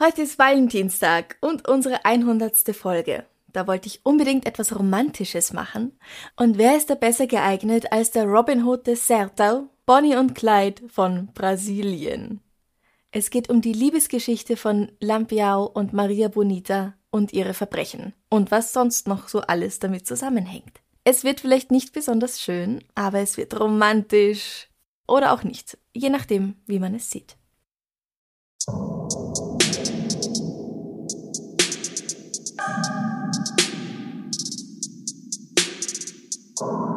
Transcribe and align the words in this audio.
Heute 0.00 0.22
ist 0.22 0.40
Valentinstag 0.40 1.36
und 1.40 1.68
unsere 1.68 2.04
100. 2.04 2.74
Folge. 2.74 3.24
Da 3.52 3.68
wollte 3.68 3.86
ich 3.86 4.04
unbedingt 4.04 4.44
etwas 4.44 4.76
Romantisches 4.76 5.52
machen. 5.52 5.96
Und 6.34 6.58
wer 6.58 6.76
ist 6.76 6.90
da 6.90 6.96
besser 6.96 7.28
geeignet 7.28 7.92
als 7.92 8.10
der 8.10 8.24
Robin 8.24 8.64
Hood 8.64 8.88
des 8.88 9.08
Sertão, 9.08 9.68
Bonnie 9.86 10.16
und 10.16 10.34
Clyde 10.34 10.88
von 10.88 11.28
Brasilien? 11.32 12.40
Es 13.12 13.30
geht 13.30 13.48
um 13.48 13.60
die 13.60 13.72
Liebesgeschichte 13.72 14.56
von 14.56 14.90
Lampiao 14.98 15.64
und 15.64 15.92
Maria 15.92 16.26
Bonita 16.26 16.94
und 17.12 17.32
ihre 17.32 17.54
Verbrechen 17.54 18.14
und 18.28 18.50
was 18.50 18.72
sonst 18.72 19.06
noch 19.06 19.28
so 19.28 19.42
alles 19.42 19.78
damit 19.78 20.08
zusammenhängt. 20.08 20.80
Es 21.04 21.22
wird 21.22 21.38
vielleicht 21.38 21.70
nicht 21.70 21.92
besonders 21.92 22.40
schön, 22.40 22.82
aber 22.96 23.20
es 23.20 23.36
wird 23.36 23.60
romantisch 23.60 24.68
oder 25.06 25.32
auch 25.32 25.44
nicht, 25.44 25.78
je 25.92 26.10
nachdem, 26.10 26.56
wie 26.66 26.80
man 26.80 26.96
es 26.96 27.12
sieht. 27.12 27.36
Servus. 36.56 36.94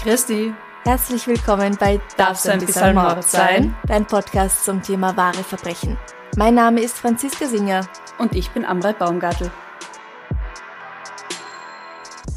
Christi. 0.00 0.54
Herzlich 0.84 1.26
willkommen 1.26 1.76
bei 1.80 2.00
Darf's 2.16 2.46
ein 2.46 2.60
bisschen 2.60 2.94
Mord 2.94 3.24
sein? 3.24 3.74
Dein 3.88 4.06
Podcast 4.06 4.64
zum 4.64 4.80
Thema 4.80 5.16
wahre 5.16 5.42
Verbrechen. 5.42 5.98
Mein 6.36 6.54
Name 6.54 6.82
ist 6.82 6.98
Franziska 6.98 7.46
Singer. 7.46 7.88
Und 8.18 8.36
ich 8.36 8.48
bin 8.50 8.64
Amrei 8.64 8.92
Baumgartel. 8.92 9.50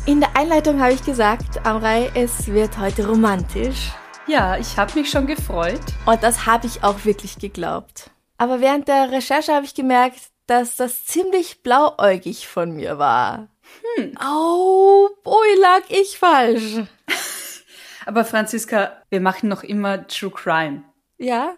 In 0.08 0.22
der 0.22 0.36
Einleitung 0.36 0.82
habe 0.82 0.94
ich 0.94 1.06
gesagt, 1.06 1.64
Amrei, 1.68 2.10
es 2.16 2.48
wird 2.48 2.80
heute 2.80 3.08
romantisch. 3.08 3.92
Ja, 4.28 4.58
ich 4.58 4.78
habe 4.78 5.00
mich 5.00 5.10
schon 5.10 5.26
gefreut. 5.26 5.82
Und 6.06 6.22
das 6.22 6.46
habe 6.46 6.68
ich 6.68 6.84
auch 6.84 7.06
wirklich 7.06 7.40
geglaubt. 7.40 8.12
Aber 8.38 8.62
während 8.62 8.88
der 8.88 9.12
Recherche 9.12 9.54
habe 9.54 9.66
ich 9.66 9.74
gemerkt, 9.74 10.20
dass 10.46 10.76
das 10.76 11.06
ziemlich 11.06 11.64
blauäugig 11.64 12.48
von 12.48 12.72
mir 12.72 12.98
war. 12.98 13.50
Hm. 13.96 14.18
Oh, 14.24 15.08
ui, 15.26 15.60
lag 15.60 15.82
ich 15.90 16.18
falsch. 16.18 16.82
Aber 18.06 18.26
Franziska, 18.26 19.02
wir 19.10 19.22
machen 19.22 19.50
noch 19.50 19.64
immer 19.64 20.08
True 20.08 20.32
Crime. 20.32 20.84
Ja? 21.18 21.56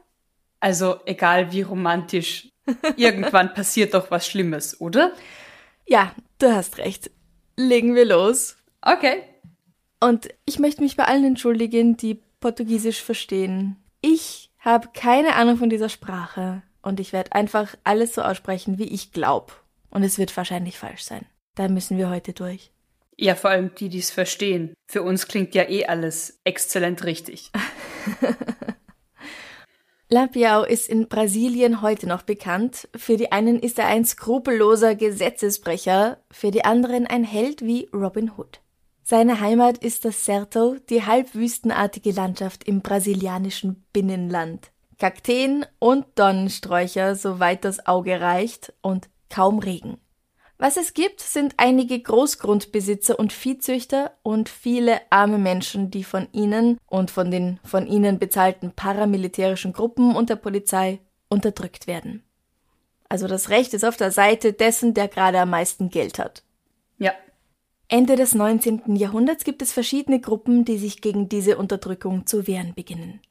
Also 0.59 0.99
egal 1.05 1.51
wie 1.51 1.61
romantisch, 1.61 2.49
irgendwann 2.95 3.53
passiert 3.55 3.93
doch 3.93 4.11
was 4.11 4.27
Schlimmes, 4.27 4.79
oder? 4.79 5.13
Ja, 5.85 6.13
du 6.39 6.53
hast 6.53 6.77
recht. 6.77 7.11
Legen 7.57 7.95
wir 7.95 8.05
los. 8.05 8.57
Okay. 8.81 9.23
Und 9.99 10.29
ich 10.45 10.59
möchte 10.59 10.81
mich 10.81 10.97
bei 10.97 11.05
allen 11.05 11.23
entschuldigen, 11.23 11.97
die 11.97 12.21
Portugiesisch 12.43 13.01
verstehen. 13.01 13.77
Ich 14.01 14.51
habe 14.59 14.89
keine 14.93 15.35
Ahnung 15.35 15.55
von 15.55 15.69
dieser 15.69 15.87
Sprache 15.87 16.61
und 16.81 16.99
ich 16.99 17.13
werde 17.13 17.31
einfach 17.31 17.73
alles 17.85 18.15
so 18.15 18.21
aussprechen, 18.21 18.77
wie 18.77 18.89
ich 18.89 19.13
glaube. 19.13 19.53
Und 19.89 20.03
es 20.03 20.17
wird 20.17 20.35
wahrscheinlich 20.35 20.77
falsch 20.77 21.03
sein. 21.03 21.25
Da 21.55 21.69
müssen 21.69 21.97
wir 21.97 22.09
heute 22.09 22.33
durch. 22.33 22.73
Ja, 23.15 23.35
vor 23.35 23.51
allem 23.51 23.73
die, 23.75 23.87
die 23.87 23.99
es 23.99 24.11
verstehen. 24.11 24.73
Für 24.87 25.03
uns 25.03 25.29
klingt 25.29 25.55
ja 25.55 25.69
eh 25.69 25.85
alles 25.85 26.41
exzellent 26.43 27.05
richtig. 27.05 27.49
Lampiao 30.09 30.65
ist 30.65 30.89
in 30.89 31.07
Brasilien 31.07 31.81
heute 31.81 32.07
noch 32.07 32.23
bekannt. 32.23 32.89
Für 32.93 33.15
die 33.15 33.31
einen 33.31 33.57
ist 33.57 33.79
er 33.79 33.87
ein 33.87 34.03
skrupelloser 34.03 34.95
Gesetzesbrecher, 34.95 36.21
für 36.29 36.51
die 36.51 36.65
anderen 36.65 37.07
ein 37.07 37.23
Held 37.23 37.61
wie 37.61 37.87
Robin 37.93 38.33
Hood. 38.35 38.59
Seine 39.05 39.41
Heimat 39.41 39.79
ist 39.79 40.05
das 40.05 40.25
Sertão, 40.25 40.79
die 40.89 41.05
halbwüstenartige 41.05 42.11
Landschaft 42.11 42.63
im 42.63 42.81
brasilianischen 42.81 43.85
Binnenland. 43.91 44.71
Kakteen 44.97 45.65
und 45.77 46.05
Dornensträucher, 46.15 47.15
soweit 47.15 47.65
das 47.65 47.85
Auge 47.85 48.21
reicht, 48.21 48.71
und 48.81 49.09
kaum 49.29 49.59
Regen. 49.59 49.97
Was 50.57 50.77
es 50.77 50.93
gibt, 50.93 51.19
sind 51.19 51.55
einige 51.57 51.99
Großgrundbesitzer 51.99 53.19
und 53.19 53.33
Viehzüchter 53.33 54.13
und 54.23 54.47
viele 54.47 55.01
arme 55.09 55.37
Menschen, 55.37 55.91
die 55.91 56.05
von 56.05 56.29
ihnen 56.31 56.77
und 56.87 57.11
von 57.11 57.29
den 57.29 57.59
von 57.65 57.85
ihnen 57.87 58.19
bezahlten 58.19 58.71
paramilitärischen 58.71 59.73
Gruppen 59.73 60.15
und 60.15 60.29
der 60.29 60.37
Polizei 60.37 61.01
unterdrückt 61.27 61.87
werden. 61.87 62.23
Also 63.09 63.27
das 63.27 63.49
Recht 63.49 63.73
ist 63.73 63.83
auf 63.83 63.97
der 63.97 64.11
Seite 64.11 64.53
dessen, 64.53 64.93
der 64.93 65.09
gerade 65.09 65.41
am 65.41 65.49
meisten 65.49 65.89
Geld 65.89 66.19
hat. 66.19 66.43
Ende 67.93 68.15
des 68.15 68.33
19. 68.33 68.95
Jahrhunderts 68.95 69.43
gibt 69.43 69.61
es 69.61 69.71
verschiedene 69.71 70.19
Gruppen, 70.19 70.65
die 70.65 70.79
sich 70.79 70.99
gegen 70.99 71.29
diese 71.29 71.59
Unterdrückung 71.59 72.25
zu 72.25 72.47
wehren 72.47 72.73
beginnen. 72.73 73.21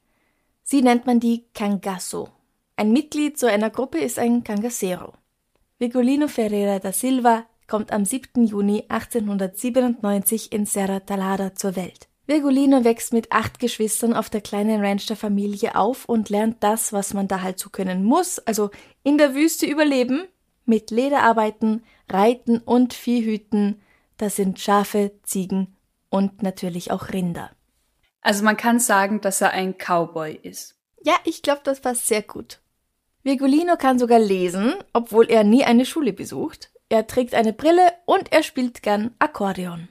Sie 0.63 0.81
nennt 0.81 1.05
man 1.05 1.19
die 1.19 1.43
Cangasso. 1.53 2.29
Ein 2.77 2.93
Mitglied 2.93 3.37
so 3.37 3.45
einer 3.45 3.69
Gruppe 3.69 3.97
ist 3.97 4.17
ein 4.17 4.45
Cangaceiro. 4.45 5.11
Vigolino 5.79 6.29
Ferreira 6.29 6.79
da 6.79 6.93
Silva 6.93 7.43
kommt 7.67 7.91
am 7.91 8.05
7. 8.05 8.45
Juni 8.45 8.85
1897 8.87 10.53
in 10.53 10.65
Serra 10.65 11.01
Talada 11.01 11.53
zur 11.55 11.75
Welt. 11.75 12.07
Virgulino 12.25 12.85
wächst 12.85 13.11
mit 13.11 13.33
acht 13.33 13.59
Geschwistern 13.59 14.13
auf 14.13 14.29
der 14.29 14.39
kleinen 14.39 14.79
Ranch 14.79 15.07
der 15.07 15.17
Familie 15.17 15.75
auf 15.75 16.05
und 16.05 16.29
lernt 16.29 16.63
das, 16.63 16.93
was 16.93 17.13
man 17.13 17.27
da 17.27 17.41
halt 17.41 17.59
so 17.59 17.69
können 17.69 18.05
muss, 18.05 18.39
also 18.39 18.69
in 19.03 19.17
der 19.17 19.35
Wüste 19.35 19.65
überleben, 19.65 20.23
mit 20.63 20.89
Lederarbeiten, 20.89 21.83
Reiten 22.09 22.59
und 22.59 22.93
Viehhüten. 22.93 23.81
Das 24.23 24.37
sind 24.37 24.57
Schafe, 24.57 25.11
Ziegen 25.23 25.75
und 26.09 26.43
natürlich 26.43 26.91
auch 26.91 27.09
Rinder. 27.09 27.51
Also 28.21 28.45
man 28.45 28.55
kann 28.55 28.79
sagen, 28.79 29.19
dass 29.19 29.41
er 29.41 29.51
ein 29.51 29.75
Cowboy 29.77 30.39
ist. 30.41 30.77
Ja, 31.01 31.15
ich 31.25 31.41
glaube, 31.41 31.59
das 31.65 31.81
passt 31.81 32.07
sehr 32.07 32.21
gut. 32.21 32.61
Virgulino 33.23 33.75
kann 33.75 33.99
sogar 33.99 34.19
lesen, 34.19 34.75
obwohl 34.93 35.29
er 35.29 35.43
nie 35.43 35.65
eine 35.65 35.85
Schule 35.85 36.13
besucht. 36.13 36.71
Er 36.87 37.05
trägt 37.05 37.35
eine 37.35 37.51
Brille 37.51 37.85
und 38.05 38.31
er 38.31 38.43
spielt 38.43 38.81
gern 38.81 39.13
Akkordeon. 39.19 39.89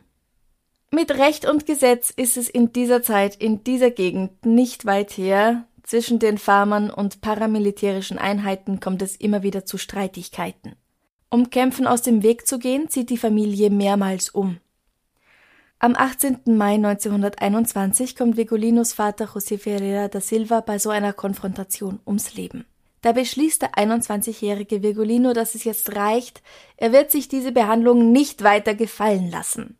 Mit 0.91 1.11
Recht 1.11 1.45
und 1.45 1.67
Gesetz 1.67 2.09
ist 2.09 2.39
es 2.39 2.49
in 2.49 2.73
dieser 2.73 3.03
Zeit 3.03 3.37
in 3.37 3.65
dieser 3.65 3.91
Gegend 3.91 4.47
nicht 4.47 4.87
weit 4.87 5.11
her. 5.11 5.67
Zwischen 5.83 6.19
den 6.19 6.39
Farmern 6.39 6.89
und 6.89 7.21
paramilitärischen 7.21 8.17
Einheiten 8.17 8.81
kommt 8.81 9.03
es 9.03 9.15
immer 9.15 9.43
wieder 9.43 9.67
zu 9.67 9.77
Streitigkeiten. 9.77 10.77
Um 11.33 11.49
Kämpfen 11.49 11.87
aus 11.87 12.03
dem 12.03 12.23
Weg 12.23 12.47
zu 12.47 12.59
gehen, 12.59 12.91
zieht 12.91 13.09
die 13.09 13.17
Familie 13.17 13.71
mehrmals 13.71 14.29
um. 14.29 14.59
Am 15.79 15.97
18. 15.97 16.41
Mai 16.45 16.75
1921 16.75 18.17
kommt 18.17 18.37
Vigolinos 18.37 18.93
Vater 18.93 19.25
José 19.25 19.57
Ferreira 19.57 20.09
da 20.09 20.21
Silva 20.21 20.61
bei 20.61 20.79
so 20.79 20.91
einer 20.91 21.15
Konfrontation 21.15 22.01
ums 22.07 22.35
Leben. 22.35 22.67
Da 23.01 23.13
beschließt 23.13 23.63
der 23.63 23.73
21-jährige 23.77 24.83
Virgolino, 24.83 25.33
dass 25.33 25.55
es 25.55 25.65
jetzt 25.65 25.97
reicht, 25.97 26.43
er 26.77 26.93
wird 26.93 27.11
sich 27.11 27.29
diese 27.29 27.53
Behandlung 27.53 28.13
nicht 28.13 28.45
weiter 28.45 28.75
gefallen 28.75 29.31
lassen. 29.31 29.79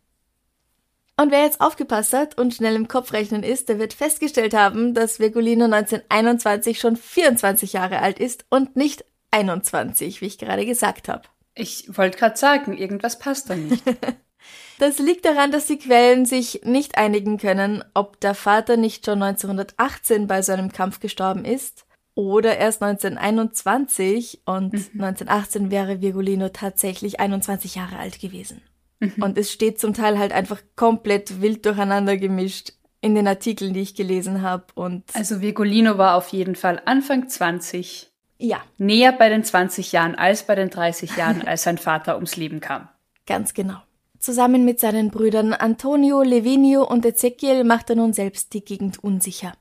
Und 1.17 1.31
wer 1.31 1.43
jetzt 1.43 1.61
aufgepasst 1.61 2.13
hat 2.13 2.35
und 2.35 2.55
schnell 2.55 2.75
im 2.75 2.87
Kopf 2.87 3.13
rechnen 3.13 3.43
ist, 3.43 3.69
der 3.69 3.77
wird 3.77 3.93
festgestellt 3.93 4.55
haben, 4.55 4.95
dass 4.95 5.19
Virgolino 5.19 5.65
1921 5.65 6.79
schon 6.79 6.95
24 6.95 7.73
Jahre 7.73 7.99
alt 7.99 8.17
ist 8.17 8.43
und 8.49 8.75
nicht 8.75 9.05
21, 9.29 10.21
wie 10.21 10.25
ich 10.25 10.39
gerade 10.39 10.65
gesagt 10.65 11.07
habe. 11.07 11.27
Ich 11.55 11.97
wollte 11.97 12.17
gerade 12.17 12.37
sagen, 12.37 12.77
irgendwas 12.77 13.19
passt 13.19 13.49
da 13.49 13.55
nicht. 13.55 13.83
das 14.79 14.99
liegt 14.99 15.25
daran, 15.25 15.51
dass 15.51 15.67
die 15.67 15.77
Quellen 15.77 16.25
sich 16.25 16.61
nicht 16.63 16.97
einigen 16.97 17.37
können, 17.37 17.83
ob 17.93 18.19
der 18.19 18.33
Vater 18.33 18.77
nicht 18.77 19.05
schon 19.05 19.21
1918 19.21 20.27
bei 20.27 20.41
so 20.41 20.53
einem 20.53 20.71
Kampf 20.71 20.99
gestorben 20.99 21.45
ist 21.45 21.85
oder 22.15 22.57
erst 22.57 22.81
1921 22.83 24.41
und 24.45 24.73
mhm. 24.73 25.03
1918 25.03 25.71
wäre 25.71 26.01
Virgulino 26.01 26.49
tatsächlich 26.49 27.19
21 27.19 27.75
Jahre 27.75 27.97
alt 27.97 28.19
gewesen. 28.19 28.61
Mhm. 28.99 29.23
Und 29.23 29.37
es 29.37 29.51
steht 29.51 29.79
zum 29.79 29.93
Teil 29.93 30.17
halt 30.17 30.31
einfach 30.31 30.61
komplett 30.75 31.41
wild 31.41 31.65
durcheinander 31.65 32.17
gemischt 32.17 32.73
in 33.01 33.15
den 33.15 33.27
Artikeln, 33.27 33.73
die 33.73 33.81
ich 33.81 33.95
gelesen 33.95 34.41
habe. 34.41 34.65
Und 34.75 35.03
also 35.13 35.41
Virgulino 35.41 35.97
war 35.97 36.15
auf 36.15 36.29
jeden 36.29 36.55
Fall 36.55 36.81
Anfang 36.85 37.27
20. 37.27 38.12
Ja. 38.43 38.61
Näher 38.77 39.13
bei 39.13 39.29
den 39.29 39.45
20 39.45 39.93
Jahren 39.93 40.15
als 40.15 40.43
bei 40.43 40.55
den 40.55 40.69
30 40.69 41.15
Jahren, 41.15 41.41
als 41.47 41.63
sein 41.63 41.77
Vater 41.77 42.15
ums 42.15 42.35
Leben 42.35 42.59
kam. 42.59 42.89
Ganz 43.25 43.53
genau. 43.53 43.77
Zusammen 44.19 44.65
mit 44.65 44.81
seinen 44.81 45.11
Brüdern 45.11 45.53
Antonio, 45.53 46.23
Levinio 46.23 46.83
und 46.83 47.05
Ezekiel 47.05 47.63
macht 47.63 47.89
er 47.89 47.95
nun 47.95 48.11
selbst 48.11 48.53
die 48.53 48.65
Gegend 48.65 49.01
unsicher. 49.01 49.53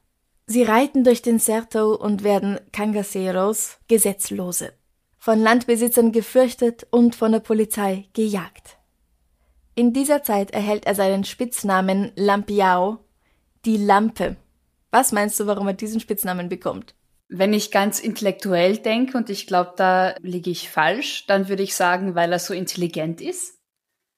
Sie 0.46 0.64
reiten 0.64 1.04
durch 1.04 1.22
den 1.22 1.38
Serto 1.38 1.94
und 1.94 2.24
werden 2.24 2.58
Cangaceros, 2.72 3.78
Gesetzlose, 3.86 4.72
von 5.16 5.38
Landbesitzern 5.38 6.10
gefürchtet 6.10 6.84
und 6.90 7.14
von 7.14 7.30
der 7.30 7.40
Polizei 7.40 8.08
gejagt. 8.14 8.78
In 9.76 9.92
dieser 9.92 10.24
Zeit 10.24 10.50
erhält 10.50 10.86
er 10.86 10.96
seinen 10.96 11.22
Spitznamen 11.22 12.10
Lampiao, 12.16 12.98
die 13.64 13.76
Lampe. 13.76 14.34
Was 14.90 15.12
meinst 15.12 15.38
du, 15.38 15.46
warum 15.46 15.68
er 15.68 15.74
diesen 15.74 16.00
Spitznamen 16.00 16.48
bekommt? 16.48 16.96
Wenn 17.34 17.54
ich 17.54 17.70
ganz 17.70 17.98
intellektuell 17.98 18.76
denke, 18.76 19.16
und 19.16 19.30
ich 19.30 19.46
glaube, 19.46 19.72
da 19.76 20.14
liege 20.20 20.50
ich 20.50 20.68
falsch, 20.68 21.26
dann 21.26 21.48
würde 21.48 21.62
ich 21.62 21.74
sagen, 21.74 22.14
weil 22.14 22.30
er 22.30 22.38
so 22.38 22.52
intelligent 22.52 23.20
ist 23.20 23.58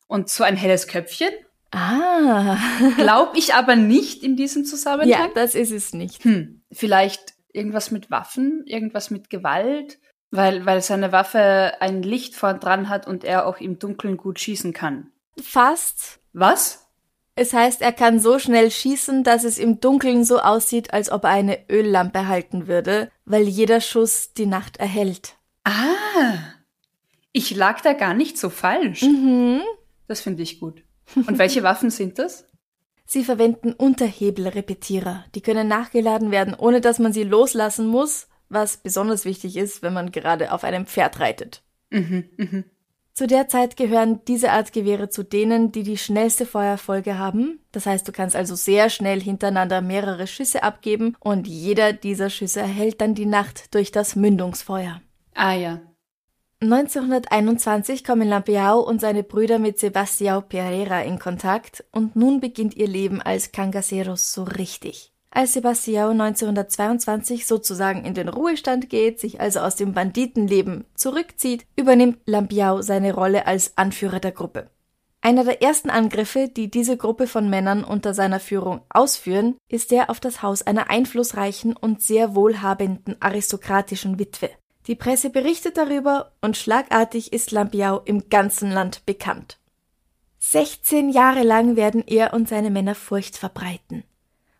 und 0.08 0.28
so 0.28 0.42
ein 0.42 0.56
helles 0.56 0.88
Köpfchen. 0.88 1.30
Ah. 1.70 2.56
Glaube 2.96 3.38
ich 3.38 3.54
aber 3.54 3.76
nicht 3.76 4.22
in 4.22 4.36
diesem 4.36 4.64
Zusammenhang. 4.64 5.08
Ja, 5.08 5.28
das 5.34 5.54
ist 5.54 5.70
es 5.72 5.92
nicht. 5.92 6.24
Hm, 6.24 6.62
vielleicht 6.72 7.34
irgendwas 7.52 7.90
mit 7.90 8.10
Waffen, 8.10 8.64
irgendwas 8.66 9.10
mit 9.10 9.30
Gewalt, 9.30 9.98
weil, 10.30 10.66
weil 10.66 10.82
seine 10.82 11.12
Waffe 11.12 11.74
ein 11.80 12.02
Licht 12.02 12.34
vorn 12.34 12.60
dran 12.60 12.88
hat 12.88 13.06
und 13.06 13.24
er 13.24 13.46
auch 13.46 13.60
im 13.60 13.78
Dunkeln 13.78 14.16
gut 14.16 14.40
schießen 14.40 14.72
kann. 14.72 15.12
Fast. 15.40 16.20
Was? 16.32 16.83
Es 17.36 17.52
heißt, 17.52 17.82
er 17.82 17.92
kann 17.92 18.20
so 18.20 18.38
schnell 18.38 18.70
schießen, 18.70 19.24
dass 19.24 19.42
es 19.42 19.58
im 19.58 19.80
Dunkeln 19.80 20.24
so 20.24 20.38
aussieht, 20.38 20.92
als 20.92 21.10
ob 21.10 21.24
er 21.24 21.30
eine 21.30 21.68
Öllampe 21.68 22.28
halten 22.28 22.68
würde, 22.68 23.10
weil 23.24 23.48
jeder 23.48 23.80
Schuss 23.80 24.32
die 24.34 24.46
Nacht 24.46 24.76
erhellt. 24.76 25.36
Ah, 25.64 26.54
ich 27.32 27.54
lag 27.56 27.80
da 27.80 27.92
gar 27.92 28.14
nicht 28.14 28.38
so 28.38 28.50
falsch. 28.50 29.02
Mhm. 29.02 29.60
Das 30.06 30.20
finde 30.20 30.44
ich 30.44 30.60
gut. 30.60 30.84
Und 31.16 31.38
welche 31.38 31.62
Waffen 31.64 31.90
sind 31.90 32.18
das? 32.18 32.46
Sie 33.06 33.24
verwenden 33.24 33.72
Unterhebelrepetierer. 33.72 35.24
Die 35.34 35.40
können 35.40 35.66
nachgeladen 35.68 36.30
werden, 36.30 36.54
ohne 36.54 36.80
dass 36.80 36.98
man 36.98 37.12
sie 37.12 37.24
loslassen 37.24 37.86
muss, 37.86 38.28
was 38.48 38.76
besonders 38.76 39.24
wichtig 39.24 39.56
ist, 39.56 39.82
wenn 39.82 39.92
man 39.92 40.12
gerade 40.12 40.52
auf 40.52 40.64
einem 40.64 40.86
Pferd 40.86 41.18
reitet. 41.18 41.62
Mhm, 41.90 42.24
mhm. 42.36 42.64
Zu 43.14 43.28
der 43.28 43.46
Zeit 43.46 43.76
gehören 43.76 44.24
diese 44.26 44.50
Art 44.50 44.72
Gewehre 44.72 45.08
zu 45.08 45.22
denen, 45.22 45.70
die 45.70 45.84
die 45.84 45.96
schnellste 45.96 46.46
Feuerfolge 46.46 47.16
haben. 47.16 47.60
Das 47.70 47.86
heißt, 47.86 48.08
du 48.08 48.10
kannst 48.10 48.34
also 48.34 48.56
sehr 48.56 48.90
schnell 48.90 49.20
hintereinander 49.20 49.82
mehrere 49.82 50.26
Schüsse 50.26 50.64
abgeben 50.64 51.16
und 51.20 51.46
jeder 51.46 51.92
dieser 51.92 52.28
Schüsse 52.28 52.60
erhält 52.60 53.00
dann 53.00 53.14
die 53.14 53.26
Nacht 53.26 53.72
durch 53.72 53.92
das 53.92 54.16
Mündungsfeuer. 54.16 55.00
Ah 55.32 55.52
ja. 55.52 55.80
1921 56.60 58.02
kommen 58.02 58.26
Lampiao 58.26 58.80
und 58.80 59.00
seine 59.00 59.22
Brüder 59.22 59.60
mit 59.60 59.78
Sebastião 59.78 60.40
Pereira 60.40 61.02
in 61.02 61.20
Kontakt 61.20 61.84
und 61.92 62.16
nun 62.16 62.40
beginnt 62.40 62.74
ihr 62.74 62.88
Leben 62.88 63.22
als 63.22 63.52
Cangaceros 63.52 64.32
so 64.32 64.42
richtig. 64.42 65.13
Als 65.36 65.52
Sebastião 65.52 66.10
1922 66.10 67.44
sozusagen 67.44 68.04
in 68.04 68.14
den 68.14 68.28
Ruhestand 68.28 68.88
geht, 68.88 69.18
sich 69.18 69.40
also 69.40 69.58
aus 69.58 69.74
dem 69.74 69.92
Banditenleben 69.92 70.84
zurückzieht, 70.94 71.66
übernimmt 71.74 72.18
Lampiao 72.24 72.82
seine 72.82 73.12
Rolle 73.12 73.44
als 73.44 73.76
Anführer 73.76 74.20
der 74.20 74.30
Gruppe. 74.30 74.70
Einer 75.22 75.42
der 75.42 75.60
ersten 75.60 75.90
Angriffe, 75.90 76.48
die 76.48 76.70
diese 76.70 76.96
Gruppe 76.96 77.26
von 77.26 77.50
Männern 77.50 77.82
unter 77.82 78.14
seiner 78.14 78.38
Führung 78.38 78.82
ausführen, 78.88 79.56
ist 79.68 79.90
der 79.90 80.08
auf 80.08 80.20
das 80.20 80.40
Haus 80.40 80.62
einer 80.62 80.88
einflussreichen 80.88 81.74
und 81.74 82.00
sehr 82.00 82.36
wohlhabenden 82.36 83.20
aristokratischen 83.20 84.20
Witwe. 84.20 84.50
Die 84.86 84.94
Presse 84.94 85.30
berichtet 85.30 85.76
darüber 85.78 86.30
und 86.42 86.56
schlagartig 86.56 87.32
ist 87.32 87.50
Lampiao 87.50 88.02
im 88.04 88.28
ganzen 88.28 88.70
Land 88.70 89.04
bekannt. 89.04 89.58
16 90.38 91.10
Jahre 91.10 91.42
lang 91.42 91.74
werden 91.74 92.04
er 92.06 92.34
und 92.34 92.48
seine 92.48 92.70
Männer 92.70 92.94
Furcht 92.94 93.36
verbreiten. 93.36 94.04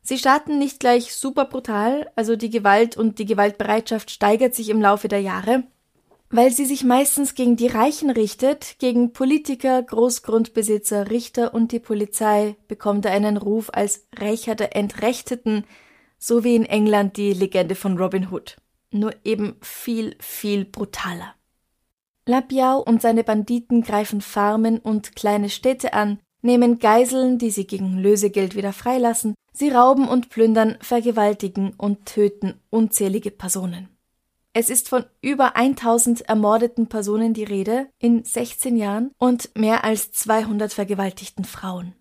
Sie 0.07 0.19
starten 0.19 0.59
nicht 0.59 0.81
gleich 0.81 1.15
super 1.15 1.47
brutal, 1.47 2.11
also 2.15 2.37
die 2.37 2.51
Gewalt 2.51 2.99
und 2.99 3.19
die 3.19 3.25
Gewaltbereitschaft 3.25 4.11
steigert 4.11 4.55
sich 4.55 4.69
im 4.69 4.83
Laufe 4.83 5.09
der 5.09 5.23
Jahre, 5.23 5.65
weil 6.29 6.51
sie 6.51 6.67
sich 6.67 6.85
meistens 6.85 7.35
gegen 7.35 7.57
die 7.57 7.69
Reichen 7.69 8.11
richtet, 8.11 8.77
gegen 8.79 9.15
Politiker, 9.15 9.83
Großgrundbesitzer, 9.83 11.11
Richter 11.11 11.55
und 11.55 11.73
die 11.73 11.79
Polizei 11.79 12.57
bekommt 12.69 13.07
er 13.07 13.13
einen 13.13 13.39
Ruf 13.39 13.71
als 13.73 14.07
Rächer 14.21 14.55
der 14.55 14.77
Entrechteten, 14.77 15.65
so 16.19 16.45
wie 16.45 16.55
in 16.55 16.67
England 16.67 17.17
die 17.17 17.33
Legende 17.33 17.75
von 17.75 17.97
Robin 17.97 18.31
Hood. 18.31 18.59
Nur 18.91 19.15
eben 19.25 19.57
viel, 19.63 20.17
viel 20.21 20.67
brutaler. 20.67 21.35
Lapiau 22.27 22.79
und 22.79 23.01
seine 23.01 23.25
Banditen 23.25 23.83
greifen 23.83 24.21
Farmen 24.21 24.79
und 24.81 25.17
kleine 25.17 25.49
Städte 25.49 25.95
an, 25.95 26.19
nehmen 26.45 26.79
Geiseln, 26.79 27.39
die 27.39 27.51
sie 27.51 27.67
gegen 27.67 27.99
Lösegeld 27.99 28.55
wieder 28.55 28.73
freilassen, 28.73 29.35
sie 29.53 29.71
rauben 29.71 30.07
und 30.07 30.29
plündern, 30.29 30.77
vergewaltigen 30.81 31.73
und 31.77 32.07
töten 32.07 32.61
unzählige 32.71 33.31
Personen. 33.31 33.89
Es 34.53 34.71
ist 34.71 34.89
von 34.89 35.05
über 35.21 35.57
1000 35.57 36.29
ermordeten 36.29 36.87
Personen 36.87 37.35
die 37.35 37.43
Rede 37.43 37.89
in 37.99 38.23
16 38.23 38.77
Jahren 38.77 39.11
und 39.19 39.51
mehr 39.57 39.83
als 39.83 40.13
200 40.13 40.73
vergewaltigten 40.73 41.45
Frauen. 41.45 41.95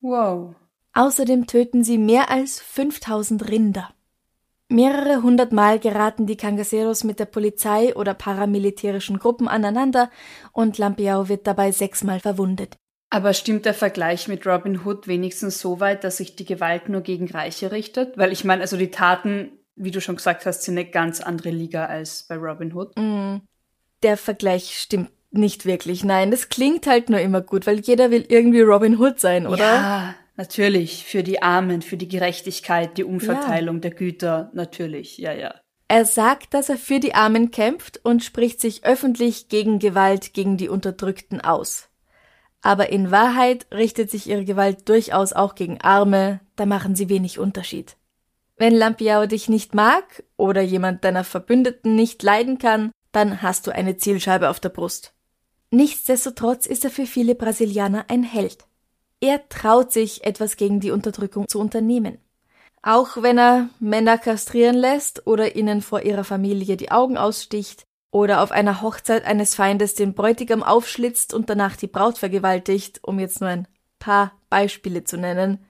Wow. 0.00 0.54
Außerdem 0.92 1.48
töten 1.48 1.82
sie 1.82 1.98
mehr 1.98 2.30
als 2.30 2.60
5000 2.60 3.48
Rinder. 3.48 3.90
Mehrere 4.68 5.22
hundert 5.22 5.50
Mal 5.50 5.80
geraten 5.80 6.26
die 6.26 6.36
Cangaceros 6.36 7.02
mit 7.02 7.18
der 7.18 7.24
Polizei 7.24 7.96
oder 7.96 8.14
paramilitärischen 8.14 9.18
Gruppen 9.18 9.48
aneinander 9.48 10.10
und 10.52 10.76
Lampiao 10.76 11.28
wird 11.28 11.46
dabei 11.46 11.72
sechsmal 11.72 12.20
verwundet. 12.20 12.76
Aber 13.10 13.32
stimmt 13.32 13.64
der 13.64 13.74
Vergleich 13.74 14.28
mit 14.28 14.46
Robin 14.46 14.84
Hood 14.84 15.08
wenigstens 15.08 15.60
so 15.60 15.80
weit, 15.80 16.04
dass 16.04 16.18
sich 16.18 16.36
die 16.36 16.44
Gewalt 16.44 16.88
nur 16.88 17.00
gegen 17.00 17.30
Reiche 17.30 17.72
richtet? 17.72 18.18
Weil 18.18 18.32
ich 18.32 18.44
meine, 18.44 18.62
also 18.62 18.76
die 18.76 18.90
Taten, 18.90 19.52
wie 19.76 19.90
du 19.90 20.00
schon 20.00 20.16
gesagt 20.16 20.44
hast, 20.44 20.62
sind 20.62 20.78
eine 20.78 20.88
ganz 20.88 21.20
andere 21.20 21.50
Liga 21.50 21.86
als 21.86 22.24
bei 22.24 22.36
Robin 22.36 22.74
Hood. 22.74 22.96
Mm, 22.98 23.36
der 24.02 24.16
Vergleich 24.18 24.78
stimmt 24.78 25.10
nicht 25.30 25.64
wirklich. 25.64 26.04
Nein, 26.04 26.30
das 26.30 26.48
klingt 26.48 26.86
halt 26.86 27.10
nur 27.10 27.20
immer 27.20 27.40
gut, 27.40 27.66
weil 27.66 27.80
jeder 27.80 28.10
will 28.10 28.26
irgendwie 28.28 28.60
Robin 28.60 28.98
Hood 28.98 29.20
sein, 29.20 29.46
oder? 29.46 29.58
Ja, 29.58 30.14
natürlich. 30.36 31.04
Für 31.04 31.22
die 31.22 31.42
Armen, 31.42 31.82
für 31.82 31.96
die 31.96 32.08
Gerechtigkeit, 32.08 32.98
die 32.98 33.04
Umverteilung 33.04 33.76
ja. 33.76 33.80
der 33.80 33.90
Güter, 33.92 34.50
natürlich. 34.52 35.18
Ja, 35.18 35.32
ja. 35.32 35.54
Er 35.88 36.04
sagt, 36.04 36.52
dass 36.52 36.68
er 36.68 36.76
für 36.76 37.00
die 37.00 37.14
Armen 37.14 37.50
kämpft 37.50 38.00
und 38.04 38.22
spricht 38.22 38.60
sich 38.60 38.84
öffentlich 38.84 39.48
gegen 39.48 39.78
Gewalt 39.78 40.34
gegen 40.34 40.58
die 40.58 40.68
Unterdrückten 40.68 41.40
aus. 41.40 41.88
Aber 42.62 42.90
in 42.90 43.10
Wahrheit 43.10 43.66
richtet 43.72 44.10
sich 44.10 44.28
ihre 44.28 44.44
Gewalt 44.44 44.88
durchaus 44.88 45.32
auch 45.32 45.54
gegen 45.54 45.80
Arme, 45.80 46.40
da 46.56 46.66
machen 46.66 46.96
sie 46.96 47.08
wenig 47.08 47.38
Unterschied. 47.38 47.96
Wenn 48.56 48.74
Lampiao 48.74 49.26
dich 49.26 49.48
nicht 49.48 49.74
mag 49.74 50.24
oder 50.36 50.60
jemand 50.60 51.04
deiner 51.04 51.22
Verbündeten 51.22 51.94
nicht 51.94 52.22
leiden 52.22 52.58
kann, 52.58 52.90
dann 53.12 53.40
hast 53.40 53.66
du 53.66 53.70
eine 53.70 53.96
Zielscheibe 53.96 54.50
auf 54.50 54.58
der 54.58 54.70
Brust. 54.70 55.12
Nichtsdestotrotz 55.70 56.66
ist 56.66 56.84
er 56.84 56.90
für 56.90 57.06
viele 57.06 57.34
Brasilianer 57.34 58.06
ein 58.08 58.24
Held. 58.24 58.66
Er 59.20 59.48
traut 59.48 59.92
sich, 59.92 60.24
etwas 60.24 60.56
gegen 60.56 60.80
die 60.80 60.90
Unterdrückung 60.90 61.46
zu 61.46 61.60
unternehmen. 61.60 62.18
Auch 62.82 63.22
wenn 63.22 63.38
er 63.38 63.68
Männer 63.80 64.18
kastrieren 64.18 64.76
lässt 64.76 65.26
oder 65.26 65.56
ihnen 65.56 65.82
vor 65.82 66.02
ihrer 66.02 66.24
Familie 66.24 66.76
die 66.76 66.90
Augen 66.90 67.16
aussticht, 67.16 67.84
oder 68.10 68.42
auf 68.42 68.52
einer 68.52 68.80
Hochzeit 68.82 69.24
eines 69.24 69.54
Feindes 69.54 69.94
den 69.94 70.14
Bräutigam 70.14 70.62
aufschlitzt 70.62 71.34
und 71.34 71.50
danach 71.50 71.76
die 71.76 71.86
Braut 71.86 72.18
vergewaltigt, 72.18 73.00
um 73.02 73.18
jetzt 73.18 73.40
nur 73.40 73.50
ein 73.50 73.68
paar 73.98 74.32
Beispiele 74.50 75.04
zu 75.04 75.16
nennen. 75.16 75.64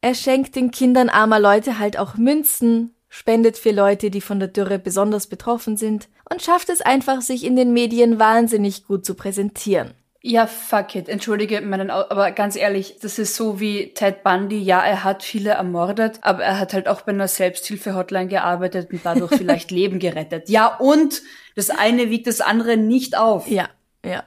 Er 0.00 0.14
schenkt 0.14 0.56
den 0.56 0.70
Kindern 0.70 1.08
armer 1.08 1.40
Leute 1.40 1.78
halt 1.78 1.98
auch 1.98 2.16
Münzen, 2.16 2.94
spendet 3.08 3.56
für 3.56 3.70
Leute, 3.70 4.10
die 4.10 4.20
von 4.20 4.38
der 4.38 4.48
Dürre 4.48 4.78
besonders 4.78 5.28
betroffen 5.28 5.76
sind 5.76 6.08
und 6.28 6.42
schafft 6.42 6.68
es 6.68 6.80
einfach, 6.80 7.20
sich 7.20 7.44
in 7.44 7.56
den 7.56 7.72
Medien 7.72 8.18
wahnsinnig 8.18 8.86
gut 8.86 9.06
zu 9.06 9.14
präsentieren. 9.14 9.94
Ja, 10.26 10.46
fuck 10.46 10.94
it. 10.94 11.10
Entschuldige 11.10 11.60
meinen, 11.60 11.90
aber 11.90 12.30
ganz 12.30 12.56
ehrlich, 12.56 12.96
das 12.98 13.18
ist 13.18 13.36
so 13.36 13.60
wie 13.60 13.92
Ted 13.92 14.22
Bundy. 14.22 14.58
Ja, 14.58 14.82
er 14.82 15.04
hat 15.04 15.22
viele 15.22 15.50
ermordet, 15.50 16.18
aber 16.22 16.42
er 16.42 16.58
hat 16.58 16.72
halt 16.72 16.88
auch 16.88 17.02
bei 17.02 17.12
einer 17.12 17.28
Selbsthilfe-Hotline 17.28 18.28
gearbeitet 18.28 18.90
und 18.90 19.04
dadurch 19.04 19.32
vielleicht 19.36 19.70
Leben 19.70 19.98
gerettet. 19.98 20.48
Ja, 20.48 20.78
und 20.78 21.20
das 21.56 21.68
eine 21.68 22.08
wiegt 22.08 22.26
das 22.26 22.40
andere 22.40 22.78
nicht 22.78 23.18
auf. 23.18 23.46
Ja, 23.48 23.68
ja. 24.02 24.24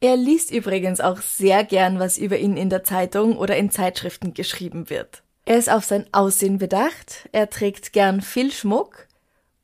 Er 0.00 0.16
liest 0.16 0.50
übrigens 0.50 1.00
auch 1.00 1.18
sehr 1.18 1.62
gern, 1.62 2.00
was 2.00 2.18
über 2.18 2.38
ihn 2.38 2.56
in 2.56 2.68
der 2.68 2.82
Zeitung 2.82 3.36
oder 3.36 3.56
in 3.56 3.70
Zeitschriften 3.70 4.34
geschrieben 4.34 4.90
wird. 4.90 5.22
Er 5.44 5.58
ist 5.58 5.70
auf 5.70 5.84
sein 5.84 6.06
Aussehen 6.10 6.58
bedacht, 6.58 7.28
er 7.30 7.48
trägt 7.48 7.92
gern 7.92 8.22
viel 8.22 8.50
Schmuck 8.50 9.05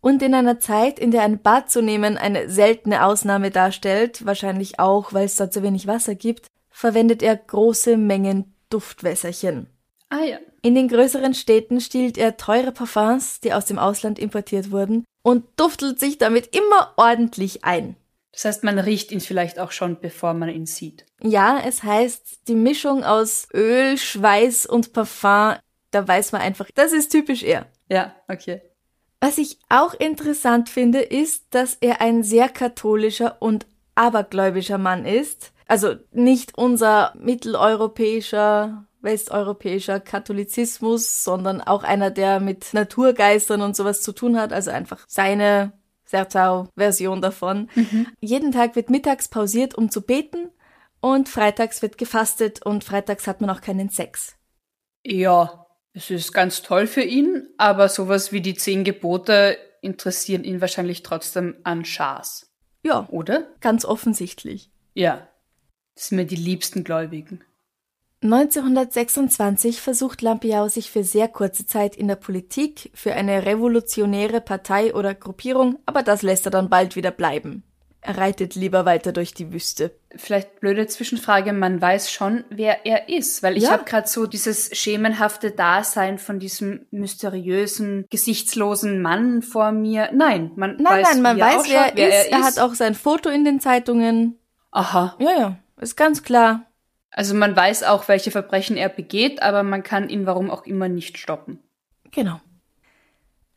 und 0.02 0.20
in 0.20 0.34
einer 0.34 0.60
Zeit, 0.60 0.98
in 0.98 1.12
der 1.12 1.22
ein 1.22 1.40
Bad 1.40 1.70
zu 1.70 1.80
nehmen 1.80 2.18
eine 2.18 2.50
seltene 2.50 3.06
Ausnahme 3.06 3.50
darstellt, 3.50 4.26
wahrscheinlich 4.26 4.78
auch, 4.78 5.14
weil 5.14 5.24
es 5.24 5.36
dort 5.36 5.54
so 5.54 5.62
wenig 5.62 5.86
Wasser 5.86 6.14
gibt, 6.14 6.48
verwendet 6.70 7.22
er 7.22 7.36
große 7.36 7.96
Mengen 7.96 8.54
Duftwässerchen. 8.68 9.68
Ah 10.10 10.24
ja. 10.24 10.38
In 10.60 10.74
den 10.74 10.88
größeren 10.88 11.34
Städten 11.34 11.80
stiehlt 11.80 12.18
er 12.18 12.36
teure 12.36 12.72
Parfums, 12.72 13.40
die 13.40 13.54
aus 13.54 13.64
dem 13.64 13.78
Ausland 13.78 14.18
importiert 14.18 14.70
wurden, 14.70 15.04
und 15.22 15.44
duftelt 15.56 16.00
sich 16.00 16.18
damit 16.18 16.54
immer 16.54 16.92
ordentlich 16.96 17.64
ein. 17.64 17.96
Das 18.32 18.44
heißt, 18.44 18.64
man 18.64 18.78
riecht 18.78 19.12
ihn 19.12 19.20
vielleicht 19.20 19.58
auch 19.58 19.70
schon, 19.70 20.00
bevor 20.00 20.34
man 20.34 20.48
ihn 20.48 20.66
sieht. 20.66 21.06
Ja, 21.22 21.62
es 21.64 21.82
heißt, 21.82 22.48
die 22.48 22.54
Mischung 22.54 23.04
aus 23.04 23.46
Öl, 23.54 23.96
Schweiß 23.96 24.66
und 24.66 24.92
Parfum, 24.92 25.56
da 25.92 26.08
weiß 26.08 26.32
man 26.32 26.40
einfach, 26.40 26.68
das 26.74 26.92
ist 26.92 27.12
typisch 27.12 27.42
er. 27.42 27.66
Ja, 27.88 28.14
okay. 28.28 28.62
Was 29.22 29.38
ich 29.38 29.60
auch 29.68 29.94
interessant 29.94 30.68
finde, 30.68 30.98
ist, 30.98 31.44
dass 31.50 31.76
er 31.80 32.00
ein 32.00 32.24
sehr 32.24 32.48
katholischer 32.48 33.40
und 33.40 33.66
abergläubischer 33.94 34.78
Mann 34.78 35.06
ist. 35.06 35.52
Also 35.68 35.94
nicht 36.10 36.58
unser 36.58 37.14
mitteleuropäischer, 37.16 38.84
westeuropäischer 39.00 40.00
Katholizismus, 40.00 41.22
sondern 41.22 41.60
auch 41.60 41.84
einer, 41.84 42.10
der 42.10 42.40
mit 42.40 42.74
Naturgeistern 42.74 43.62
und 43.62 43.76
sowas 43.76 44.02
zu 44.02 44.10
tun 44.10 44.36
hat. 44.36 44.52
Also 44.52 44.72
einfach 44.72 45.04
seine 45.06 45.72
Sertau-Version 46.04 47.22
davon. 47.22 47.70
Mhm. 47.76 48.08
Jeden 48.18 48.50
Tag 48.50 48.74
wird 48.74 48.90
mittags 48.90 49.28
pausiert, 49.28 49.76
um 49.76 49.88
zu 49.88 50.02
beten 50.02 50.50
und 51.00 51.28
freitags 51.28 51.80
wird 51.80 51.96
gefastet 51.96 52.66
und 52.66 52.82
freitags 52.82 53.28
hat 53.28 53.40
man 53.40 53.50
auch 53.50 53.60
keinen 53.60 53.88
Sex. 53.88 54.34
Ja, 55.04 55.61
es 55.94 56.10
ist 56.10 56.32
ganz 56.32 56.62
toll 56.62 56.86
für 56.86 57.02
ihn, 57.02 57.48
aber 57.58 57.88
sowas 57.88 58.32
wie 58.32 58.40
die 58.40 58.54
zehn 58.54 58.84
Gebote 58.84 59.58
interessieren 59.82 60.44
ihn 60.44 60.60
wahrscheinlich 60.60 61.02
trotzdem 61.02 61.56
an 61.64 61.84
Schas. 61.84 62.50
Ja. 62.82 63.06
Oder? 63.10 63.46
Ganz 63.60 63.84
offensichtlich. 63.84 64.70
Ja. 64.94 65.26
Das 65.94 66.08
sind 66.08 66.16
mir 66.16 66.26
die 66.26 66.36
liebsten 66.36 66.84
Gläubigen. 66.84 67.44
1926 68.22 69.80
versucht 69.80 70.22
Lampiao 70.22 70.68
sich 70.68 70.90
für 70.90 71.02
sehr 71.02 71.26
kurze 71.26 71.66
Zeit 71.66 71.96
in 71.96 72.06
der 72.06 72.16
Politik 72.16 72.92
für 72.94 73.14
eine 73.14 73.44
revolutionäre 73.44 74.40
Partei 74.40 74.94
oder 74.94 75.12
Gruppierung, 75.12 75.80
aber 75.86 76.04
das 76.04 76.22
lässt 76.22 76.46
er 76.46 76.52
dann 76.52 76.70
bald 76.70 76.94
wieder 76.94 77.10
bleiben. 77.10 77.64
Er 78.00 78.18
reitet 78.18 78.54
lieber 78.54 78.84
weiter 78.84 79.12
durch 79.12 79.34
die 79.34 79.52
Wüste. 79.52 79.92
Vielleicht 80.16 80.60
blöde 80.60 80.86
Zwischenfrage, 80.86 81.52
man 81.52 81.80
weiß 81.80 82.10
schon, 82.10 82.44
wer 82.50 82.84
er 82.84 83.08
ist, 83.08 83.42
weil 83.42 83.56
ich 83.56 83.64
ja. 83.64 83.70
habe 83.70 83.84
gerade 83.84 84.08
so 84.08 84.26
dieses 84.26 84.76
schemenhafte 84.76 85.50
Dasein 85.50 86.18
von 86.18 86.38
diesem 86.38 86.86
mysteriösen, 86.90 88.06
gesichtslosen 88.10 89.00
Mann 89.00 89.42
vor 89.42 89.72
mir. 89.72 90.10
Nein, 90.12 90.52
man 90.56 90.76
nein, 90.76 91.02
weiß, 91.02 91.14
nein, 91.14 91.22
man 91.22 91.40
weiß, 91.40 91.68
wer, 91.68 91.92
wer, 91.94 92.12
er 92.12 92.24
ist. 92.24 92.32
Er 92.32 92.42
hat 92.42 92.58
auch 92.58 92.74
sein 92.74 92.94
Foto 92.94 93.28
in 93.30 93.44
den 93.44 93.60
Zeitungen. 93.60 94.38
Aha. 94.70 95.16
Ja, 95.18 95.30
ja, 95.38 95.58
ist 95.80 95.96
ganz 95.96 96.22
klar. 96.22 96.66
Also 97.10 97.34
man 97.34 97.54
weiß 97.54 97.82
auch, 97.84 98.08
welche 98.08 98.30
Verbrechen 98.30 98.76
er 98.76 98.88
begeht, 98.88 99.42
aber 99.42 99.62
man 99.62 99.82
kann 99.82 100.08
ihn 100.08 100.26
warum 100.26 100.50
auch 100.50 100.64
immer 100.64 100.88
nicht 100.88 101.18
stoppen. 101.18 101.58
Genau. 102.10 102.40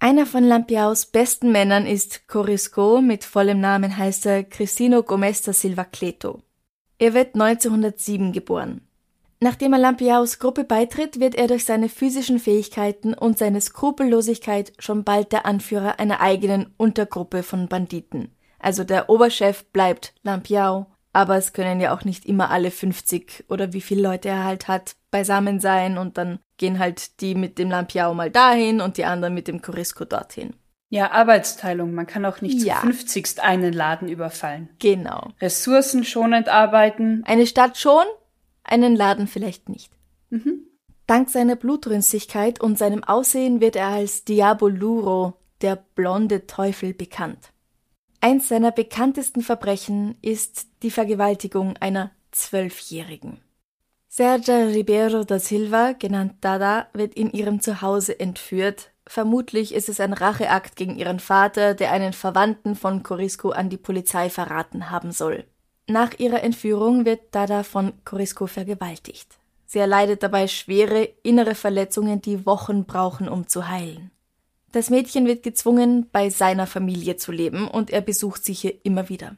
Einer 0.05 0.27
von 0.27 0.43
Lampiaus 0.43 1.07
besten 1.07 1.51
Männern 1.51 1.87
ist 1.87 2.27
Corisco, 2.27 3.01
mit 3.01 3.23
vollem 3.23 3.59
Namen 3.59 3.97
heißt 3.97 4.27
er 4.27 4.43
Cristino 4.43 5.01
Gomez 5.01 5.41
da 5.41 5.51
Silva 5.51 5.83
Cleto. 5.83 6.43
Er 6.99 7.15
wird 7.15 7.33
1907 7.33 8.31
geboren. 8.31 8.81
Nachdem 9.39 9.73
er 9.73 9.79
Lampiaus 9.79 10.37
Gruppe 10.37 10.63
beitritt, 10.63 11.19
wird 11.19 11.33
er 11.33 11.47
durch 11.47 11.65
seine 11.65 11.89
physischen 11.89 12.37
Fähigkeiten 12.37 13.15
und 13.15 13.39
seine 13.39 13.59
Skrupellosigkeit 13.61 14.73
schon 14.77 15.03
bald 15.03 15.31
der 15.31 15.47
Anführer 15.47 15.99
einer 15.99 16.21
eigenen 16.21 16.71
Untergruppe 16.77 17.41
von 17.41 17.67
Banditen. 17.67 18.31
Also 18.59 18.83
der 18.83 19.09
Oberchef 19.09 19.65
bleibt 19.71 20.13
Lampiao 20.21 20.85
aber 21.15 21.37
es 21.37 21.53
können 21.53 21.79
ja 21.79 21.95
auch 21.95 22.03
nicht 22.03 22.25
immer 22.25 22.49
alle 22.49 22.69
50 22.69 23.45
oder 23.47 23.71
wie 23.71 23.79
viele 23.79 24.01
Leute 24.01 24.27
er 24.27 24.43
halt 24.43 24.67
hat 24.67 24.97
beisammen 25.11 25.61
sein 25.61 25.97
und 25.97 26.17
dann 26.17 26.39
gehen 26.57 26.79
halt 26.79 27.21
die 27.21 27.35
mit 27.35 27.57
dem 27.57 27.69
Lampiao 27.69 28.13
mal 28.13 28.31
dahin 28.31 28.81
und 28.81 28.97
die 28.97 29.05
anderen 29.05 29.33
mit 29.33 29.47
dem 29.47 29.61
Corisco 29.61 30.05
dorthin. 30.05 30.53
Ja, 30.89 31.11
Arbeitsteilung. 31.11 31.93
Man 31.93 32.07
kann 32.07 32.25
auch 32.25 32.41
nicht 32.41 32.63
ja. 32.63 32.75
zu 32.75 32.87
50 32.87 33.39
einen 33.41 33.73
Laden 33.73 34.07
überfallen. 34.07 34.69
Genau. 34.79 35.31
Ressourcenschonend 35.41 36.47
arbeiten. 36.47 37.23
Eine 37.25 37.47
Stadt 37.47 37.77
schon, 37.77 38.05
einen 38.63 38.95
Laden 38.95 39.27
vielleicht 39.27 39.67
nicht. 39.67 39.91
Mhm. 40.29 40.67
Dank 41.07 41.29
seiner 41.29 41.55
Blutrünstigkeit 41.55 42.61
und 42.61 42.77
seinem 42.77 43.03
Aussehen 43.03 43.61
wird 43.61 43.75
er 43.75 43.89
als 43.89 44.25
Diaboluro, 44.25 45.33
der 45.61 45.75
blonde 45.95 46.47
Teufel, 46.47 46.93
bekannt. 46.93 47.51
Eins 48.21 48.47
seiner 48.47 48.71
bekanntesten 48.71 49.41
Verbrechen 49.41 50.17
ist 50.21 50.67
die 50.81 50.89
Vergewaltigung 50.89 51.77
einer 51.77 52.11
Zwölfjährigen. 52.31 53.39
Sergia 54.17 54.67
Ribeiro 54.67 55.25
da 55.25 55.39
Silva, 55.39 55.91
genannt 55.91 56.35
Dada, 56.39 56.87
wird 56.93 57.15
in 57.15 57.33
ihrem 57.33 57.59
Zuhause 57.59 58.17
entführt. 58.17 58.91
Vermutlich 59.05 59.73
ist 59.73 59.89
es 59.89 59.99
ein 59.99 60.13
Racheakt 60.13 60.77
gegen 60.77 60.95
ihren 60.95 61.19
Vater, 61.19 61.73
der 61.73 61.91
einen 61.91 62.13
Verwandten 62.13 62.77
von 62.77 63.03
Corisco 63.03 63.49
an 63.49 63.69
die 63.69 63.75
Polizei 63.75 64.29
verraten 64.29 64.89
haben 64.89 65.11
soll. 65.11 65.43
Nach 65.87 66.17
ihrer 66.17 66.43
Entführung 66.43 67.03
wird 67.03 67.23
Dada 67.31 67.63
von 67.63 67.91
Corisco 68.05 68.47
vergewaltigt. 68.47 69.27
Sie 69.65 69.79
erleidet 69.79 70.23
dabei 70.23 70.47
schwere 70.47 71.09
innere 71.21 71.53
Verletzungen, 71.53 72.21
die 72.21 72.45
Wochen 72.45 72.85
brauchen, 72.85 73.27
um 73.27 73.49
zu 73.49 73.67
heilen. 73.67 74.11
Das 74.71 74.89
Mädchen 74.89 75.25
wird 75.25 75.43
gezwungen, 75.43 76.07
bei 76.09 76.29
seiner 76.29 76.67
Familie 76.67 77.17
zu 77.17 77.33
leben 77.33 77.67
und 77.67 77.91
er 77.91 77.99
besucht 77.99 78.45
sie 78.45 78.53
hier 78.53 78.75
immer 78.83 79.09
wieder. 79.09 79.35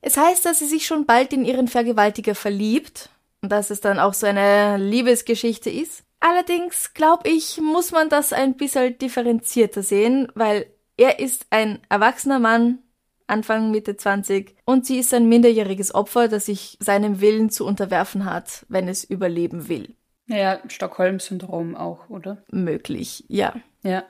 Es 0.00 0.16
heißt, 0.16 0.46
dass 0.46 0.60
sie 0.60 0.66
sich 0.66 0.86
schon 0.86 1.04
bald 1.04 1.34
in 1.34 1.44
ihren 1.44 1.68
Vergewaltiger 1.68 2.34
verliebt 2.34 3.10
dass 3.48 3.70
es 3.70 3.80
dann 3.80 3.98
auch 3.98 4.14
so 4.14 4.26
eine 4.26 4.76
Liebesgeschichte 4.76 5.70
ist. 5.70 6.04
Allerdings, 6.20 6.94
glaube 6.94 7.28
ich, 7.28 7.60
muss 7.60 7.92
man 7.92 8.08
das 8.08 8.32
ein 8.32 8.56
bisschen 8.56 8.96
differenzierter 8.98 9.82
sehen, 9.82 10.28
weil 10.34 10.66
er 10.96 11.18
ist 11.18 11.46
ein 11.50 11.80
erwachsener 11.88 12.38
Mann, 12.38 12.78
Anfang 13.26 13.70
Mitte 13.70 13.96
20, 13.96 14.54
und 14.64 14.86
sie 14.86 14.98
ist 14.98 15.12
ein 15.12 15.28
minderjähriges 15.28 15.94
Opfer, 15.94 16.28
das 16.28 16.46
sich 16.46 16.78
seinem 16.80 17.20
Willen 17.20 17.50
zu 17.50 17.66
unterwerfen 17.66 18.24
hat, 18.24 18.64
wenn 18.68 18.88
es 18.88 19.04
überleben 19.04 19.68
will. 19.68 19.94
Ja, 20.26 20.60
Stockholm-Syndrom 20.66 21.74
auch, 21.76 22.08
oder? 22.08 22.42
Möglich, 22.50 23.24
ja. 23.28 23.54
Ja. 23.82 24.04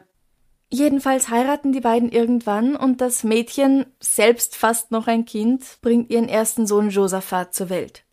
Jedenfalls 0.71 1.29
heiraten 1.29 1.73
die 1.73 1.81
beiden 1.81 2.11
irgendwann 2.11 2.77
und 2.77 3.01
das 3.01 3.25
Mädchen, 3.25 3.87
selbst 4.01 4.57
fast 4.57 4.91
noch 4.91 5.07
ein 5.07 5.25
Kind, 5.25 5.79
bringt 5.83 6.11
ihren 6.11 6.29
ersten 6.29 6.67
Sohn 6.67 6.91
Josaphat 6.91 7.55
zur 7.55 7.71
Welt. 7.71 8.05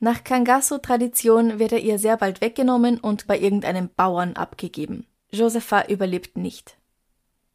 Nach 0.00 0.22
Kangasso-Tradition 0.22 1.58
wird 1.58 1.72
er 1.72 1.80
ihr 1.80 1.98
sehr 1.98 2.16
bald 2.16 2.40
weggenommen 2.40 3.00
und 3.00 3.26
bei 3.26 3.38
irgendeinem 3.38 3.90
Bauern 3.94 4.34
abgegeben. 4.34 5.06
Josaphat 5.30 5.90
überlebt 5.90 6.36
nicht. 6.36 6.76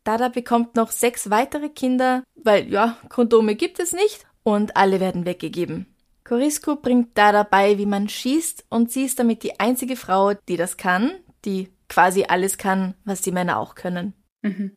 Dada 0.03 0.27
bekommt 0.27 0.75
noch 0.75 0.91
sechs 0.91 1.29
weitere 1.29 1.69
Kinder, 1.69 2.23
weil 2.35 2.69
ja, 2.69 2.97
Kondome 3.07 3.55
gibt 3.55 3.79
es 3.79 3.93
nicht, 3.93 4.25
und 4.43 4.75
alle 4.75 5.00
werden 5.00 5.25
weggegeben. 5.25 5.85
Corisco 6.25 6.75
bringt 6.75 7.17
Dada 7.17 7.43
bei, 7.43 7.77
wie 7.77 7.85
man 7.85 8.09
schießt, 8.09 8.65
und 8.69 8.91
sie 8.91 9.05
ist 9.05 9.19
damit 9.19 9.43
die 9.43 9.59
einzige 9.59 9.95
Frau, 9.95 10.33
die 10.33 10.57
das 10.57 10.75
kann, 10.75 11.12
die 11.45 11.69
quasi 11.88 12.25
alles 12.25 12.57
kann, 12.57 12.95
was 13.05 13.21
die 13.21 13.31
Männer 13.31 13.57
auch 13.59 13.75
können. 13.75 14.13
Mhm. 14.41 14.75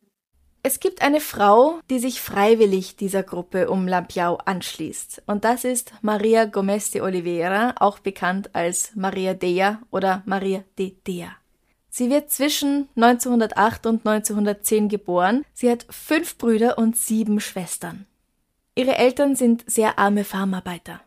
Es 0.63 0.79
gibt 0.79 1.01
eine 1.01 1.21
Frau, 1.21 1.79
die 1.89 1.99
sich 1.99 2.19
freiwillig 2.19 2.95
dieser 2.97 3.23
Gruppe 3.23 3.69
um 3.69 3.87
Lampiao 3.87 4.35
anschließt. 4.35 5.23
Und 5.25 5.45
das 5.45 5.63
ist 5.63 5.93
Maria 6.01 6.45
Gomez 6.45 6.91
de 6.91 7.01
Oliveira, 7.01 7.75
auch 7.79 7.99
bekannt 7.99 8.53
als 8.53 8.91
Maria 8.95 9.33
Dea 9.33 9.81
oder 9.91 10.23
Maria 10.25 10.63
de 10.77 10.95
Dea. 11.07 11.29
Sie 11.89 12.09
wird 12.09 12.29
zwischen 12.31 12.89
1908 12.95 13.85
und 13.87 14.05
1910 14.05 14.89
geboren. 14.89 15.45
Sie 15.53 15.71
hat 15.71 15.85
fünf 15.89 16.37
Brüder 16.37 16.77
und 16.77 16.95
sieben 16.95 17.39
Schwestern. 17.39 18.05
Ihre 18.75 18.97
Eltern 18.97 19.35
sind 19.35 19.63
sehr 19.65 19.97
arme 19.97 20.23
Farmarbeiter. 20.23 21.01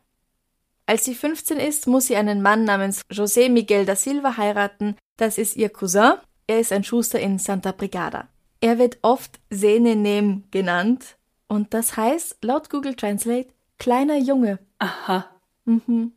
Als 0.87 1.04
sie 1.04 1.14
15 1.14 1.59
ist, 1.59 1.87
muss 1.87 2.09
sie 2.09 2.16
einen 2.16 2.42
Mann 2.42 2.64
namens 2.64 3.02
José 3.12 3.49
Miguel 3.49 3.87
da 3.87 3.95
Silva 3.95 4.37
heiraten. 4.37 4.97
Das 5.16 5.38
ist 5.38 5.54
ihr 5.57 5.69
Cousin. 5.69 6.14
Er 6.49 6.59
ist 6.59 6.73
ein 6.73 6.83
Schuster 6.83 7.21
in 7.21 7.38
Santa 7.38 7.71
Brigada. 7.71 8.26
Er 8.61 8.79
wird 8.79 8.99
oft 9.02 9.40
Senenem 9.50 10.45
genannt 10.50 11.17
und 11.49 11.73
das 11.75 11.97
heißt 11.97 12.38
laut 12.43 12.71
Google 12.71 12.95
Translate 12.95 13.49
kleiner 13.79 14.19
Junge. 14.19 14.59
Aha. 14.79 15.26
Mhm. 15.64 16.12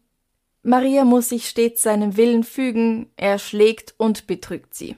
Maria 0.62 1.04
muss 1.04 1.30
sich 1.30 1.48
stets 1.48 1.82
seinem 1.82 2.16
Willen 2.16 2.44
fügen, 2.44 3.12
er 3.18 3.38
schlägt 3.38 3.96
und 3.98 4.28
betrügt 4.28 4.74
sie. 4.74 4.96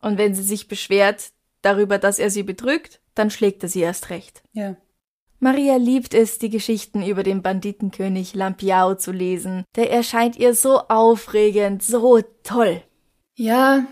Und 0.00 0.16
wenn 0.16 0.34
sie 0.34 0.42
sich 0.42 0.68
beschwert 0.68 1.32
darüber, 1.62 1.98
dass 1.98 2.18
er 2.18 2.30
sie 2.30 2.42
betrügt, 2.42 3.00
dann 3.14 3.30
schlägt 3.30 3.62
er 3.62 3.68
sie 3.68 3.80
erst 3.80 4.08
recht. 4.08 4.42
Ja. 4.52 4.76
Maria 5.38 5.76
liebt 5.76 6.14
es, 6.14 6.38
die 6.38 6.50
Geschichten 6.50 7.02
über 7.02 7.22
den 7.22 7.42
Banditenkönig 7.42 8.34
Lampiao 8.34 8.94
zu 8.94 9.10
lesen. 9.10 9.64
Der 9.76 9.90
erscheint 9.90 10.36
ihr 10.36 10.54
so 10.54 10.80
aufregend, 10.88 11.82
so 11.82 12.20
toll. 12.42 12.82
Ja, 13.34 13.86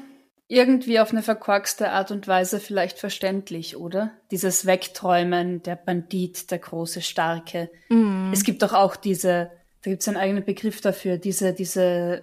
irgendwie 0.48 0.98
auf 0.98 1.12
eine 1.12 1.22
verkorkste 1.22 1.90
Art 1.90 2.10
und 2.10 2.26
Weise 2.26 2.58
vielleicht 2.58 2.98
verständlich, 2.98 3.76
oder? 3.76 4.12
Dieses 4.30 4.64
Wegträumen, 4.64 5.62
der 5.62 5.76
Bandit, 5.76 6.50
der 6.50 6.58
große 6.58 7.02
Starke. 7.02 7.70
Mm. 7.90 8.32
Es 8.32 8.44
gibt 8.44 8.62
doch 8.62 8.72
auch 8.72 8.96
diese, 8.96 9.50
da 9.82 9.90
gibt 9.90 10.00
es 10.00 10.08
einen 10.08 10.16
eigenen 10.16 10.44
Begriff 10.44 10.80
dafür, 10.80 11.18
diese, 11.18 11.52
diese 11.52 12.22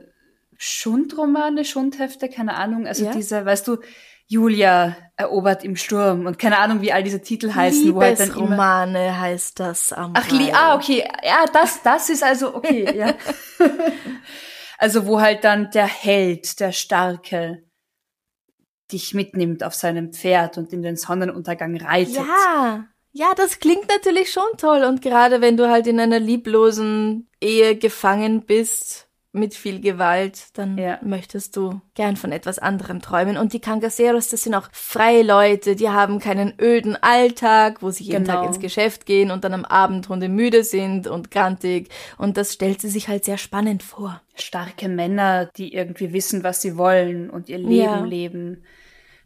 Schundromane, 0.58 1.66
Schundhefte, 1.66 2.28
keine 2.28 2.56
Ahnung, 2.56 2.88
also 2.88 3.06
ja. 3.06 3.12
diese, 3.12 3.46
weißt 3.46 3.68
du, 3.68 3.78
Julia 4.28 4.98
erobert 5.18 5.64
im 5.64 5.76
Sturm 5.76 6.26
und 6.26 6.40
keine 6.40 6.58
Ahnung, 6.58 6.82
wie 6.82 6.92
all 6.92 7.04
diese 7.04 7.22
Titel 7.22 7.54
heißen. 7.54 7.94
wo 7.94 8.02
halt 8.02 8.20
dann 8.20 8.32
immer 8.32 8.40
Romane 8.40 9.20
heißt 9.20 9.60
das 9.60 9.94
am 9.94 10.14
Ach, 10.16 10.28
Li 10.32 10.52
ah, 10.52 10.76
okay. 10.76 11.08
Ja, 11.24 11.46
das, 11.54 11.84
das 11.84 12.10
ist 12.10 12.24
also 12.24 12.56
okay, 12.56 12.92
ja. 12.98 13.14
also 14.80 15.06
wo 15.06 15.22
halt 15.22 15.44
dann 15.44 15.70
der 15.70 15.86
Held, 15.86 16.60
der 16.60 16.72
Starke, 16.72 17.62
dich 18.92 19.14
mitnimmt 19.14 19.64
auf 19.64 19.74
seinem 19.74 20.14
Pferd 20.14 20.58
und 20.58 20.74
in 20.74 20.82
den 20.82 20.96
Sonnenuntergang 20.96 21.78
reitet. 21.78 22.16
Ja, 22.16 22.86
ja, 23.18 23.34
das 23.34 23.60
klingt 23.60 23.88
natürlich 23.88 24.32
schon 24.32 24.44
toll. 24.58 24.84
Und 24.84 25.02
gerade 25.02 25.40
wenn 25.40 25.56
du 25.56 25.70
halt 25.70 25.88
in 25.88 26.00
einer 26.02 26.20
lieblosen 26.20 27.30
Ehe 27.40 27.78
gefangen 27.78 28.46
bist, 28.46 29.05
mit 29.36 29.54
viel 29.54 29.82
Gewalt, 29.82 30.46
dann 30.54 30.78
ja. 30.78 31.00
möchtest 31.04 31.56
du 31.56 31.82
gern 31.94 32.16
von 32.16 32.32
etwas 32.32 32.60
anderem 32.60 33.02
träumen. 33.02 33.38
Und 33.38 33.54
die 33.54 33.60
Kangaseros, 33.60 34.30
das 34.30 34.44
sind 34.44 34.56
auch 34.56 34.70
freie 34.72 35.24
Leute, 35.24 35.76
die 35.76 35.90
haben 35.90 36.20
keinen 36.20 36.54
öden 36.60 36.98
Alltag, 37.02 37.82
wo 37.82 37.92
sie 37.92 38.06
jeden 38.06 38.24
genau. 38.24 38.40
Tag 38.40 38.48
ins 38.48 38.60
Geschäft 38.60 39.06
gehen 39.06 39.32
und 39.32 39.44
dann 39.44 39.54
am 39.54 39.66
Abend 39.66 40.10
hundemüde 40.10 40.64
sind 40.64 41.08
und 41.08 41.32
grantig. 41.32 41.90
Und 42.18 42.38
das 42.38 42.54
stellt 42.54 42.82
sie 42.82 42.90
sich 42.90 43.08
halt 43.08 43.26
sehr 43.26 43.38
spannend 43.38 43.84
vor. 43.84 44.22
Starke 44.36 44.90
Männer, 44.90 45.50
die 45.58 45.74
irgendwie 45.74 46.14
wissen, 46.14 46.44
was 46.44 46.62
sie 46.62 46.78
wollen 46.78 47.30
und 47.30 47.50
ihr 47.50 47.60
Leben 47.60 47.76
ja. 47.78 48.04
leben. 48.04 48.64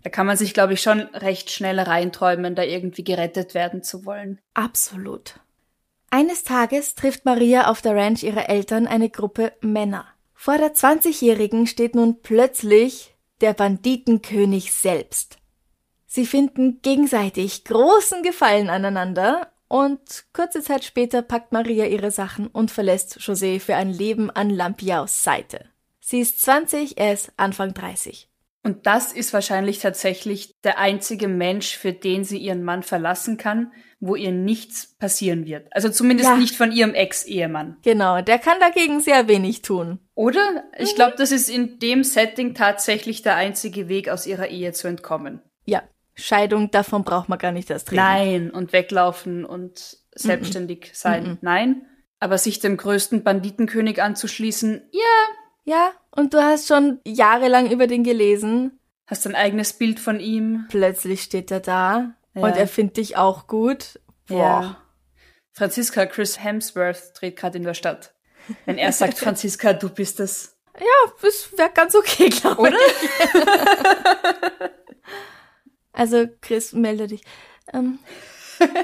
Da 0.04 0.10
kann 0.10 0.26
man 0.26 0.38
sich, 0.38 0.54
glaube 0.54 0.74
ich, 0.74 0.82
schon 0.82 1.02
recht 1.14 1.52
schnell 1.52 1.80
reinträumen, 1.80 2.56
da 2.56 2.64
irgendwie 2.64 3.04
gerettet 3.04 3.54
werden 3.54 3.84
zu 3.84 4.06
wollen. 4.06 4.40
Absolut. 4.54 5.36
Eines 6.12 6.44
Tages 6.44 6.96
trifft 6.96 7.26
Maria 7.26 7.70
auf 7.70 7.82
der 7.82 7.96
Ranch 7.96 8.24
ihrer 8.24 8.50
Eltern 8.50 8.88
eine 8.88 9.10
Gruppe 9.10 9.54
Männer. 9.62 10.08
Vor 10.34 10.58
der 10.58 10.74
20-Jährigen 10.74 11.68
steht 11.68 11.94
nun 11.94 12.22
plötzlich 12.22 13.16
der 13.42 13.54
Banditenkönig 13.54 14.74
selbst. 14.74 15.38
Sie 16.08 16.26
finden 16.26 16.80
gegenseitig 16.82 17.64
großen 17.66 18.24
Gefallen 18.24 18.70
aneinander 18.70 19.52
und 19.68 20.26
kurze 20.34 20.64
Zeit 20.64 20.84
später 20.84 21.22
packt 21.22 21.52
Maria 21.52 21.86
ihre 21.86 22.10
Sachen 22.10 22.48
und 22.48 22.72
verlässt 22.72 23.20
José 23.20 23.60
für 23.60 23.76
ein 23.76 23.94
Leben 23.94 24.32
an 24.32 24.50
Lampiaus 24.50 25.24
Seite. 25.24 25.66
Sie 26.00 26.22
ist 26.22 26.42
20, 26.42 26.98
er 26.98 27.14
ist 27.14 27.32
Anfang 27.38 27.76
30. 27.76 28.28
Und 28.64 28.88
das 28.88 29.14
ist 29.14 29.32
wahrscheinlich 29.32 29.80
tatsächlich 29.80 30.56
der 30.64 30.80
einzige 30.80 31.28
Mensch, 31.28 31.78
für 31.78 31.94
den 31.94 32.24
sie 32.24 32.40
ihren 32.40 32.64
Mann 32.64 32.82
verlassen 32.82 33.38
kann, 33.38 33.72
wo 34.00 34.16
ihr 34.16 34.32
nichts 34.32 34.96
passieren 34.98 35.46
wird. 35.46 35.68
Also 35.72 35.90
zumindest 35.90 36.30
ja. 36.30 36.38
nicht 36.38 36.56
von 36.56 36.72
ihrem 36.72 36.94
Ex-Ehemann. 36.94 37.78
Genau, 37.84 38.22
der 38.22 38.40
kann 38.40 38.60
dagegen 38.60 39.02
sehr 39.02 39.28
wenig 39.28 39.62
tun. 39.62 40.00
Oder? 40.16 40.64
Ich 40.78 40.96
glaube, 40.96 41.16
das 41.18 41.32
ist 41.32 41.50
in 41.50 41.80
dem 41.80 42.04
Setting 42.04 42.54
tatsächlich 42.54 43.22
der 43.22 43.36
einzige 43.36 43.90
Weg, 43.90 44.10
aus 44.10 44.26
ihrer 44.26 44.48
Ehe 44.48 44.72
zu 44.72 44.88
entkommen. 44.88 45.42
Ja, 45.66 45.84
Scheidung, 46.16 46.72
davon 46.72 47.04
braucht 47.04 47.30
man 47.30 47.40
gar 47.40 47.52
nicht 47.52 47.70
erst 47.70 47.92
reden. 47.92 48.02
Nein, 48.02 48.52
und 48.52 48.74
weglaufen 48.74 49.46
und 49.46 49.98
selbstständig 50.16 50.80
mm 50.80 50.84
-mm. 50.84 50.96
sein. 50.96 51.24
Mm 51.24 51.38
Nein. 51.42 51.86
Aber 52.22 52.38
sich 52.38 52.60
dem 52.60 52.76
größten 52.76 53.24
Banditenkönig 53.24 54.02
anzuschließen, 54.02 54.90
ja. 54.92 55.02
Ja, 55.66 55.92
und 56.12 56.34
du 56.34 56.42
hast 56.42 56.68
schon 56.68 57.00
jahrelang 57.06 57.70
über 57.70 57.86
den 57.86 58.04
gelesen. 58.04 58.80
Hast 59.06 59.28
ein 59.28 59.36
eigenes 59.36 59.74
Bild 59.74 60.00
von 60.00 60.20
ihm. 60.20 60.66
Plötzlich 60.70 61.22
steht 61.22 61.52
er 61.52 61.60
da 61.60 62.16
ja. 62.34 62.42
Und 62.42 62.56
er 62.56 62.68
findet 62.68 62.98
dich 62.98 63.18
auch 63.18 63.48
gut. 63.48 64.00
Boah. 64.28 64.38
Ja. 64.38 64.82
Franziska 65.52 66.06
Chris 66.06 66.42
Hemsworth 66.42 67.12
dreht 67.16 67.36
gerade 67.36 67.58
in 67.58 67.64
der 67.64 67.74
Stadt. 67.74 68.14
Wenn 68.66 68.78
er 68.78 68.92
sagt, 68.92 69.18
Franziska, 69.20 69.74
du 69.74 69.90
bist 69.90 70.20
es. 70.20 70.56
Ja, 70.80 71.12
das 71.22 71.58
wäre 71.58 71.72
ganz 71.74 71.96
okay, 71.96 72.30
glaube 72.30 72.70
ich. 72.70 73.10
also, 75.92 76.26
Chris, 76.42 76.74
melde 76.74 77.08
dich. 77.08 77.24
Ähm. 77.74 78.00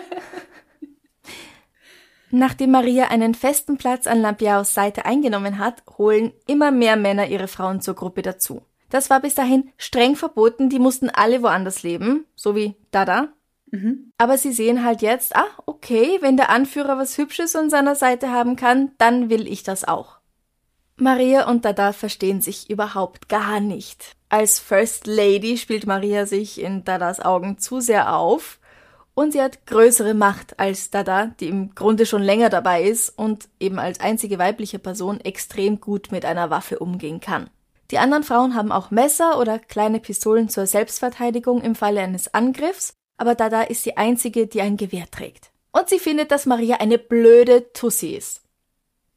Nachdem 2.32 2.72
Maria 2.72 3.08
einen 3.08 3.34
festen 3.34 3.78
Platz 3.78 4.08
an 4.08 4.20
Lampiaos 4.20 4.74
Seite 4.74 5.06
eingenommen 5.06 5.58
hat, 5.58 5.84
holen 5.98 6.34
immer 6.48 6.72
mehr 6.72 6.98
Männer 6.98 7.28
ihre 7.28 7.48
Frauen 7.48 7.80
zur 7.80 7.96
Gruppe 7.96 8.24
dazu. 8.24 8.66
Das 8.90 9.10
war 9.10 9.20
bis 9.20 9.36
dahin 9.36 9.72
streng 9.78 10.16
verboten, 10.16 10.70
die 10.70 10.80
mussten 10.80 11.10
alle 11.10 11.42
woanders 11.42 11.84
leben, 11.84 12.26
so 12.36 12.56
wie 12.56 12.76
Dada. 12.92 13.30
Mhm. 13.72 14.12
Aber 14.18 14.38
sie 14.38 14.52
sehen 14.52 14.84
halt 14.84 15.02
jetzt, 15.02 15.36
ah, 15.36 15.48
okay, 15.66 16.18
wenn 16.22 16.38
der 16.38 16.50
Anführer 16.50 16.98
was 16.98 17.18
Hübsches 17.18 17.56
an 17.56 17.70
seiner 17.70 17.96
Seite 17.96 18.32
haben 18.32 18.56
kann, 18.56 18.92
dann 18.98 19.30
will 19.30 19.48
ich 19.48 19.64
das 19.64 19.84
auch. 19.84 20.20
Maria 20.98 21.50
und 21.50 21.66
Dada 21.66 21.92
verstehen 21.92 22.40
sich 22.40 22.70
überhaupt 22.70 23.28
gar 23.28 23.60
nicht. 23.60 24.16
Als 24.30 24.60
First 24.60 25.08
Lady 25.08 25.58
spielt 25.58 25.86
Maria 25.86 26.26
sich 26.26 26.62
in 26.62 26.86
Dadas 26.86 27.20
Augen 27.20 27.58
zu 27.58 27.82
sehr 27.82 28.16
auf 28.16 28.60
und 29.14 29.34
sie 29.34 29.42
hat 29.42 29.66
größere 29.66 30.14
Macht 30.14 30.58
als 30.58 30.92
Dada, 30.92 31.28
die 31.40 31.50
im 31.50 31.76
Grunde 31.76 32.06
schon 32.06 32.24
länger 32.24 32.50
dabei 32.50 32.84
ist 32.84 33.10
und 33.10 33.50
eben 33.60 33.78
als 33.78 34.00
einzige 34.00 34.38
weibliche 34.40 34.80
Person 34.80 35.20
extrem 35.20 35.82
gut 35.82 36.12
mit 36.12 36.24
einer 36.24 36.50
Waffe 36.50 36.80
umgehen 36.80 37.20
kann. 37.20 37.50
Die 37.92 38.00
anderen 38.00 38.24
Frauen 38.24 38.56
haben 38.56 38.72
auch 38.72 38.92
Messer 38.92 39.40
oder 39.40 39.60
kleine 39.60 40.00
Pistolen 40.00 40.50
zur 40.50 40.66
Selbstverteidigung 40.66 41.62
im 41.62 41.76
Falle 41.76 42.02
eines 42.02 42.34
Angriffs, 42.34 42.96
aber 43.18 43.36
Dada 43.36 43.62
ist 43.62 43.86
die 43.86 43.98
einzige, 43.98 44.48
die 44.48 44.62
ein 44.62 44.78
Gewehr 44.78 45.10
trägt. 45.10 45.52
Und 45.72 45.90
sie 45.90 46.00
findet, 46.00 46.32
dass 46.32 46.46
Maria 46.46 46.78
eine 46.78 46.98
blöde 46.98 47.72
Tussi 47.74 48.16
ist, 48.16 48.42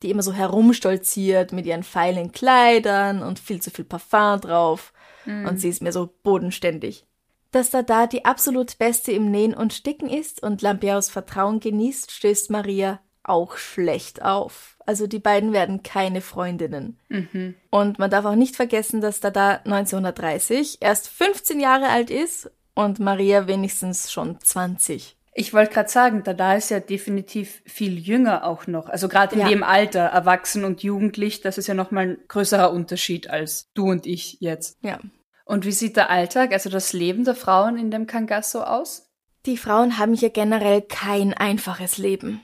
die 0.02 0.10
immer 0.10 0.22
so 0.22 0.32
herumstolziert 0.32 1.52
mit 1.52 1.66
ihren 1.66 1.82
feilen 1.82 2.32
Kleidern 2.32 3.22
und 3.22 3.38
viel 3.38 3.62
zu 3.62 3.70
viel 3.70 3.84
Parfum 3.84 4.40
drauf. 4.40 4.92
Mhm. 5.24 5.46
Und 5.46 5.60
sie 5.60 5.68
ist 5.68 5.82
mir 5.82 5.92
so 5.92 6.10
bodenständig. 6.22 7.06
Dass 7.50 7.70
Dada 7.70 8.06
die 8.06 8.24
absolut 8.24 8.76
Beste 8.76 9.12
im 9.12 9.30
Nähen 9.30 9.54
und 9.54 9.72
Sticken 9.72 10.10
ist 10.10 10.42
und 10.42 10.60
Lampiaus 10.60 11.08
Vertrauen 11.08 11.60
genießt, 11.60 12.10
stößt 12.10 12.50
Maria 12.50 13.00
auch 13.22 13.56
schlecht 13.56 14.22
auf. 14.22 14.77
Also 14.88 15.06
die 15.06 15.18
beiden 15.18 15.52
werden 15.52 15.82
keine 15.82 16.22
Freundinnen. 16.22 16.96
Mhm. 17.10 17.54
Und 17.68 17.98
man 17.98 18.10
darf 18.10 18.24
auch 18.24 18.34
nicht 18.34 18.56
vergessen, 18.56 19.02
dass 19.02 19.20
Dada 19.20 19.60
1930 19.66 20.78
erst 20.80 21.08
15 21.08 21.60
Jahre 21.60 21.90
alt 21.90 22.08
ist 22.08 22.50
und 22.72 22.98
Maria 22.98 23.46
wenigstens 23.46 24.10
schon 24.10 24.40
20. 24.40 25.14
Ich 25.34 25.52
wollte 25.52 25.74
gerade 25.74 25.90
sagen, 25.90 26.22
Dada 26.24 26.54
ist 26.54 26.70
ja 26.70 26.80
definitiv 26.80 27.60
viel 27.66 27.98
jünger 27.98 28.46
auch 28.46 28.66
noch. 28.66 28.88
Also 28.88 29.08
gerade 29.08 29.34
in 29.34 29.42
ja. 29.42 29.48
dem 29.50 29.62
Alter, 29.62 30.04
erwachsen 30.04 30.64
und 30.64 30.82
jugendlich, 30.82 31.42
das 31.42 31.58
ist 31.58 31.66
ja 31.66 31.74
nochmal 31.74 32.04
ein 32.06 32.18
größerer 32.26 32.72
Unterschied 32.72 33.28
als 33.28 33.70
du 33.74 33.90
und 33.90 34.06
ich 34.06 34.38
jetzt. 34.40 34.78
Ja. 34.80 35.00
Und 35.44 35.66
wie 35.66 35.72
sieht 35.72 35.98
der 35.98 36.08
Alltag, 36.08 36.54
also 36.54 36.70
das 36.70 36.94
Leben 36.94 37.26
der 37.26 37.34
Frauen 37.34 37.76
in 37.76 37.90
dem 37.90 38.06
Kangasso 38.06 38.62
aus? 38.62 39.10
Die 39.44 39.58
Frauen 39.58 39.98
haben 39.98 40.14
hier 40.14 40.30
generell 40.30 40.80
kein 40.80 41.34
einfaches 41.34 41.98
Leben. 41.98 42.40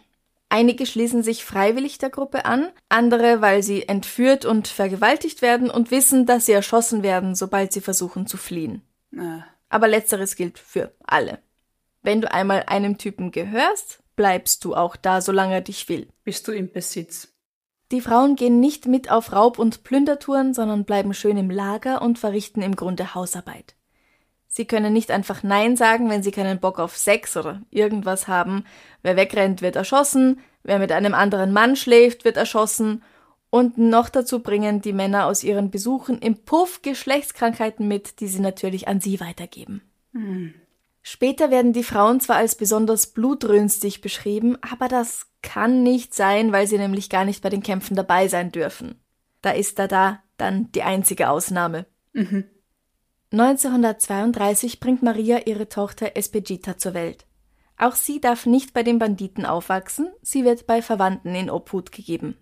Einige 0.48 0.86
schließen 0.86 1.22
sich 1.22 1.44
freiwillig 1.44 1.98
der 1.98 2.10
Gruppe 2.10 2.44
an, 2.44 2.70
andere, 2.88 3.40
weil 3.40 3.62
sie 3.62 3.88
entführt 3.88 4.44
und 4.44 4.68
vergewaltigt 4.68 5.42
werden 5.42 5.70
und 5.70 5.90
wissen, 5.90 6.26
dass 6.26 6.46
sie 6.46 6.52
erschossen 6.52 7.02
werden, 7.02 7.34
sobald 7.34 7.72
sie 7.72 7.80
versuchen 7.80 8.26
zu 8.26 8.36
fliehen. 8.36 8.82
Aber 9.68 9.88
letzteres 9.88 10.36
gilt 10.36 10.58
für 10.58 10.94
alle. 11.04 11.40
Wenn 12.02 12.20
du 12.20 12.30
einmal 12.30 12.64
einem 12.66 12.98
Typen 12.98 13.30
gehörst, 13.30 14.02
bleibst 14.14 14.64
du 14.64 14.74
auch 14.76 14.94
da, 14.94 15.20
solange 15.20 15.54
er 15.54 15.60
dich 15.62 15.88
will. 15.88 16.08
Bist 16.22 16.46
du 16.46 16.52
im 16.52 16.70
Besitz. 16.70 17.34
Die 17.90 18.00
Frauen 18.00 18.36
gehen 18.36 18.60
nicht 18.60 18.86
mit 18.86 19.10
auf 19.10 19.32
Raub- 19.32 19.58
und 19.58 19.84
Plündertouren, 19.84 20.54
sondern 20.54 20.84
bleiben 20.84 21.14
schön 21.14 21.36
im 21.36 21.50
Lager 21.50 22.02
und 22.02 22.18
verrichten 22.18 22.62
im 22.62 22.76
Grunde 22.76 23.14
Hausarbeit. 23.14 23.74
Sie 24.56 24.66
können 24.66 24.92
nicht 24.92 25.10
einfach 25.10 25.42
Nein 25.42 25.76
sagen, 25.76 26.08
wenn 26.08 26.22
sie 26.22 26.30
keinen 26.30 26.60
Bock 26.60 26.78
auf 26.78 26.96
Sex 26.96 27.36
oder 27.36 27.60
irgendwas 27.72 28.28
haben. 28.28 28.64
Wer 29.02 29.16
wegrennt, 29.16 29.62
wird 29.62 29.74
erschossen. 29.74 30.38
Wer 30.62 30.78
mit 30.78 30.92
einem 30.92 31.12
anderen 31.12 31.52
Mann 31.52 31.74
schläft, 31.74 32.24
wird 32.24 32.36
erschossen. 32.36 33.02
Und 33.50 33.78
noch 33.78 34.08
dazu 34.08 34.44
bringen 34.44 34.80
die 34.80 34.92
Männer 34.92 35.26
aus 35.26 35.42
ihren 35.42 35.72
Besuchen 35.72 36.20
im 36.20 36.44
Puff 36.44 36.82
Geschlechtskrankheiten 36.82 37.88
mit, 37.88 38.20
die 38.20 38.28
sie 38.28 38.38
natürlich 38.38 38.86
an 38.86 39.00
sie 39.00 39.18
weitergeben. 39.18 39.82
Hm. 40.12 40.54
Später 41.02 41.50
werden 41.50 41.72
die 41.72 41.82
Frauen 41.82 42.20
zwar 42.20 42.36
als 42.36 42.54
besonders 42.54 43.08
blutrünstig 43.08 44.02
beschrieben, 44.02 44.56
aber 44.62 44.86
das 44.86 45.26
kann 45.42 45.82
nicht 45.82 46.14
sein, 46.14 46.52
weil 46.52 46.68
sie 46.68 46.78
nämlich 46.78 47.10
gar 47.10 47.24
nicht 47.24 47.42
bei 47.42 47.48
den 47.48 47.64
Kämpfen 47.64 47.96
dabei 47.96 48.28
sein 48.28 48.52
dürfen. 48.52 49.00
Da 49.42 49.50
ist 49.50 49.80
da 49.80 49.88
da 49.88 50.22
dann 50.36 50.70
die 50.70 50.84
einzige 50.84 51.28
Ausnahme. 51.28 51.86
Mhm. 52.12 52.44
1932 53.40 54.78
bringt 54.78 55.02
Maria 55.02 55.40
ihre 55.46 55.68
Tochter 55.68 56.16
Espegita 56.16 56.78
zur 56.78 56.94
Welt. 56.94 57.26
Auch 57.76 57.96
sie 57.96 58.20
darf 58.20 58.46
nicht 58.46 58.72
bei 58.72 58.84
den 58.84 59.00
Banditen 59.00 59.44
aufwachsen, 59.44 60.12
sie 60.22 60.44
wird 60.44 60.66
bei 60.66 60.82
Verwandten 60.82 61.34
in 61.34 61.50
Obhut 61.50 61.90
gegeben. 61.90 62.36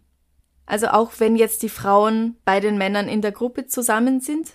Also 0.67 0.89
auch 0.89 1.13
wenn 1.19 1.37
jetzt 1.37 1.63
die 1.63 1.71
Frauen 1.71 2.37
bei 2.45 2.61
den 2.61 2.77
Männern 2.77 3.09
in 3.09 3.23
der 3.23 3.33
Gruppe 3.33 3.67
zusammen 3.67 4.21
sind? 4.21 4.53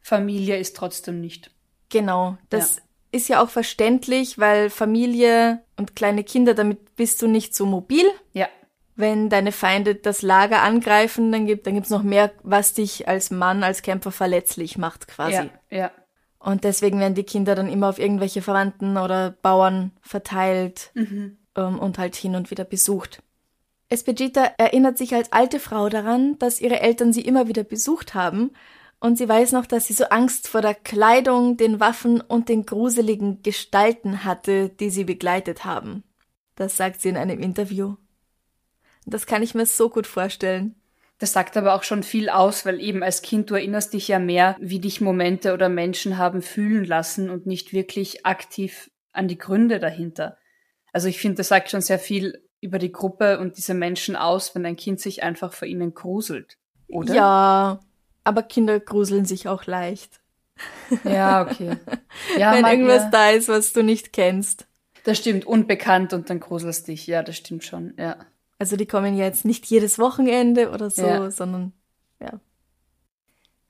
Familie 0.00 0.56
ist 0.56 0.76
trotzdem 0.76 1.20
nicht. 1.20 1.50
Genau, 1.88 2.38
das 2.48 2.76
ja. 2.76 2.82
ist 3.10 3.28
ja 3.28 3.42
auch 3.42 3.50
verständlich, 3.50 4.38
weil 4.38 4.70
Familie 4.70 5.62
und 5.76 5.96
kleine 5.96 6.22
Kinder, 6.22 6.54
damit 6.54 6.94
bist 6.94 7.20
du 7.22 7.26
nicht 7.26 7.54
so 7.54 7.66
mobil. 7.66 8.06
Ja 8.32 8.48
wenn 8.94 9.28
deine 9.28 9.52
Feinde 9.52 9.94
das 9.94 10.22
Lager 10.22 10.62
angreifen, 10.62 11.32
dann 11.32 11.46
gibt 11.46 11.66
dann 11.66 11.74
gibt's 11.74 11.90
noch 11.90 12.02
mehr, 12.02 12.30
was 12.42 12.74
dich 12.74 13.08
als 13.08 13.30
Mann, 13.30 13.62
als 13.62 13.82
Kämpfer 13.82 14.12
verletzlich 14.12 14.78
macht, 14.78 15.08
quasi. 15.08 15.32
Ja, 15.32 15.50
ja. 15.70 15.90
Und 16.38 16.64
deswegen 16.64 16.98
werden 16.98 17.14
die 17.14 17.22
Kinder 17.22 17.54
dann 17.54 17.68
immer 17.68 17.88
auf 17.88 17.98
irgendwelche 17.98 18.42
Verwandten 18.42 18.96
oder 18.96 19.30
Bauern 19.30 19.92
verteilt 20.00 20.90
mhm. 20.94 21.38
ähm, 21.56 21.78
und 21.78 21.98
halt 21.98 22.16
hin 22.16 22.34
und 22.34 22.50
wieder 22.50 22.64
besucht. 22.64 23.22
Espegita 23.88 24.44
erinnert 24.56 24.98
sich 24.98 25.14
als 25.14 25.32
alte 25.32 25.60
Frau 25.60 25.88
daran, 25.88 26.38
dass 26.38 26.60
ihre 26.60 26.80
Eltern 26.80 27.12
sie 27.12 27.20
immer 27.20 27.46
wieder 27.46 27.62
besucht 27.62 28.14
haben 28.14 28.50
und 29.02 29.18
sie 29.18 29.28
weiß 29.28 29.52
noch, 29.52 29.66
dass 29.66 29.86
sie 29.86 29.94
so 29.94 30.04
Angst 30.04 30.48
vor 30.48 30.62
der 30.62 30.74
Kleidung, 30.74 31.56
den 31.56 31.80
Waffen 31.80 32.20
und 32.20 32.48
den 32.48 32.64
gruseligen 32.66 33.42
Gestalten 33.42 34.24
hatte, 34.24 34.68
die 34.68 34.90
sie 34.90 35.04
begleitet 35.04 35.64
haben. 35.64 36.04
Das 36.54 36.76
sagt 36.76 37.00
sie 37.00 37.08
in 37.08 37.16
einem 37.16 37.40
Interview. 37.40 37.96
Das 39.06 39.26
kann 39.26 39.42
ich 39.42 39.54
mir 39.54 39.66
so 39.66 39.88
gut 39.88 40.06
vorstellen. 40.06 40.76
Das 41.18 41.32
sagt 41.32 41.56
aber 41.56 41.74
auch 41.74 41.84
schon 41.84 42.02
viel 42.02 42.28
aus, 42.28 42.66
weil 42.66 42.80
eben 42.80 43.02
als 43.02 43.22
Kind 43.22 43.48
du 43.48 43.54
erinnerst 43.54 43.92
dich 43.92 44.08
ja 44.08 44.18
mehr, 44.18 44.56
wie 44.60 44.80
dich 44.80 45.00
Momente 45.00 45.54
oder 45.54 45.68
Menschen 45.68 46.18
haben 46.18 46.42
fühlen 46.42 46.84
lassen 46.84 47.30
und 47.30 47.46
nicht 47.46 47.72
wirklich 47.72 48.26
aktiv 48.26 48.90
an 49.12 49.28
die 49.28 49.38
Gründe 49.38 49.78
dahinter. 49.78 50.36
Also 50.92 51.08
ich 51.08 51.18
finde, 51.18 51.36
das 51.36 51.48
sagt 51.48 51.70
schon 51.70 51.80
sehr 51.80 51.98
viel 51.98 52.42
über 52.60 52.78
die 52.78 52.92
Gruppe 52.92 53.38
und 53.38 53.56
diese 53.56 53.74
Menschen 53.74 54.16
aus, 54.16 54.54
wenn 54.54 54.66
ein 54.66 54.76
Kind 54.76 55.00
sich 55.00 55.22
einfach 55.22 55.52
vor 55.52 55.68
ihnen 55.68 55.94
gruselt, 55.94 56.58
oder? 56.88 57.14
Ja, 57.14 57.80
aber 58.24 58.42
Kinder 58.42 58.80
gruseln 58.80 59.24
sich 59.24 59.48
auch 59.48 59.66
leicht. 59.66 60.20
Ja, 61.04 61.42
okay. 61.42 61.76
Ja, 62.36 62.52
wenn 62.54 62.66
irgendwas 62.66 63.04
ja. 63.04 63.10
da 63.10 63.30
ist, 63.30 63.48
was 63.48 63.72
du 63.72 63.82
nicht 63.82 64.12
kennst. 64.12 64.66
Das 65.04 65.18
stimmt, 65.18 65.46
unbekannt 65.46 66.12
und 66.12 66.30
dann 66.30 66.40
gruselst 66.40 66.88
dich. 66.88 67.06
Ja, 67.06 67.22
das 67.22 67.36
stimmt 67.36 67.64
schon, 67.64 67.94
ja. 67.96 68.16
Also 68.62 68.76
die 68.76 68.86
kommen 68.86 69.16
ja 69.16 69.24
jetzt 69.24 69.44
nicht 69.44 69.66
jedes 69.66 69.98
Wochenende 69.98 70.70
oder 70.70 70.88
so, 70.88 71.02
ja. 71.04 71.32
sondern 71.32 71.72
ja. 72.20 72.38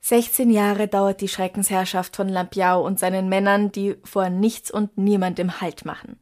16 0.01 0.51
Jahre 0.51 0.87
dauert 0.87 1.19
die 1.19 1.27
Schreckensherrschaft 1.27 2.15
von 2.15 2.29
Lampiao 2.29 2.85
und 2.85 2.99
seinen 2.99 3.27
Männern, 3.27 3.71
die 3.71 3.95
vor 4.03 4.29
nichts 4.29 4.69
und 4.69 4.95
niemandem 4.95 5.61
Halt 5.61 5.83
machen. 5.83 6.19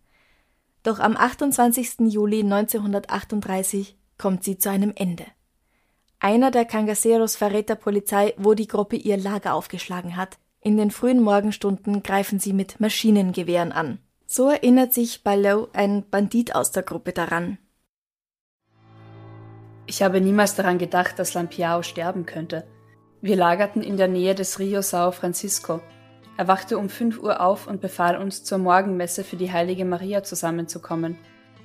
Doch 0.83 0.99
am 0.99 1.17
28. 1.17 2.13
Juli 2.13 2.43
1938 2.43 3.97
kommt 4.17 4.45
sie 4.45 4.57
zu 4.57 4.69
einem 4.69 4.93
Ende. 4.95 5.25
Einer 6.21 6.49
der 6.49 6.63
Cangaceros 6.63 7.35
verrät 7.35 7.67
der 7.67 7.75
Polizei, 7.75 8.33
wo 8.37 8.53
die 8.53 8.67
Gruppe 8.69 8.95
ihr 8.95 9.17
Lager 9.17 9.53
aufgeschlagen 9.53 10.15
hat. 10.15 10.37
In 10.61 10.77
den 10.77 10.91
frühen 10.91 11.21
Morgenstunden 11.21 12.03
greifen 12.03 12.39
sie 12.39 12.53
mit 12.53 12.79
Maschinengewehren 12.79 13.73
an. 13.73 13.99
So 14.27 14.47
erinnert 14.47 14.93
sich 14.93 15.25
Ballot, 15.25 15.71
ein 15.73 16.09
Bandit 16.09 16.55
aus 16.55 16.71
der 16.71 16.83
Gruppe, 16.83 17.11
daran. 17.11 17.57
Ich 19.91 20.01
habe 20.01 20.21
niemals 20.21 20.55
daran 20.55 20.77
gedacht, 20.77 21.19
dass 21.19 21.33
Lampiao 21.33 21.83
sterben 21.83 22.25
könnte. 22.25 22.63
Wir 23.19 23.35
lagerten 23.35 23.81
in 23.81 23.97
der 23.97 24.07
Nähe 24.07 24.33
des 24.33 24.57
Rio 24.57 24.79
São 24.79 25.11
Francisco. 25.11 25.81
Er 26.37 26.47
wachte 26.47 26.77
um 26.77 26.87
5 26.87 27.21
Uhr 27.21 27.41
auf 27.41 27.67
und 27.67 27.81
befahl 27.81 28.15
uns, 28.15 28.45
zur 28.45 28.57
Morgenmesse 28.57 29.25
für 29.25 29.35
die 29.35 29.51
heilige 29.51 29.83
Maria 29.83 30.23
zusammenzukommen. 30.23 31.17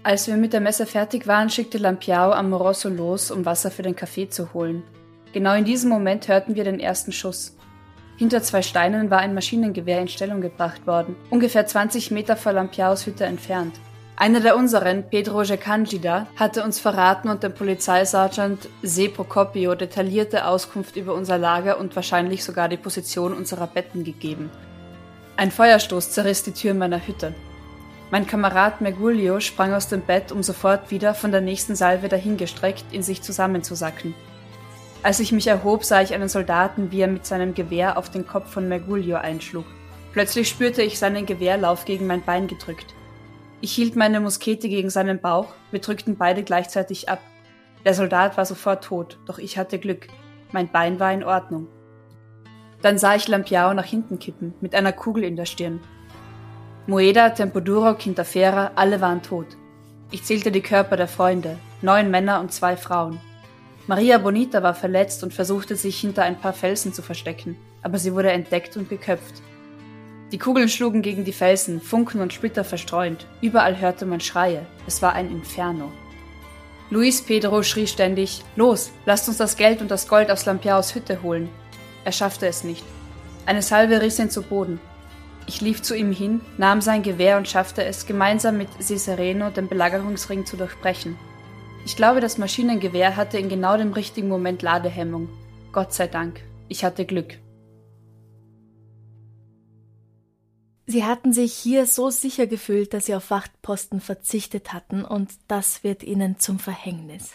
Als 0.02 0.26
wir 0.26 0.36
mit 0.36 0.52
der 0.52 0.60
Messe 0.60 0.86
fertig 0.86 1.28
waren, 1.28 1.50
schickte 1.50 1.78
Lampiao 1.78 2.32
Amoroso 2.32 2.88
los, 2.88 3.30
um 3.30 3.46
Wasser 3.46 3.70
für 3.70 3.82
den 3.82 3.94
Kaffee 3.94 4.28
zu 4.28 4.52
holen. 4.52 4.82
Genau 5.32 5.54
in 5.54 5.64
diesem 5.64 5.88
Moment 5.88 6.26
hörten 6.26 6.56
wir 6.56 6.64
den 6.64 6.80
ersten 6.80 7.12
Schuss. 7.12 7.56
Hinter 8.16 8.42
zwei 8.42 8.62
Steinen 8.62 9.08
war 9.08 9.20
ein 9.20 9.34
Maschinengewehr 9.34 10.00
in 10.00 10.08
Stellung 10.08 10.40
gebracht 10.40 10.84
worden, 10.88 11.14
ungefähr 11.30 11.64
20 11.64 12.10
Meter 12.10 12.34
vor 12.34 12.50
Lampiaos 12.50 13.06
Hütte 13.06 13.24
entfernt. 13.24 13.78
Einer 14.18 14.40
der 14.40 14.56
unseren, 14.56 15.04
Pedro 15.10 15.42
Jekanjida, 15.42 16.26
hatte 16.36 16.64
uns 16.64 16.80
verraten 16.80 17.28
und 17.28 17.42
dem 17.42 17.52
Polizeisergeant 17.52 18.66
Se 18.82 19.10
Procopio 19.10 19.74
detaillierte 19.74 20.46
Auskunft 20.46 20.96
über 20.96 21.12
unser 21.12 21.36
Lager 21.36 21.78
und 21.78 21.94
wahrscheinlich 21.94 22.42
sogar 22.42 22.70
die 22.70 22.78
Position 22.78 23.34
unserer 23.34 23.66
Betten 23.66 24.04
gegeben. 24.04 24.50
Ein 25.36 25.50
Feuerstoß 25.50 26.12
zerriss 26.12 26.42
die 26.42 26.52
Tür 26.52 26.72
meiner 26.72 27.06
Hütte. 27.06 27.34
Mein 28.10 28.26
Kamerad 28.26 28.80
Mergulio 28.80 29.38
sprang 29.40 29.74
aus 29.74 29.88
dem 29.88 30.00
Bett, 30.00 30.32
um 30.32 30.42
sofort 30.42 30.90
wieder 30.90 31.12
von 31.12 31.30
der 31.30 31.42
nächsten 31.42 31.76
Salve 31.76 32.08
dahingestreckt 32.08 32.86
in 32.92 33.02
sich 33.02 33.20
zusammenzusacken. 33.20 34.14
Als 35.02 35.20
ich 35.20 35.30
mich 35.30 35.46
erhob, 35.46 35.84
sah 35.84 36.00
ich 36.00 36.14
einen 36.14 36.30
Soldaten, 36.30 36.90
wie 36.90 37.02
er 37.02 37.08
mit 37.08 37.26
seinem 37.26 37.52
Gewehr 37.52 37.98
auf 37.98 38.10
den 38.10 38.26
Kopf 38.26 38.50
von 38.50 38.66
Mergulio 38.66 39.16
einschlug. 39.16 39.66
Plötzlich 40.12 40.48
spürte 40.48 40.80
ich 40.80 40.98
seinen 40.98 41.26
Gewehrlauf 41.26 41.84
gegen 41.84 42.06
mein 42.06 42.24
Bein 42.24 42.46
gedrückt. 42.46 42.95
Ich 43.66 43.72
hielt 43.72 43.96
meine 43.96 44.20
Muskete 44.20 44.68
gegen 44.68 44.90
seinen 44.90 45.20
Bauch, 45.20 45.48
wir 45.72 45.80
drückten 45.80 46.16
beide 46.16 46.44
gleichzeitig 46.44 47.08
ab. 47.08 47.18
Der 47.84 47.94
Soldat 47.94 48.36
war 48.36 48.46
sofort 48.46 48.84
tot, 48.84 49.18
doch 49.26 49.40
ich 49.40 49.58
hatte 49.58 49.80
Glück. 49.80 50.06
Mein 50.52 50.70
Bein 50.70 51.00
war 51.00 51.12
in 51.12 51.24
Ordnung. 51.24 51.66
Dann 52.80 52.96
sah 52.96 53.16
ich 53.16 53.26
Lampiao 53.26 53.74
nach 53.74 53.84
hinten 53.84 54.20
kippen, 54.20 54.54
mit 54.60 54.76
einer 54.76 54.92
Kugel 54.92 55.24
in 55.24 55.34
der 55.34 55.46
Stirn. 55.46 55.80
Moeda, 56.86 57.30
Tempoduro, 57.30 57.94
Quintafera, 57.94 58.70
alle 58.76 59.00
waren 59.00 59.22
tot. 59.22 59.48
Ich 60.12 60.22
zählte 60.22 60.52
die 60.52 60.62
Körper 60.62 60.96
der 60.96 61.08
Freunde, 61.08 61.58
neun 61.82 62.08
Männer 62.08 62.38
und 62.38 62.52
zwei 62.52 62.76
Frauen. 62.76 63.18
Maria 63.88 64.18
Bonita 64.18 64.62
war 64.62 64.74
verletzt 64.74 65.24
und 65.24 65.34
versuchte 65.34 65.74
sich 65.74 65.98
hinter 65.98 66.22
ein 66.22 66.38
paar 66.38 66.52
Felsen 66.52 66.92
zu 66.92 67.02
verstecken, 67.02 67.56
aber 67.82 67.98
sie 67.98 68.14
wurde 68.14 68.30
entdeckt 68.30 68.76
und 68.76 68.88
geköpft. 68.88 69.42
Die 70.32 70.38
Kugeln 70.38 70.68
schlugen 70.68 71.02
gegen 71.02 71.24
die 71.24 71.32
Felsen, 71.32 71.80
Funken 71.80 72.20
und 72.20 72.32
Splitter 72.32 72.64
verstreuend. 72.64 73.26
Überall 73.40 73.78
hörte 73.78 74.06
man 74.06 74.20
Schreie. 74.20 74.66
Es 74.86 75.00
war 75.00 75.12
ein 75.12 75.30
Inferno. 75.30 75.92
Luis 76.90 77.22
Pedro 77.22 77.62
schrie 77.62 77.86
ständig: 77.86 78.42
Los, 78.56 78.90
lasst 79.04 79.28
uns 79.28 79.36
das 79.36 79.56
Geld 79.56 79.80
und 79.80 79.90
das 79.90 80.08
Gold 80.08 80.30
aus 80.30 80.44
Lampiaos 80.44 80.94
Hütte 80.94 81.22
holen. 81.22 81.48
Er 82.04 82.12
schaffte 82.12 82.46
es 82.46 82.64
nicht. 82.64 82.84
Eine 83.46 83.62
Salve 83.62 84.00
riss 84.00 84.18
ihn 84.18 84.30
zu 84.30 84.42
Boden. 84.42 84.80
Ich 85.46 85.60
lief 85.60 85.82
zu 85.82 85.94
ihm 85.94 86.10
hin, 86.10 86.40
nahm 86.58 86.80
sein 86.80 87.04
Gewehr 87.04 87.36
und 87.36 87.46
schaffte 87.46 87.84
es, 87.84 88.06
gemeinsam 88.06 88.58
mit 88.58 88.68
Cicereno 88.82 89.50
den 89.50 89.68
Belagerungsring 89.68 90.44
zu 90.44 90.56
durchbrechen. 90.56 91.16
Ich 91.84 91.94
glaube, 91.94 92.20
das 92.20 92.36
Maschinengewehr 92.36 93.14
hatte 93.14 93.38
in 93.38 93.48
genau 93.48 93.76
dem 93.76 93.92
richtigen 93.92 94.28
Moment 94.28 94.62
Ladehemmung. 94.62 95.28
Gott 95.70 95.92
sei 95.92 96.08
Dank. 96.08 96.40
Ich 96.68 96.84
hatte 96.84 97.04
Glück. 97.04 97.38
Sie 100.86 101.04
hatten 101.04 101.32
sich 101.32 101.52
hier 101.52 101.84
so 101.86 102.10
sicher 102.10 102.46
gefühlt, 102.46 102.94
dass 102.94 103.06
sie 103.06 103.14
auf 103.14 103.30
Wachtposten 103.30 104.00
verzichtet 104.00 104.72
hatten, 104.72 105.04
und 105.04 105.32
das 105.48 105.82
wird 105.82 106.04
ihnen 106.04 106.38
zum 106.38 106.60
Verhängnis. 106.60 107.32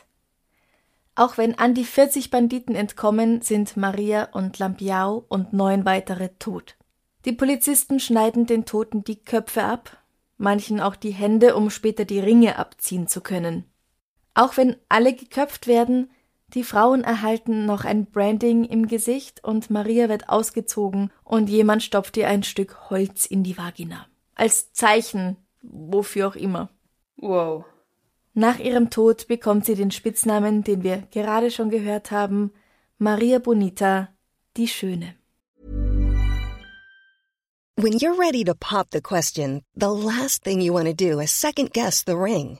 Auch 1.16 1.38
wenn 1.38 1.60
an 1.60 1.74
die 1.74 1.84
40 1.84 2.32
Banditen 2.32 2.76
entkommen, 2.76 3.42
sind 3.42 3.76
Maria 3.76 4.30
und 4.32 4.58
Lampiao 4.58 5.26
und 5.28 5.52
neun 5.52 5.84
weitere 5.84 6.30
tot. 6.40 6.78
Die 7.26 7.34
Polizisten 7.34 8.00
schneiden 8.00 8.46
den 8.46 8.66
Toten 8.66 9.04
die 9.04 9.18
Köpfe 9.18 9.64
ab, 9.64 9.98
manchen 10.38 10.80
auch 10.80 10.96
die 10.96 11.12
Hände, 11.12 11.56
um 11.56 11.70
später 11.70 12.06
die 12.06 12.20
Ringe 12.20 12.58
abziehen 12.58 13.08
zu 13.08 13.20
können. 13.20 13.66
Auch 14.34 14.56
wenn 14.56 14.78
alle 14.88 15.14
geköpft 15.14 15.68
werden, 15.68 16.10
die 16.54 16.64
Frauen 16.64 17.04
erhalten 17.04 17.66
noch 17.66 17.86
ein 17.86 18.06
Branding 18.06 18.66
im 18.66 18.88
Gesicht 18.88 19.44
und 19.44 19.70
Maria 19.70 20.10
wird 20.10 20.30
ausgezogen 20.30 21.12
und 21.24 21.50
jemand 21.50 21.84
stopft 21.84 22.18
ihr 22.18 22.28
ein 22.28 22.44
Stück 22.44 22.90
Holz 22.90 23.26
in 23.26 23.44
die 23.44 23.58
Vagina. 23.58 24.08
Als 24.36 24.74
Zeichen, 24.74 25.38
wofür 25.62 26.28
auch 26.28 26.36
immer. 26.36 26.70
Wow. 27.18 27.66
Nach 28.34 28.60
ihrem 28.60 28.90
Tod 28.90 29.28
bekommt 29.28 29.66
sie 29.66 29.76
den 29.76 29.92
Spitznamen, 29.92 30.64
den 30.64 30.84
wir 30.84 31.04
gerade 31.12 31.52
schon 31.52 31.70
gehört 31.70 32.12
haben, 32.12 32.52
Maria 32.98 33.40
Bonita, 33.40 34.10
die 34.58 34.68
Schöne. 34.68 35.16
When 37.78 37.94
you're 37.94 38.18
ready 38.18 38.44
to 38.44 38.54
pop 38.54 38.90
the 38.92 39.02
question, 39.02 39.64
the 39.76 39.90
last 39.90 40.44
thing 40.44 40.62
you 40.62 40.74
want 40.74 40.88
to 40.88 40.94
do 40.94 41.20
is 41.20 41.32
second 41.32 41.74
guess 41.74 42.04
the 42.06 42.16
ring. 42.16 42.60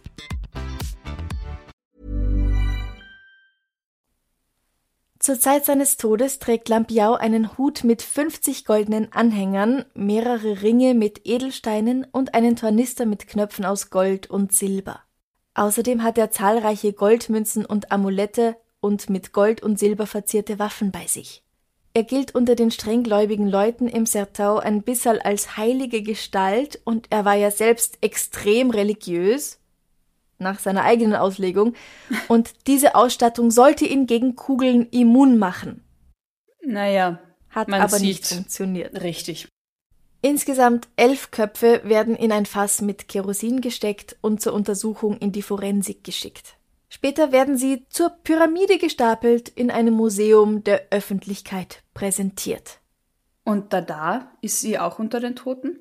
Zur 5.21 5.39
Zeit 5.39 5.65
seines 5.65 5.97
Todes 5.97 6.39
trägt 6.39 6.67
Lampiao 6.67 7.13
einen 7.13 7.55
Hut 7.55 7.83
mit 7.83 8.01
50 8.01 8.65
goldenen 8.65 9.13
Anhängern, 9.13 9.85
mehrere 9.93 10.63
Ringe 10.63 10.95
mit 10.95 11.27
Edelsteinen 11.27 12.07
und 12.11 12.33
einen 12.33 12.55
Tornister 12.55 13.05
mit 13.05 13.27
Knöpfen 13.27 13.63
aus 13.63 13.91
Gold 13.91 14.31
und 14.31 14.51
Silber. 14.51 15.01
Außerdem 15.53 16.01
hat 16.01 16.17
er 16.17 16.31
zahlreiche 16.31 16.93
Goldmünzen 16.93 17.67
und 17.67 17.91
Amulette 17.91 18.57
und 18.79 19.11
mit 19.11 19.31
Gold 19.31 19.61
und 19.61 19.77
Silber 19.77 20.07
verzierte 20.07 20.57
Waffen 20.57 20.91
bei 20.91 21.05
sich. 21.05 21.43
Er 21.93 22.03
gilt 22.03 22.33
unter 22.33 22.55
den 22.55 22.71
strenggläubigen 22.71 23.47
Leuten 23.47 23.87
im 23.87 24.07
Sertau 24.07 24.57
ein 24.57 24.81
bisschen 24.81 25.21
als 25.21 25.55
heilige 25.55 26.01
Gestalt 26.01 26.81
und 26.83 27.05
er 27.11 27.25
war 27.25 27.35
ja 27.35 27.51
selbst 27.51 27.99
extrem 28.01 28.71
religiös, 28.71 29.59
nach 30.41 30.59
seiner 30.59 30.83
eigenen 30.83 31.15
Auslegung, 31.15 31.75
und 32.27 32.67
diese 32.67 32.95
Ausstattung 32.95 33.51
sollte 33.51 33.85
ihn 33.85 34.07
gegen 34.07 34.35
Kugeln 34.35 34.87
immun 34.89 35.37
machen. 35.37 35.83
Naja, 36.63 37.19
Hat 37.49 37.67
man 37.67 37.81
aber 37.81 37.99
nicht 37.99 38.27
funktioniert. 38.27 39.01
Richtig. 39.01 39.47
Insgesamt 40.21 40.87
elf 40.97 41.31
Köpfe 41.31 41.81
werden 41.83 42.15
in 42.15 42.31
ein 42.31 42.45
Fass 42.45 42.81
mit 42.81 43.07
Kerosin 43.07 43.59
gesteckt 43.59 44.17
und 44.21 44.41
zur 44.41 44.53
Untersuchung 44.53 45.17
in 45.17 45.31
die 45.31 45.41
Forensik 45.41 46.03
geschickt. 46.03 46.57
Später 46.89 47.31
werden 47.31 47.57
sie 47.57 47.85
zur 47.89 48.09
Pyramide 48.09 48.77
gestapelt 48.77 49.49
in 49.49 49.71
einem 49.71 49.93
Museum 49.93 50.63
der 50.63 50.87
Öffentlichkeit 50.91 51.83
präsentiert. 51.93 52.81
Und 53.43 53.73
Dada, 53.73 54.31
ist 54.41 54.59
sie 54.59 54.77
auch 54.77 54.99
unter 54.99 55.19
den 55.19 55.35
Toten? 55.35 55.79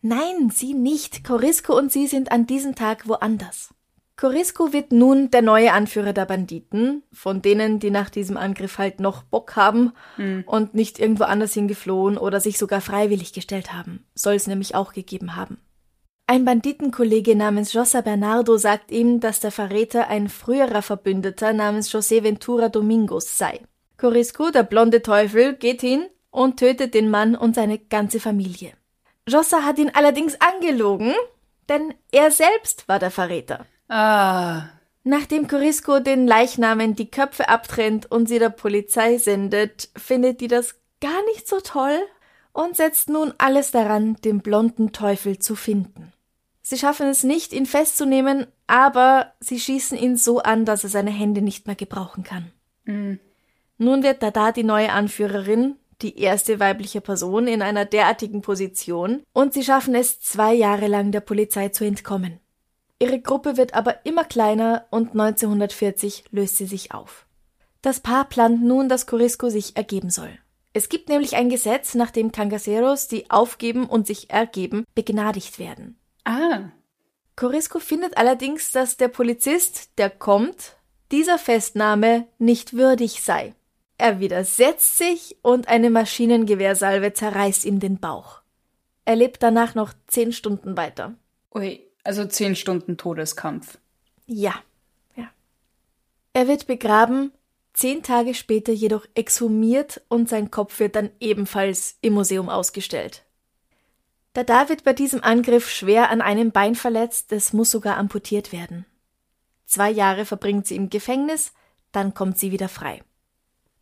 Nein, 0.00 0.50
sie 0.50 0.72
nicht. 0.72 1.24
Corisco 1.24 1.76
und 1.76 1.92
sie 1.92 2.06
sind 2.06 2.30
an 2.30 2.46
diesem 2.46 2.74
Tag 2.74 3.08
woanders. 3.08 3.74
Corisco 4.16 4.72
wird 4.72 4.92
nun 4.92 5.30
der 5.32 5.42
neue 5.42 5.72
Anführer 5.72 6.12
der 6.12 6.24
Banditen, 6.24 7.02
von 7.12 7.42
denen, 7.42 7.80
die 7.80 7.90
nach 7.90 8.10
diesem 8.10 8.36
Angriff 8.36 8.78
halt 8.78 9.00
noch 9.00 9.24
Bock 9.24 9.56
haben 9.56 9.92
und 10.46 10.74
nicht 10.74 11.00
irgendwo 11.00 11.24
anders 11.24 11.54
hingeflohen 11.54 12.16
oder 12.16 12.40
sich 12.40 12.56
sogar 12.58 12.80
freiwillig 12.80 13.32
gestellt 13.32 13.72
haben. 13.72 14.06
Soll 14.14 14.34
es 14.34 14.46
nämlich 14.46 14.76
auch 14.76 14.92
gegeben 14.92 15.34
haben. 15.34 15.58
Ein 16.26 16.44
Banditenkollege 16.44 17.36
namens 17.36 17.74
Jossa 17.74 18.00
Bernardo 18.00 18.56
sagt 18.56 18.90
ihm, 18.90 19.20
dass 19.20 19.40
der 19.40 19.50
Verräter 19.50 20.08
ein 20.08 20.28
früherer 20.28 20.80
Verbündeter 20.80 21.52
namens 21.52 21.92
José 21.92 22.22
Ventura 22.22 22.70
Domingos 22.70 23.36
sei. 23.36 23.60
Corisco, 23.98 24.50
der 24.50 24.62
blonde 24.62 25.02
Teufel, 25.02 25.54
geht 25.54 25.82
hin 25.82 26.06
und 26.30 26.58
tötet 26.58 26.94
den 26.94 27.10
Mann 27.10 27.34
und 27.34 27.54
seine 27.54 27.78
ganze 27.78 28.20
Familie. 28.20 28.72
Jossa 29.28 29.64
hat 29.64 29.78
ihn 29.78 29.90
allerdings 29.92 30.40
angelogen, 30.40 31.12
denn 31.68 31.92
er 32.10 32.30
selbst 32.30 32.88
war 32.88 32.98
der 32.98 33.10
Verräter. 33.10 33.66
Ah, 33.88 34.68
Nachdem 35.06 35.48
Corisco 35.48 36.00
den 36.00 36.26
Leichnamen 36.26 36.94
die 36.94 37.10
Köpfe 37.10 37.50
abtrennt 37.50 38.10
und 38.10 38.26
sie 38.26 38.38
der 38.38 38.48
Polizei 38.48 39.18
sendet, 39.18 39.90
findet 39.96 40.40
die 40.40 40.48
das 40.48 40.76
gar 41.02 41.22
nicht 41.26 41.46
so 41.46 41.60
toll 41.60 41.98
und 42.54 42.74
setzt 42.74 43.10
nun 43.10 43.34
alles 43.36 43.70
daran, 43.70 44.16
den 44.24 44.40
blonden 44.40 44.92
Teufel 44.92 45.38
zu 45.38 45.56
finden. 45.56 46.14
Sie 46.62 46.78
schaffen 46.78 47.06
es 47.08 47.22
nicht, 47.22 47.52
ihn 47.52 47.66
festzunehmen, 47.66 48.46
aber 48.66 49.34
sie 49.40 49.60
schießen 49.60 49.98
ihn 49.98 50.16
so 50.16 50.38
an, 50.38 50.64
dass 50.64 50.84
er 50.84 50.90
seine 50.90 51.10
Hände 51.10 51.42
nicht 51.42 51.66
mehr 51.66 51.76
gebrauchen 51.76 52.24
kann. 52.24 52.50
Nun 53.76 54.02
wird 54.02 54.22
Dada 54.22 54.52
die 54.52 54.64
neue 54.64 54.90
Anführerin, 54.90 55.76
die 56.00 56.18
erste 56.18 56.60
weibliche 56.60 57.02
Person 57.02 57.46
in 57.46 57.60
einer 57.60 57.84
derartigen 57.84 58.40
Position, 58.40 59.22
und 59.34 59.52
sie 59.52 59.62
schaffen 59.62 59.94
es 59.94 60.20
zwei 60.20 60.54
Jahre 60.54 60.86
lang 60.86 61.12
der 61.12 61.20
Polizei 61.20 61.68
zu 61.68 61.84
entkommen. 61.84 62.40
Ihre 62.98 63.20
Gruppe 63.20 63.56
wird 63.56 63.74
aber 63.74 64.06
immer 64.06 64.24
kleiner 64.24 64.86
und 64.90 65.10
1940 65.10 66.24
löst 66.30 66.56
sie 66.56 66.66
sich 66.66 66.92
auf. 66.92 67.26
Das 67.82 68.00
Paar 68.00 68.24
plant 68.28 68.62
nun, 68.62 68.88
dass 68.88 69.06
Corisco 69.06 69.50
sich 69.50 69.76
ergeben 69.76 70.10
soll. 70.10 70.30
Es 70.72 70.88
gibt 70.88 71.08
nämlich 71.08 71.36
ein 71.36 71.50
Gesetz, 71.50 71.94
nach 71.94 72.10
dem 72.10 72.32
Cangaceros, 72.32 73.06
die 73.06 73.30
aufgeben 73.30 73.86
und 73.86 74.06
sich 74.06 74.30
ergeben, 74.30 74.84
begnadigt 74.94 75.58
werden. 75.58 75.98
ah, 76.24 76.70
Corisco 77.36 77.80
findet 77.80 78.16
allerdings, 78.16 78.70
dass 78.70 78.96
der 78.96 79.08
Polizist, 79.08 79.98
der 79.98 80.08
kommt, 80.08 80.76
dieser 81.10 81.38
Festnahme 81.38 82.28
nicht 82.38 82.74
würdig 82.74 83.22
sei. 83.22 83.54
Er 83.98 84.20
widersetzt 84.20 84.96
sich 84.98 85.36
und 85.42 85.68
eine 85.68 85.90
Maschinengewehrsalve 85.90 87.12
zerreißt 87.12 87.64
ihm 87.64 87.80
den 87.80 87.98
Bauch. 87.98 88.40
Er 89.04 89.16
lebt 89.16 89.42
danach 89.42 89.74
noch 89.74 89.92
zehn 90.06 90.32
Stunden 90.32 90.76
weiter. 90.76 91.14
ui, 91.54 91.84
also 92.04 92.24
zehn 92.26 92.54
Stunden 92.54 92.96
Todeskampf. 92.96 93.78
Ja, 94.26 94.54
ja. 95.16 95.28
Er 96.32 96.46
wird 96.46 96.66
begraben, 96.66 97.32
zehn 97.72 98.02
Tage 98.02 98.34
später 98.34 98.72
jedoch 98.72 99.06
exhumiert 99.14 100.02
und 100.08 100.28
sein 100.28 100.50
Kopf 100.50 100.78
wird 100.78 100.96
dann 100.96 101.10
ebenfalls 101.18 101.96
im 102.02 102.14
Museum 102.14 102.48
ausgestellt. 102.48 103.24
Dada 104.34 104.68
wird 104.68 104.84
bei 104.84 104.92
diesem 104.92 105.22
Angriff 105.22 105.70
schwer 105.70 106.10
an 106.10 106.20
einem 106.20 106.50
Bein 106.50 106.74
verletzt, 106.74 107.32
es 107.32 107.52
muss 107.52 107.70
sogar 107.70 107.96
amputiert 107.96 108.52
werden. 108.52 108.84
Zwei 109.64 109.90
Jahre 109.90 110.24
verbringt 110.24 110.66
sie 110.66 110.76
im 110.76 110.90
Gefängnis, 110.90 111.52
dann 111.92 112.14
kommt 112.14 112.38
sie 112.38 112.50
wieder 112.50 112.68
frei. 112.68 113.02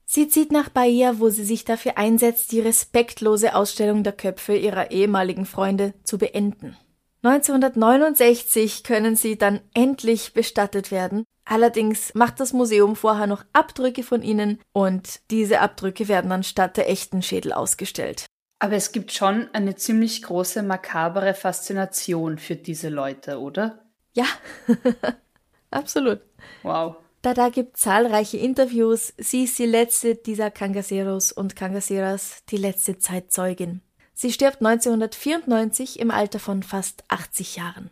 Sie 0.05 0.29
zieht 0.29 0.53
nach 0.53 0.69
Bahia, 0.69 1.19
wo 1.21 1.31
sie 1.31 1.45
sich 1.45 1.65
dafür 1.65 1.97
einsetzt, 1.97 2.53
die 2.53 2.61
respektlose 2.61 3.55
Ausstellung 3.55 4.03
der 4.03 4.13
Köpfe 4.13 4.55
ihrer 4.55 4.91
ehemaligen 4.91 5.47
Freunde 5.47 5.95
zu 6.05 6.19
beenden. 6.19 6.77
1969 7.23 8.83
können 8.83 9.15
sie 9.15 9.39
dann 9.39 9.61
endlich 9.75 10.33
bestattet 10.33 10.91
werden. 10.91 11.25
Allerdings 11.45 12.15
macht 12.15 12.41
das 12.41 12.53
Museum 12.53 12.97
vorher 12.97 13.27
noch 13.27 13.45
Abdrücke 13.53 14.03
von 14.03 14.23
ihnen 14.23 14.61
und 14.73 15.21
diese 15.31 15.61
Abdrücke 15.61 16.09
werden 16.09 16.31
dann 16.31 16.43
statt 16.43 16.77
der 16.77 16.89
echten 16.89 17.23
Schädel 17.23 17.53
ausgestellt. 17.53 18.27
Aber 18.59 18.75
es 18.75 18.93
gibt 18.93 19.13
schon 19.13 19.49
eine 19.53 19.75
ziemlich 19.75 20.23
große 20.23 20.63
makabere 20.63 21.35
Faszination 21.35 22.39
für 22.39 22.55
diese 22.55 22.89
Leute, 22.89 23.41
oder? 23.41 23.87
Ja, 24.15 24.27
absolut. 25.71 26.21
Wow. 26.63 26.97
Dada 27.23 27.49
gibt 27.49 27.77
zahlreiche 27.77 28.37
Interviews. 28.37 29.15
Sie 29.17 29.45
ist 29.45 29.59
die 29.59 29.67
letzte 29.67 30.17
dieser 30.17 30.51
Kangaseros 30.51 31.33
und 31.33 31.57
Kangaseras, 31.57 32.45
die 32.51 32.57
letzte 32.57 32.99
Zeitzeugin. 32.99 33.81
Sie 34.15 34.33
stirbt 34.33 34.65
1994 34.65 35.99
im 36.01 36.11
Alter 36.11 36.39
von 36.39 36.63
fast 36.63 37.05
80 37.09 37.57
Jahren. 37.57 37.91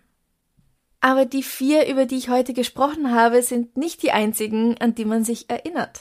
Aber 1.00 1.24
die 1.24 1.42
vier, 1.42 1.86
über 1.88 2.04
die 2.04 2.16
ich 2.16 2.28
heute 2.28 2.52
gesprochen 2.52 3.14
habe, 3.14 3.42
sind 3.42 3.76
nicht 3.76 4.02
die 4.02 4.12
einzigen, 4.12 4.76
an 4.78 4.94
die 4.94 5.06
man 5.06 5.24
sich 5.24 5.48
erinnert. 5.48 6.00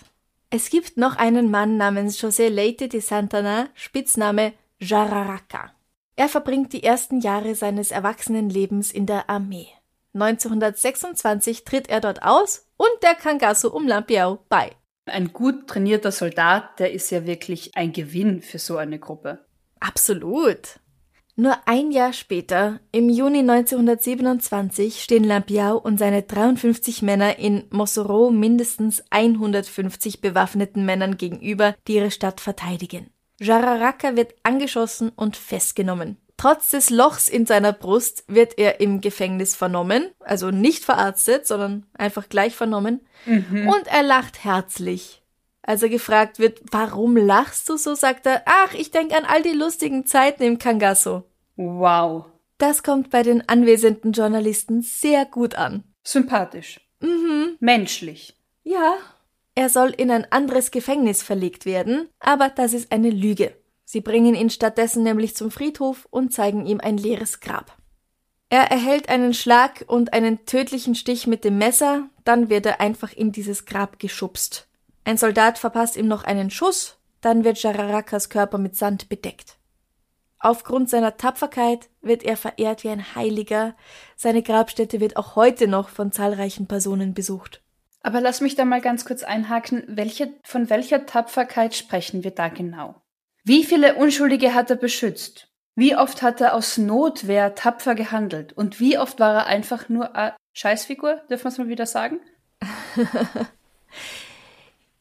Es 0.50 0.70
gibt 0.70 0.98
noch 0.98 1.16
einen 1.16 1.52
Mann 1.52 1.78
namens 1.78 2.20
José 2.22 2.50
Leite 2.50 2.88
de 2.88 3.00
Santana, 3.00 3.70
Spitzname 3.76 4.54
Jararaca. 4.80 5.72
Er 6.16 6.28
verbringt 6.28 6.74
die 6.74 6.84
ersten 6.84 7.22
Jahre 7.22 7.56
seines 7.56 7.92
Erwachsenenlebens 7.92 8.92
in 8.92 9.06
der 9.06 9.30
Armee. 9.30 9.68
1926 10.14 11.64
tritt 11.64 11.88
er 11.88 12.02
dort 12.02 12.24
aus 12.24 12.68
und 12.78 12.90
der 13.04 13.16
Kangasu 13.16 13.70
um 13.70 13.88
Lampiao 13.88 14.40
bei. 14.50 14.72
Ein 15.06 15.32
gut 15.32 15.68
trainierter 15.68 16.12
Soldat, 16.12 16.80
der 16.80 16.92
ist 16.92 17.10
ja 17.10 17.26
wirklich 17.26 17.76
ein 17.76 17.94
Gewinn 17.94 18.42
für 18.42 18.60
so 18.60 18.78
eine 18.78 19.00
Gruppe. 19.00 19.46
Absolut. 19.80 20.80
Nur 21.36 21.56
ein 21.68 21.92
Jahr 21.92 22.12
später, 22.12 22.82
im 22.92 23.10
Juni 23.10 23.40
1927, 23.40 25.02
stehen 25.02 25.24
Lampiao 25.24 25.78
und 25.78 25.98
seine 25.98 26.24
53 26.24 27.02
Männer 27.02 27.40
in 27.40 27.64
Mosoro 27.70 28.30
mindestens 28.30 29.02
150 29.10 30.20
bewaffneten 30.20 30.86
Männern 30.86 31.16
gegenüber, 31.16 31.76
die 31.88 31.96
ihre 31.96 32.12
Stadt 32.12 32.42
verteidigen. 32.42 33.10
Jararaca 33.40 34.18
wird 34.18 34.36
angeschossen 34.44 35.14
und 35.16 35.38
festgenommen. 35.38 36.18
Trotz 36.36 36.72
des 36.72 36.90
Lochs 36.90 37.30
in 37.30 37.46
seiner 37.46 37.72
Brust 37.72 38.26
wird 38.28 38.58
er 38.58 38.82
im 38.82 39.00
Gefängnis 39.00 39.56
vernommen, 39.56 40.10
also 40.20 40.52
nicht 40.52 40.84
verarztet, 40.84 41.48
sondern 41.48 41.86
einfach 41.94 42.28
gleich 42.28 42.56
vernommen, 42.56 43.00
und 43.26 43.88
er 43.88 44.04
lacht 44.04 44.44
herzlich. 44.44 45.22
Als 45.70 45.84
er 45.84 45.90
gefragt 45.90 46.40
wird, 46.40 46.62
warum 46.72 47.16
lachst 47.16 47.70
du 47.70 47.78
so, 47.78 47.94
sagt 47.94 48.26
er, 48.26 48.42
ach, 48.46 48.74
ich 48.74 48.90
denke 48.90 49.16
an 49.16 49.24
all 49.24 49.44
die 49.44 49.52
lustigen 49.52 50.08
Zeiten 50.08 50.42
im 50.42 50.58
Kangasso. 50.58 51.26
Wow. 51.58 52.26
Das 52.58 52.82
kommt 52.82 53.12
bei 53.12 53.22
den 53.22 53.48
anwesenden 53.48 54.12
Journalisten 54.12 54.82
sehr 54.82 55.26
gut 55.26 55.54
an. 55.54 55.84
Sympathisch. 56.04 56.82
Mhm. 57.02 57.58
Menschlich. 57.60 58.36
Ja, 58.64 58.96
er 59.54 59.70
soll 59.70 59.92
in 59.92 60.10
ein 60.10 60.26
anderes 60.32 60.72
Gefängnis 60.72 61.22
verlegt 61.22 61.68
werden, 61.68 62.10
aber 62.20 62.50
das 62.50 62.74
ist 62.74 62.92
eine 62.92 63.12
Lüge. 63.12 63.54
Sie 63.86 64.02
bringen 64.02 64.34
ihn 64.34 64.50
stattdessen 64.50 65.04
nämlich 65.04 65.36
zum 65.36 65.52
Friedhof 65.52 66.08
und 66.10 66.34
zeigen 66.34 66.66
ihm 66.66 66.80
ein 66.80 66.98
leeres 66.98 67.42
Grab. 67.42 67.78
Er 68.50 68.72
erhält 68.72 69.08
einen 69.10 69.36
Schlag 69.36 69.86
und 69.86 70.14
einen 70.14 70.48
tödlichen 70.48 70.96
Stich 70.96 71.28
mit 71.28 71.44
dem 71.44 71.60
Messer, 71.60 72.10
dann 72.24 72.50
wird 72.50 72.66
er 72.66 72.82
einfach 72.82 73.14
in 73.14 73.32
dieses 73.32 73.68
Grab 73.68 74.00
geschubst. 74.00 74.66
Ein 75.10 75.18
Soldat 75.18 75.58
verpasst 75.58 75.98
ihm 75.98 76.08
noch 76.08 76.24
einen 76.24 76.52
Schuss, 76.52 77.00
dann 77.20 77.44
wird 77.44 77.60
Jararakas 77.64 78.30
Körper 78.30 78.60
mit 78.60 78.76
Sand 78.76 79.10
bedeckt. 79.10 79.58
Aufgrund 80.38 80.88
seiner 80.88 81.18
Tapferkeit 81.18 81.90
wird 82.04 82.22
er 82.22 82.38
verehrt 82.38 82.84
wie 82.84 82.90
ein 82.90 83.16
Heiliger. 83.16 83.76
Seine 84.16 84.44
Grabstätte 84.44 85.00
wird 85.00 85.18
auch 85.18 85.36
heute 85.36 85.68
noch 85.68 85.90
von 85.90 86.12
zahlreichen 86.12 86.68
Personen 86.68 87.16
besucht. 87.16 87.64
Aber 88.04 88.22
lass 88.22 88.40
mich 88.40 88.54
da 88.54 88.66
mal 88.66 88.82
ganz 88.82 89.04
kurz 89.04 89.24
einhaken. 89.24 89.84
Welche, 89.88 90.32
von 90.44 90.70
welcher 90.70 91.08
Tapferkeit 91.08 91.74
sprechen 91.74 92.24
wir 92.24 92.30
da 92.30 92.50
genau? 92.50 93.02
Wie 93.44 93.64
viele 93.64 93.96
Unschuldige 93.96 94.54
hat 94.54 94.70
er 94.70 94.76
beschützt? 94.76 95.48
Wie 95.74 95.96
oft 95.96 96.22
hat 96.22 96.40
er 96.40 96.54
aus 96.54 96.78
Notwehr 96.78 97.56
tapfer 97.56 97.96
gehandelt? 97.96 98.54
Und 98.54 98.80
wie 98.80 99.00
oft 99.00 99.20
war 99.20 99.34
er 99.34 99.46
einfach 99.48 99.90
nur 99.90 100.16
eine 100.16 100.36
Scheißfigur? 100.54 101.24
Dürfen 101.32 101.46
wir 101.46 101.50
es 101.50 101.58
mal 101.58 101.68
wieder 101.68 101.88
sagen? 101.88 102.20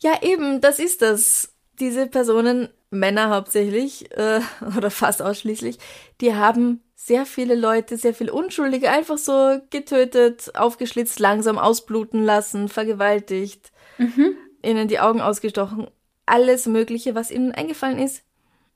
ja, 0.01 0.23
eben, 0.23 0.61
das 0.61 0.79
ist 0.79 1.03
das. 1.03 1.55
Diese 1.81 2.09
Personen, 2.09 2.69
Männer 2.91 3.31
hauptsächlich 3.31 4.11
äh, 4.17 4.41
oder 4.77 4.91
fast 4.91 5.23
ausschließlich, 5.23 5.79
die 6.21 6.35
haben 6.35 6.83
sehr 6.95 7.25
viele 7.25 7.55
Leute, 7.55 7.97
sehr 7.97 8.13
viele 8.13 8.33
Unschuldige 8.33 8.91
einfach 8.91 9.19
so 9.19 9.61
getötet, 9.71 10.51
aufgeschlitzt, 10.55 11.21
langsam 11.21 11.57
ausbluten 11.59 12.25
lassen, 12.25 12.69
vergewaltigt, 12.69 13.71
mhm. 13.99 14.37
ihnen 14.63 14.89
die 14.89 14.99
Augen 14.99 15.21
ausgestochen, 15.21 15.87
alles 16.27 16.67
Mögliche, 16.67 17.15
was 17.15 17.31
ihnen 17.31 17.53
eingefallen 17.53 17.99
ist, 17.99 18.25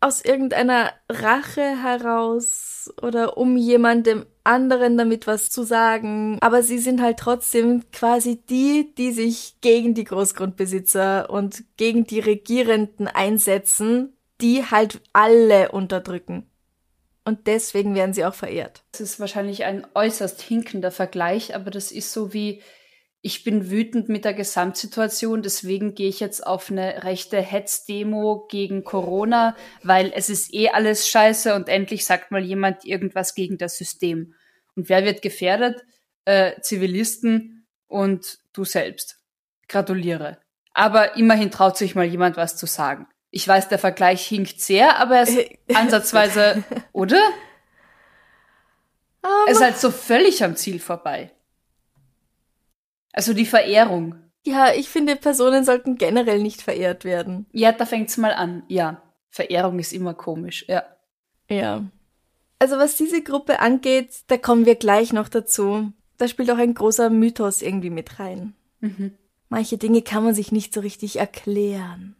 aus 0.03 0.25
irgendeiner 0.25 0.93
Rache 1.09 1.63
heraus 1.63 2.93
oder 3.01 3.37
um 3.37 3.57
jemandem 3.57 4.27
anderen 4.43 4.99
damit 4.99 5.29
was 5.29 5.49
zu 5.49 5.63
sagen. 5.63 6.39
Aber 6.41 6.63
sie 6.65 6.79
sind 6.79 7.01
halt 7.01 7.19
trotzdem 7.19 7.85
quasi 7.93 8.37
die, 8.37 8.93
die 8.99 9.13
sich 9.13 9.59
gegen 9.61 9.95
die 9.95 10.05
Großgrundbesitzer 10.05 11.31
und 11.31 11.65
gegen 11.77 12.05
die 12.05 12.19
Regierenden 12.19 13.07
einsetzen, 13.07 14.17
die 14.41 14.65
halt 14.65 15.01
alle 15.13 15.71
unterdrücken. 15.71 16.47
Und 17.25 17.47
deswegen 17.47 17.95
werden 17.95 18.13
sie 18.13 18.25
auch 18.25 18.35
verehrt. 18.35 18.83
Das 18.91 19.03
ist 19.03 19.21
wahrscheinlich 19.21 19.65
ein 19.65 19.87
äußerst 19.95 20.43
hinkender 20.43 20.91
Vergleich, 20.91 21.55
aber 21.55 21.71
das 21.71 21.93
ist 21.93 22.13
so 22.13 22.33
wie, 22.33 22.61
ich 23.25 23.45
bin 23.45 23.71
wütend 23.71 24.09
mit 24.09 24.25
der 24.25 24.35
Gesamtsituation, 24.35 25.43
deswegen 25.43 25.95
gehe 25.95 26.09
ich 26.09 26.19
jetzt 26.19 26.45
auf 26.45 26.71
eine 26.71 27.05
rechte 27.05 27.41
Hetzdemo 27.41 28.49
gegen 28.49 28.83
Corona, 28.83 29.57
weil 29.85 30.13
es 30.15 30.29
ist 30.29 30.53
eh 30.53 30.71
alles 30.71 31.09
scheiße 31.09 31.55
und 31.55 31.69
endlich 31.69 32.05
sagt 32.05 32.33
mal 32.33 32.43
jemand 32.43 32.85
irgendwas 32.85 33.37
gegen 33.37 33.59
das 33.59 33.79
System. 33.79 34.35
Und 34.75 34.89
wer 34.89 35.05
wird 35.05 35.23
gefährdet? 35.23 35.85
Äh, 36.25 36.61
Zivilisten 36.61 37.65
und 37.87 38.39
du 38.53 38.65
selbst. 38.65 39.21
Gratuliere. 39.69 40.39
Aber 40.75 41.17
immerhin 41.17 41.53
traut 41.53 41.77
sich 41.77 41.95
mal 41.95 42.05
jemand 42.05 42.37
was 42.37 42.57
zu 42.57 42.67
sagen. 42.67 43.07
Ich 43.31 43.47
weiß, 43.47 43.69
der 43.69 43.79
Vergleich 43.79 44.27
hinkt 44.27 44.61
sehr, 44.61 44.99
aber 44.99 45.19
er 45.19 45.23
ist 45.23 45.39
ansatzweise, 45.75 46.65
oder? 46.93 47.21
Um. 49.25 49.31
Er 49.47 49.53
ist 49.53 49.63
halt 49.63 49.79
so 49.79 49.93
völlig 49.93 50.43
am 50.43 50.57
Ziel 50.57 50.81
vorbei. 50.81 51.31
Also 53.13 53.35
die 53.35 53.47
Verehrung. 53.47 54.17
Ja, 54.45 54.73
ich 54.73 54.89
finde, 54.89 55.17
Personen 55.17 55.65
sollten 55.65 55.97
generell 55.97 56.43
nicht 56.43 56.63
verehrt 56.63 57.05
werden. 57.05 57.47
Ja, 57.53 57.73
da 57.73 57.87
fängt's 57.87 58.17
mal 58.17 58.33
an. 58.33 58.65
Ja, 58.69 59.03
Verehrung 59.31 59.79
ist 59.79 59.93
immer 59.93 60.15
komisch, 60.15 60.65
ja. 60.69 60.85
Ja. 61.49 61.85
Also 62.59 62.77
was 62.77 62.97
diese 62.97 63.23
Gruppe 63.23 63.61
angeht, 63.61 64.25
da 64.29 64.37
kommen 64.37 64.67
wir 64.67 64.75
gleich 64.75 65.13
noch 65.13 65.29
dazu. 65.29 65.93
Da 66.17 66.29
spielt 66.29 66.51
auch 66.51 66.59
ein 66.59 66.75
großer 66.75 67.11
Mythos 67.11 67.63
irgendwie 67.63 67.91
mit 67.91 68.19
rein. 68.19 68.55
Mhm. 68.81 69.13
Manche 69.49 69.79
Dinge 69.79 70.03
kann 70.03 70.25
man 70.25 70.35
sich 70.35 70.51
nicht 70.53 70.73
so 70.73 70.81
richtig 70.81 71.17
erklären 71.19 72.17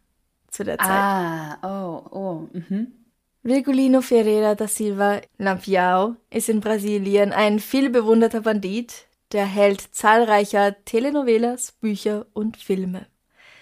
zu 0.49 0.65
der 0.65 0.79
Zeit. 0.79 0.89
Ah, 0.89 1.59
oh, 1.63 2.11
oh. 2.11 2.49
Mhm. 2.53 2.93
Virgulino 3.43 4.03
Ferreira 4.03 4.55
da 4.55 4.69
Silva 4.69 5.21
Lampiao 5.39 6.17
ist 6.31 6.49
in 6.49 6.61
Brasilien 6.61 7.33
ein 7.33 7.59
viel 7.59 7.91
bewunderter 7.91 8.43
Bandit, 8.43 9.07
der 9.33 9.47
Held 9.47 9.95
zahlreicher 9.95 10.77
Telenovelas, 10.85 11.73
Bücher 11.73 12.27
und 12.33 12.57
Filme. 12.57 13.07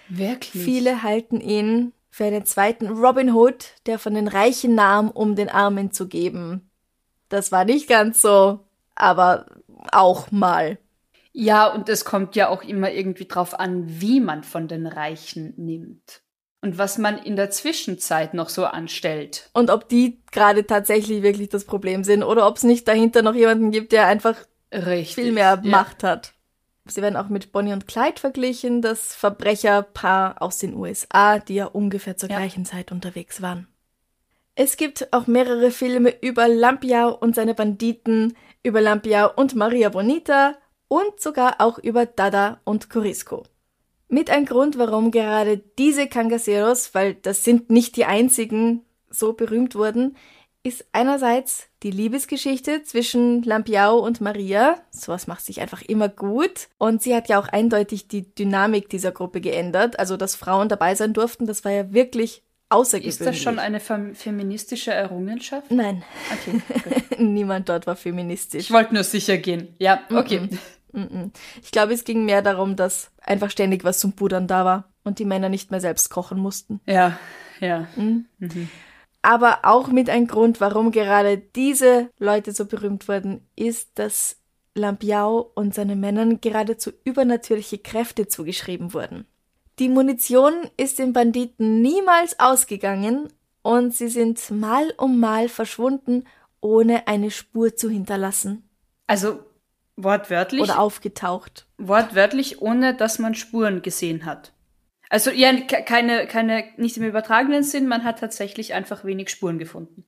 Wirklich? 0.09 0.63
Viele 0.63 1.03
halten 1.03 1.39
ihn 1.39 1.93
für 2.09 2.25
einen 2.25 2.45
zweiten 2.45 2.89
Robin 2.89 3.33
Hood, 3.33 3.73
der 3.85 3.97
von 3.97 4.13
den 4.13 4.27
Reichen 4.27 4.75
nahm, 4.75 5.09
um 5.09 5.35
den 5.35 5.49
Armen 5.49 5.91
zu 5.91 6.07
geben. 6.07 6.69
Das 7.29 7.51
war 7.51 7.63
nicht 7.63 7.87
ganz 7.87 8.21
so, 8.21 8.59
aber 8.95 9.45
auch 9.91 10.31
mal. 10.31 10.77
Ja, 11.31 11.67
und 11.67 11.87
es 11.87 12.03
kommt 12.03 12.35
ja 12.35 12.49
auch 12.49 12.63
immer 12.63 12.91
irgendwie 12.91 13.25
drauf 13.25 13.57
an, 13.57 13.85
wie 13.87 14.19
man 14.19 14.43
von 14.43 14.67
den 14.67 14.85
Reichen 14.85 15.53
nimmt. 15.55 16.21
Und 16.59 16.77
was 16.77 16.97
man 16.97 17.17
in 17.17 17.37
der 17.37 17.49
Zwischenzeit 17.49 18.33
noch 18.33 18.49
so 18.49 18.65
anstellt. 18.65 19.49
Und 19.53 19.71
ob 19.71 19.89
die 19.89 20.21
gerade 20.31 20.67
tatsächlich 20.67 21.23
wirklich 21.23 21.49
das 21.49 21.65
Problem 21.65 22.03
sind 22.03 22.21
oder 22.21 22.45
ob 22.47 22.57
es 22.57 22.63
nicht 22.63 22.87
dahinter 22.87 23.23
noch 23.23 23.33
jemanden 23.33 23.71
gibt, 23.71 23.93
der 23.93 24.05
einfach 24.07 24.35
Richtig, 24.73 25.15
viel 25.15 25.31
mehr 25.31 25.59
ja. 25.63 25.69
Macht 25.69 26.03
hat. 26.03 26.33
Sie 26.85 27.01
werden 27.01 27.15
auch 27.15 27.29
mit 27.29 27.51
Bonnie 27.51 27.73
und 27.73 27.87
Clyde 27.87 28.19
verglichen, 28.19 28.81
das 28.81 29.13
Verbrecherpaar 29.13 30.41
aus 30.41 30.57
den 30.57 30.73
USA, 30.73 31.39
die 31.39 31.55
ja 31.55 31.65
ungefähr 31.65 32.17
zur 32.17 32.29
ja. 32.29 32.37
gleichen 32.37 32.65
Zeit 32.65 32.91
unterwegs 32.91 33.41
waren. 33.41 33.67
Es 34.55 34.77
gibt 34.77 35.13
auch 35.13 35.27
mehrere 35.27 35.71
Filme 35.71 36.13
über 36.21 36.47
Lampiao 36.47 37.15
und 37.15 37.35
seine 37.35 37.53
Banditen, 37.53 38.35
über 38.63 38.81
Lampiao 38.81 39.31
und 39.35 39.55
Maria 39.55 39.89
Bonita 39.89 40.55
und 40.87 41.21
sogar 41.21 41.61
auch 41.61 41.77
über 41.77 42.05
Dada 42.05 42.59
und 42.63 42.89
Corisco. 42.89 43.43
Mit 44.09 44.29
ein 44.29 44.45
Grund, 44.45 44.77
warum 44.77 45.11
gerade 45.11 45.57
diese 45.77 46.07
Cangaceros, 46.07 46.93
weil 46.93 47.13
das 47.13 47.45
sind 47.45 47.69
nicht 47.69 47.95
die 47.95 48.03
einzigen, 48.03 48.83
so 49.09 49.31
berühmt 49.33 49.75
wurden, 49.75 50.17
ist 50.63 50.85
einerseits 50.91 51.67
die 51.81 51.91
Liebesgeschichte 51.91 52.83
zwischen 52.83 53.41
Lampiao 53.41 53.97
und 53.97 54.21
Maria. 54.21 54.79
Sowas 54.91 55.25
macht 55.25 55.43
sich 55.43 55.59
einfach 55.59 55.81
immer 55.81 56.07
gut. 56.07 56.67
Und 56.77 57.01
sie 57.01 57.15
hat 57.15 57.29
ja 57.29 57.39
auch 57.39 57.47
eindeutig 57.47 58.07
die 58.07 58.33
Dynamik 58.35 58.89
dieser 58.89 59.11
Gruppe 59.11 59.41
geändert. 59.41 59.97
Also, 59.97 60.17
dass 60.17 60.35
Frauen 60.35 60.69
dabei 60.69 60.93
sein 60.93 61.13
durften, 61.13 61.47
das 61.47 61.65
war 61.65 61.71
ja 61.71 61.93
wirklich 61.93 62.43
außergewöhnlich. 62.69 63.19
Ist 63.19 63.25
das 63.25 63.39
schon 63.39 63.57
eine 63.57 63.79
fem 63.79 64.13
feministische 64.13 64.91
Errungenschaft? 64.91 65.71
Nein. 65.71 66.03
Okay. 66.31 66.61
Niemand 67.17 67.67
dort 67.67 67.87
war 67.87 67.95
feministisch. 67.95 68.61
Ich 68.61 68.71
wollte 68.71 68.93
nur 68.93 69.03
sicher 69.03 69.37
gehen. 69.37 69.75
Ja, 69.79 70.01
okay. 70.11 70.47
Mm 70.91 71.01
-mm. 71.01 71.31
Ich 71.63 71.71
glaube, 71.71 71.93
es 71.93 72.03
ging 72.03 72.25
mehr 72.25 72.41
darum, 72.41 72.75
dass 72.75 73.11
einfach 73.21 73.49
ständig 73.49 73.83
was 73.83 73.99
zum 73.99 74.13
Pudern 74.13 74.47
da 74.47 74.65
war 74.65 74.91
und 75.03 75.19
die 75.19 75.25
Männer 75.25 75.49
nicht 75.49 75.71
mehr 75.71 75.81
selbst 75.81 76.09
kochen 76.09 76.37
mussten. 76.37 76.81
Ja, 76.85 77.17
ja. 77.59 77.87
Mhm. 77.95 78.25
Mhm 78.37 78.69
aber 79.21 79.59
auch 79.63 79.87
mit 79.87 80.09
ein 80.09 80.27
Grund, 80.27 80.61
warum 80.61 80.91
gerade 80.91 81.37
diese 81.37 82.09
Leute 82.17 82.51
so 82.53 82.65
berühmt 82.65 83.07
wurden, 83.07 83.47
ist, 83.55 83.91
dass 83.95 84.37
Lampiao 84.73 85.51
und 85.53 85.75
seinen 85.75 85.99
Männern 85.99 86.41
geradezu 86.41 86.91
übernatürliche 87.03 87.77
Kräfte 87.77 88.27
zugeschrieben 88.27 88.93
wurden. 88.93 89.25
Die 89.79 89.89
Munition 89.89 90.53
ist 90.77 90.99
den 90.99 91.13
Banditen 91.13 91.81
niemals 91.81 92.39
ausgegangen 92.39 93.27
und 93.61 93.95
sie 93.95 94.07
sind 94.07 94.51
mal 94.51 94.93
um 94.97 95.19
mal 95.19 95.49
verschwunden, 95.49 96.25
ohne 96.61 97.07
eine 97.07 97.31
Spur 97.31 97.75
zu 97.75 97.89
hinterlassen. 97.89 98.69
Also 99.07 99.39
wortwörtlich? 99.97 100.61
Oder 100.61 100.79
aufgetaucht. 100.79 101.67
Wortwörtlich, 101.77 102.61
ohne 102.61 102.95
dass 102.95 103.19
man 103.19 103.35
Spuren 103.35 103.81
gesehen 103.81 104.25
hat. 104.25 104.53
Also 105.11 105.29
ja, 105.29 105.51
keine, 105.59 106.25
keine, 106.25 106.63
nicht 106.77 106.95
im 106.95 107.03
übertragenen 107.03 107.63
Sinn, 107.63 107.85
man 107.85 108.05
hat 108.05 108.19
tatsächlich 108.19 108.73
einfach 108.73 109.03
wenig 109.03 109.29
Spuren 109.29 109.59
gefunden. 109.59 110.05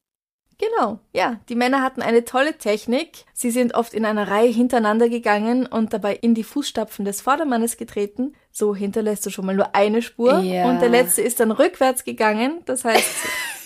Genau, 0.58 1.00
ja. 1.12 1.42
Die 1.50 1.56
Männer 1.56 1.82
hatten 1.82 2.02
eine 2.02 2.24
tolle 2.24 2.58
Technik. 2.58 3.26
Sie 3.34 3.52
sind 3.52 3.76
oft 3.76 3.94
in 3.94 4.06
einer 4.06 4.30
Reihe 4.30 4.48
hintereinander 4.48 5.10
gegangen 5.10 5.66
und 5.66 5.92
dabei 5.92 6.16
in 6.16 6.36
die 6.36 6.46
Fußstapfen 6.46 7.04
des 7.04 7.20
Vordermannes 7.20 7.76
getreten. 7.76 8.34
So 8.50 8.74
hinterlässt 8.74 9.26
du 9.26 9.30
schon 9.30 9.46
mal 9.46 9.56
nur 9.56 9.76
eine 9.76 10.02
Spur. 10.02 10.40
Ja. 10.40 10.70
Und 10.70 10.80
der 10.80 10.88
letzte 10.88 11.22
ist 11.22 11.42
dann 11.42 11.52
rückwärts 11.52 12.06
gegangen. 12.06 12.62
Das 12.64 12.86
heißt, 12.86 13.10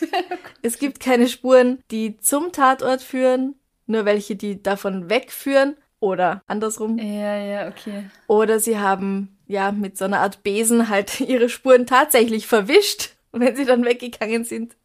es 0.63 0.79
gibt 0.79 0.99
keine 0.99 1.27
Spuren, 1.27 1.83
die 1.91 2.17
zum 2.17 2.51
Tatort 2.51 3.03
führen, 3.03 3.53
nur 3.85 4.05
welche, 4.05 4.35
die 4.35 4.63
davon 4.63 5.07
wegführen 5.11 5.77
oder 5.99 6.41
andersrum. 6.47 6.97
Ja, 6.97 7.37
ja, 7.37 7.67
okay. 7.67 8.09
Oder 8.25 8.59
sie 8.59 8.79
haben 8.79 9.36
ja, 9.47 9.71
mit 9.71 9.97
so 9.97 10.05
einer 10.05 10.19
Art 10.19 10.43
Besen 10.43 10.89
halt 10.89 11.19
ihre 11.21 11.49
Spuren 11.49 11.85
tatsächlich 11.85 12.47
verwischt, 12.47 13.11
wenn 13.31 13.55
sie 13.55 13.65
dann 13.65 13.85
weggegangen 13.85 14.43
sind. 14.43 14.75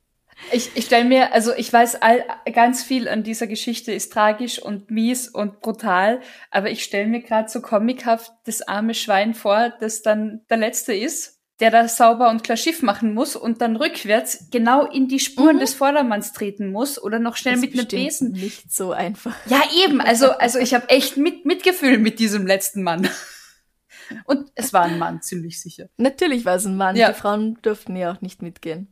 Ich, 0.51 0.71
ich 0.75 0.87
stelle 0.87 1.05
mir, 1.05 1.33
also 1.33 1.53
ich 1.55 1.73
weiß, 1.73 2.03
all, 2.03 2.25
ganz 2.53 2.83
viel 2.83 3.09
an 3.09 3.23
dieser 3.23 3.47
Geschichte 3.47 3.93
ist 3.93 4.13
tragisch 4.13 4.61
und 4.61 4.91
mies 4.91 5.29
und 5.29 5.61
brutal, 5.61 6.21
aber 6.51 6.71
ich 6.71 6.83
stelle 6.83 7.07
mir 7.07 7.21
gerade 7.21 7.49
so 7.49 7.61
comichaft 7.61 8.33
das 8.45 8.63
arme 8.63 8.95
Schwein 8.95 9.35
vor, 9.35 9.73
das 9.79 10.03
dann 10.03 10.41
der 10.51 10.57
Letzte 10.57 10.95
ist, 10.95 11.39
der 11.61 11.71
da 11.71 11.87
sauber 11.87 12.29
und 12.31 12.43
klar 12.43 12.57
Schiff 12.57 12.83
machen 12.83 13.15
muss 13.15 13.37
und 13.37 13.61
dann 13.61 13.77
rückwärts 13.77 14.49
genau 14.51 14.85
in 14.85 15.07
die 15.07 15.21
Spuren 15.21 15.57
mhm. 15.57 15.61
des 15.61 15.75
Vordermanns 15.75 16.33
treten 16.33 16.73
muss 16.73 17.01
oder 17.01 17.21
noch 17.21 17.37
schnell 17.37 17.55
das 17.55 17.61
mit 17.61 17.79
einem 17.79 17.87
Besen. 17.87 18.33
Nicht 18.33 18.73
so 18.73 18.91
einfach. 18.91 19.37
Ja, 19.47 19.63
eben. 19.85 20.01
Also, 20.01 20.33
also 20.33 20.59
ich 20.59 20.75
habe 20.75 20.89
echt 20.89 21.19
mit, 21.19 21.45
Mitgefühl 21.45 21.99
mit 21.99 22.19
diesem 22.19 22.49
letzten 22.49 22.83
Mann. 22.83 23.09
Und 24.25 24.51
es 24.55 24.73
war 24.73 24.83
ein 24.83 24.99
Mann, 24.99 25.23
ziemlich 25.23 25.61
sicher. 25.61 25.89
Natürlich 25.97 26.45
war 26.45 26.57
es 26.57 26.65
ein 26.65 26.77
Mann. 26.77 26.97
Ja. 26.97 27.13
Die 27.13 27.19
Frauen 27.19 27.59
durften 27.63 27.97
ja 27.97 28.13
auch 28.13 28.21
nicht 28.21 28.43
mitgehen. 28.43 28.89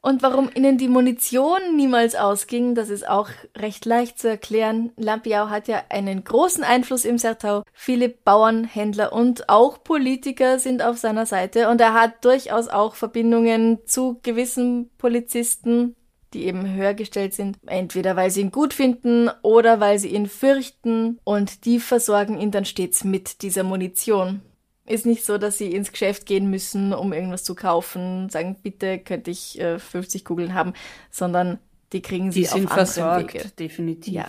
Und 0.00 0.22
warum 0.22 0.50
ihnen 0.52 0.78
die 0.78 0.88
Munition 0.88 1.76
niemals 1.76 2.16
ausging, 2.16 2.74
das 2.74 2.90
ist 2.90 3.08
auch 3.08 3.28
recht 3.56 3.84
leicht 3.84 4.18
zu 4.18 4.28
erklären. 4.28 4.90
Lampiao 4.96 5.48
hat 5.48 5.68
ja 5.68 5.84
einen 5.90 6.24
großen 6.24 6.64
Einfluss 6.64 7.04
im 7.04 7.18
Sertau. 7.18 7.62
Viele 7.72 8.08
Bauern, 8.08 8.64
Händler 8.64 9.12
und 9.12 9.48
auch 9.48 9.84
Politiker 9.84 10.58
sind 10.58 10.82
auf 10.82 10.98
seiner 10.98 11.24
Seite 11.24 11.68
und 11.68 11.80
er 11.80 11.94
hat 11.94 12.24
durchaus 12.24 12.66
auch 12.66 12.96
Verbindungen 12.96 13.78
zu 13.86 14.18
gewissen 14.22 14.90
Polizisten, 14.98 15.94
die 16.34 16.44
eben 16.46 16.74
höher 16.74 16.94
gestellt 16.94 17.34
sind, 17.34 17.58
entweder 17.66 18.16
weil 18.16 18.30
sie 18.30 18.40
ihn 18.40 18.50
gut 18.50 18.74
finden 18.74 19.30
oder 19.42 19.80
weil 19.80 19.98
sie 19.98 20.08
ihn 20.08 20.26
fürchten 20.26 21.18
und 21.24 21.64
die 21.64 21.80
versorgen 21.80 22.38
ihn 22.38 22.50
dann 22.50 22.64
stets 22.64 23.04
mit 23.04 23.42
dieser 23.42 23.62
Munition. 23.62 24.42
Ist 24.84 25.06
nicht 25.06 25.24
so, 25.24 25.38
dass 25.38 25.58
sie 25.58 25.72
ins 25.72 25.92
Geschäft 25.92 26.26
gehen 26.26 26.50
müssen, 26.50 26.92
um 26.92 27.12
irgendwas 27.12 27.44
zu 27.44 27.54
kaufen, 27.54 28.28
sagen, 28.30 28.56
bitte 28.62 28.98
könnte 28.98 29.30
ich 29.30 29.60
äh, 29.60 29.78
50 29.78 30.24
Kugeln 30.24 30.54
haben, 30.54 30.72
sondern 31.10 31.58
die 31.92 32.02
kriegen 32.02 32.32
sie 32.32 32.40
Die 32.40 32.46
sind 32.46 32.66
auf 32.66 32.72
versorgt, 32.74 33.34
Wege. 33.34 33.50
definitiv. 33.58 34.14
Ja. 34.14 34.28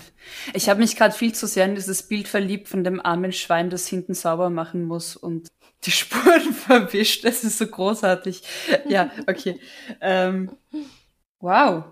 Ich 0.53 0.69
habe 0.69 0.81
mich 0.81 0.95
gerade 0.95 1.15
viel 1.15 1.33
zu 1.33 1.47
sehr 1.47 1.65
in 1.65 1.75
dieses 1.75 2.03
Bild 2.03 2.27
verliebt 2.27 2.67
von 2.67 2.83
dem 2.83 3.03
armen 3.03 3.31
Schwein, 3.31 3.69
das 3.69 3.87
hinten 3.87 4.13
sauber 4.13 4.49
machen 4.49 4.83
muss 4.83 5.15
und 5.15 5.47
die 5.85 5.91
Spuren 5.91 6.53
verwischt. 6.53 7.23
Das 7.25 7.43
ist 7.43 7.57
so 7.57 7.67
großartig. 7.67 8.43
Ja, 8.87 9.11
okay. 9.27 9.59
ähm, 10.01 10.51
wow. 11.39 11.85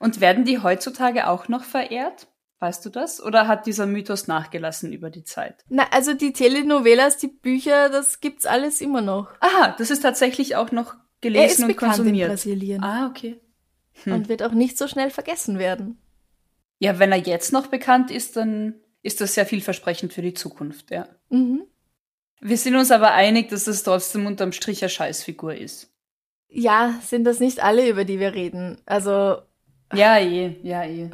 Und 0.00 0.20
werden 0.20 0.44
die 0.44 0.58
heutzutage 0.58 1.28
auch 1.28 1.46
noch 1.46 1.62
verehrt? 1.62 2.26
Weißt 2.58 2.84
du 2.84 2.90
das? 2.90 3.22
Oder 3.22 3.46
hat 3.46 3.66
dieser 3.66 3.86
Mythos 3.86 4.26
nachgelassen 4.26 4.92
über 4.92 5.08
die 5.10 5.24
Zeit? 5.24 5.64
Na, 5.68 5.84
also 5.92 6.12
die 6.14 6.32
Telenovelas, 6.32 7.16
die 7.18 7.28
Bücher, 7.28 7.88
das 7.90 8.20
gibt's 8.20 8.44
alles 8.44 8.80
immer 8.80 9.00
noch. 9.02 9.28
Aha, 9.40 9.74
das 9.78 9.90
ist 9.90 10.00
tatsächlich 10.00 10.56
auch 10.56 10.72
noch 10.72 10.94
Er 10.94 10.96
ist 10.96 11.20
gelesen 11.20 11.62
und 11.64 11.68
bekannt 11.68 11.92
in 11.92 11.98
konsumiert. 11.98 12.28
Brasilien 12.30 12.82
Ah, 12.82 13.06
okay. 13.06 13.40
hm. 14.04 14.12
und 14.14 14.28
wird 14.28 14.42
auch 14.42 14.52
nicht 14.52 14.76
so 14.76 14.88
schnell 14.88 15.10
vergessen 15.10 15.58
werden. 15.58 15.98
Ja, 16.78 16.98
wenn 16.98 17.12
er 17.12 17.18
jetzt 17.18 17.52
noch 17.52 17.68
bekannt 17.68 18.10
ist, 18.10 18.36
dann 18.36 18.74
ist 19.02 19.20
das 19.20 19.34
sehr 19.34 19.46
vielversprechend 19.46 20.12
für 20.12 20.22
die 20.22 20.34
Zukunft, 20.34 20.90
ja. 20.90 21.08
Mhm. 21.28 21.62
Wir 22.40 22.56
sind 22.56 22.74
uns 22.74 22.90
aber 22.90 23.12
einig, 23.12 23.50
dass 23.50 23.66
es 23.66 23.82
trotzdem 23.82 24.26
unterm 24.26 24.52
Strich 24.52 24.82
eine 24.82 24.88
Scheißfigur 24.88 25.54
ist. 25.54 25.92
Ja, 26.48 26.98
sind 27.02 27.24
das 27.24 27.38
nicht 27.38 27.62
alle, 27.62 27.88
über 27.88 28.04
die 28.04 28.18
wir 28.18 28.32
reden. 28.34 28.80
Also 28.86 29.42
Ja, 29.92 30.18
eh, 30.18 30.56
ja, 30.62 30.84
eh. 30.84 31.10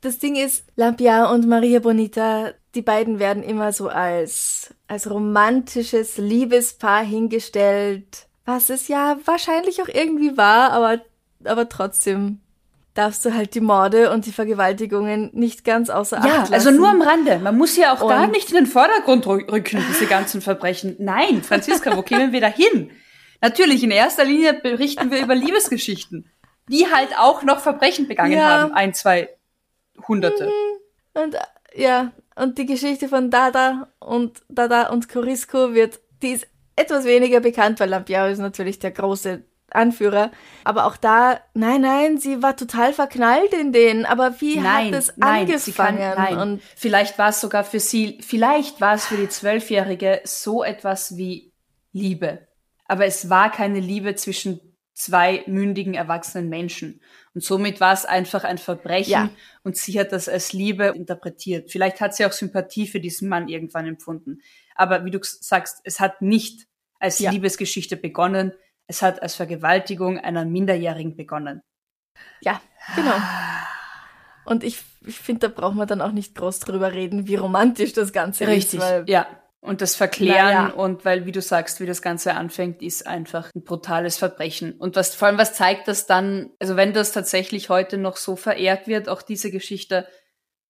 Das 0.00 0.18
Ding 0.18 0.36
ist, 0.36 0.64
Lampiao 0.76 1.32
und 1.32 1.48
Maria 1.48 1.80
Bonita, 1.80 2.52
die 2.74 2.82
beiden 2.82 3.18
werden 3.18 3.42
immer 3.42 3.72
so 3.72 3.88
als, 3.88 4.74
als 4.86 5.10
romantisches 5.10 6.18
Liebespaar 6.18 7.02
hingestellt, 7.04 8.26
was 8.44 8.70
es 8.70 8.88
ja 8.88 9.16
wahrscheinlich 9.24 9.82
auch 9.82 9.88
irgendwie 9.88 10.36
war, 10.36 10.70
aber, 10.72 11.00
aber 11.44 11.68
trotzdem 11.68 12.40
darfst 12.94 13.24
du 13.24 13.34
halt 13.34 13.54
die 13.54 13.60
Morde 13.60 14.10
und 14.12 14.26
die 14.26 14.32
Vergewaltigungen 14.32 15.30
nicht 15.34 15.64
ganz 15.64 15.90
außer 15.90 16.18
Acht 16.18 16.26
Ja, 16.26 16.36
lassen. 16.38 16.54
also 16.54 16.70
nur 16.70 16.88
am 16.88 17.02
Rande. 17.02 17.38
Man 17.38 17.56
muss 17.58 17.76
ja 17.76 17.92
auch 17.92 18.08
da 18.08 18.24
Und- 18.24 18.30
nicht 18.32 18.48
in 18.50 18.56
den 18.56 18.66
Vordergrund 18.66 19.26
rü- 19.26 19.50
rücken, 19.50 19.82
diese 19.90 20.06
ganzen 20.06 20.40
Verbrechen. 20.40 20.96
Nein, 20.98 21.42
Franziska, 21.42 21.96
wo 21.96 22.02
kämen 22.02 22.32
wir 22.32 22.40
da 22.40 22.46
hin? 22.48 22.90
Natürlich, 23.46 23.84
in 23.84 23.92
erster 23.92 24.24
Linie 24.24 24.54
berichten 24.54 25.10
wir 25.12 25.22
über 25.22 25.34
Liebesgeschichten, 25.44 26.28
die 26.68 26.86
halt 26.92 27.10
auch 27.16 27.42
noch 27.44 27.60
Verbrechen 27.60 28.08
begangen 28.08 28.32
Ja. 28.32 28.62
haben. 28.62 28.72
Ein, 28.72 28.92
zwei 28.92 29.28
Hunderte. 30.08 30.50
Und 31.14 31.34
äh, 31.34 31.38
ja, 31.76 32.10
und 32.34 32.58
die 32.58 32.66
Geschichte 32.66 33.08
von 33.08 33.30
Dada 33.30 33.88
und 34.00 34.42
Dada 34.48 34.88
und 34.88 35.08
Corisco 35.08 35.74
wird, 35.74 36.00
die 36.22 36.32
ist 36.32 36.46
etwas 36.74 37.04
weniger 37.04 37.40
bekannt, 37.40 37.78
weil 37.78 37.88
Lampiao 37.88 38.26
ist 38.26 38.38
natürlich 38.38 38.78
der 38.80 38.90
große 38.90 39.44
Anführer. 39.70 40.30
Aber 40.64 40.86
auch 40.86 40.96
da, 40.96 41.40
nein, 41.54 41.82
nein, 41.82 42.18
sie 42.18 42.42
war 42.42 42.56
total 42.56 42.92
verknallt 42.92 43.52
in 43.52 43.72
den. 43.72 44.06
Aber 44.06 44.40
wie 44.40 44.58
nein, 44.58 44.88
hat 44.88 44.94
es 44.94 45.12
nein, 45.16 45.46
sie 45.58 45.72
kann, 45.72 45.98
angefangen? 45.98 46.16
nein. 46.16 46.38
Und 46.38 46.62
vielleicht 46.76 47.16
war 47.18 47.28
es 47.28 47.40
sogar 47.40 47.62
für 47.64 47.80
sie, 47.80 48.18
vielleicht 48.26 48.80
war 48.80 48.94
es 48.94 49.06
für 49.06 49.16
die 49.16 49.28
Zwölfjährige 49.28 50.20
so 50.24 50.64
etwas 50.64 51.16
wie 51.16 51.52
Liebe. 51.92 52.45
Aber 52.88 53.04
es 53.06 53.28
war 53.30 53.50
keine 53.50 53.80
Liebe 53.80 54.14
zwischen 54.14 54.60
zwei 54.94 55.42
mündigen, 55.46 55.94
erwachsenen 55.94 56.48
Menschen. 56.48 57.02
Und 57.34 57.44
somit 57.44 57.80
war 57.80 57.92
es 57.92 58.06
einfach 58.06 58.44
ein 58.44 58.56
Verbrechen 58.56 59.10
Ja. 59.12 59.30
und 59.62 59.76
sie 59.76 60.00
hat 60.00 60.12
das 60.12 60.28
als 60.28 60.52
Liebe 60.54 60.86
interpretiert. 60.86 61.70
Vielleicht 61.70 62.00
hat 62.00 62.14
sie 62.14 62.24
auch 62.24 62.32
Sympathie 62.32 62.86
für 62.86 63.00
diesen 63.00 63.28
Mann 63.28 63.48
irgendwann 63.48 63.86
empfunden. 63.86 64.38
Aber 64.74 65.04
wie 65.04 65.10
du 65.10 65.18
sagst, 65.22 65.80
es 65.84 66.00
hat 66.00 66.22
nicht 66.22 66.66
als 66.98 67.18
Ja. 67.18 67.30
Liebesgeschichte 67.30 67.96
begonnen, 67.98 68.52
es 68.86 69.02
hat 69.02 69.20
als 69.20 69.34
Vergewaltigung 69.34 70.18
einer 70.18 70.44
Minderjährigen 70.46 71.14
begonnen. 71.16 71.60
ja, 72.40 72.60
genau. 72.94 73.16
Und 74.46 74.62
ich, 74.64 74.78
ich 75.04 75.18
finde, 75.18 75.48
da 75.48 75.54
braucht 75.60 75.74
man 75.74 75.88
dann 75.88 76.00
auch 76.00 76.12
nicht 76.12 76.34
groß 76.36 76.60
drüber 76.60 76.92
reden, 76.92 77.26
wie 77.26 77.34
romantisch 77.34 77.92
das 77.92 78.12
Ganze 78.12 78.46
Richtig, 78.46 78.78
ist. 78.78 78.86
Weil, 78.86 79.04
ja. 79.08 79.26
Und 79.60 79.80
das 79.80 79.96
Verklären 79.96 80.36
Naja. 80.54 80.68
und 80.68 81.04
weil, 81.04 81.26
wie 81.26 81.32
du 81.32 81.40
sagst, 81.40 81.80
wie 81.80 81.86
das 81.86 82.02
Ganze 82.02 82.34
anfängt, 82.34 82.82
ist 82.82 83.06
einfach 83.06 83.50
ein 83.54 83.64
brutales 83.64 84.16
Verbrechen. 84.16 84.72
Und 84.72 84.94
was, 84.96 85.14
vor 85.14 85.28
allem, 85.28 85.38
was 85.38 85.54
zeigt 85.54 85.88
das 85.88 86.06
dann, 86.06 86.50
also 86.60 86.76
wenn 86.76 86.92
das 86.92 87.12
tatsächlich 87.12 87.68
heute 87.68 87.98
noch 87.98 88.16
so 88.16 88.36
verehrt 88.36 88.86
wird, 88.86 89.08
auch 89.08 89.22
diese 89.22 89.50
Geschichte, 89.50 90.06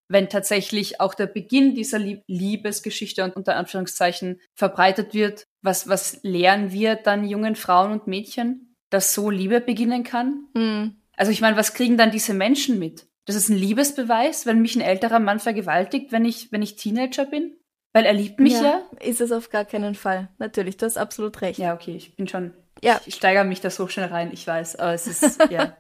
wenn 0.08 0.28
tatsächlich 0.28 1.00
auch 1.00 1.14
der 1.14 1.26
Beginn 1.26 1.74
dieser 1.74 1.98
Lieb 1.98 2.22
Liebesgeschichte 2.28 3.24
und 3.24 3.34
unter 3.36 3.56
Anführungszeichen 3.56 4.40
verbreitet 4.54 5.12
wird, 5.14 5.46
was, 5.62 5.88
was 5.88 6.20
lehren 6.22 6.70
wir 6.72 6.94
dann 6.94 7.24
jungen 7.28 7.56
Frauen 7.56 7.90
und 7.90 8.06
Mädchen, 8.06 8.76
dass 8.88 9.12
so 9.12 9.30
Liebe 9.30 9.60
beginnen 9.60 10.04
kann? 10.04 10.46
Hm, 10.56 10.96
Also 11.16 11.32
ich 11.32 11.40
meine, 11.40 11.56
was 11.56 11.74
kriegen 11.74 11.96
dann 11.98 12.12
diese 12.12 12.34
Menschen 12.34 12.78
mit? 12.78 13.08
Das 13.26 13.34
ist 13.34 13.48
ein 13.48 13.56
Liebesbeweis, 13.58 14.46
wenn 14.46 14.62
mich 14.62 14.76
ein 14.76 14.80
älterer 14.80 15.18
Mann 15.18 15.40
vergewaltigt, 15.40 16.12
wenn 16.12 16.24
ich, 16.24 16.52
wenn 16.52 16.62
ich 16.62 16.76
Teenager 16.76 17.24
bin? 17.26 17.56
Weil 17.96 18.04
er 18.04 18.12
liebt 18.12 18.38
mich 18.40 18.52
ja? 18.52 18.82
Ist 19.00 19.22
es 19.22 19.32
auf 19.32 19.48
gar 19.48 19.64
keinen 19.64 19.94
Fall. 19.94 20.28
Natürlich, 20.36 20.76
du 20.76 20.84
hast 20.84 20.98
absolut 20.98 21.40
recht. 21.40 21.58
Ja, 21.58 21.72
okay, 21.72 21.96
ich 21.96 22.14
bin 22.14 22.28
schon. 22.28 22.52
Ja. 22.82 23.00
Ich 23.06 23.14
steigere 23.14 23.44
mich 23.44 23.62
da 23.62 23.70
so 23.70 23.88
schnell 23.88 24.08
rein, 24.08 24.32
ich 24.34 24.46
weiß, 24.46 24.76
aber 24.76 24.92
es 24.92 25.06
ist, 25.06 25.40
ja. 25.50 25.74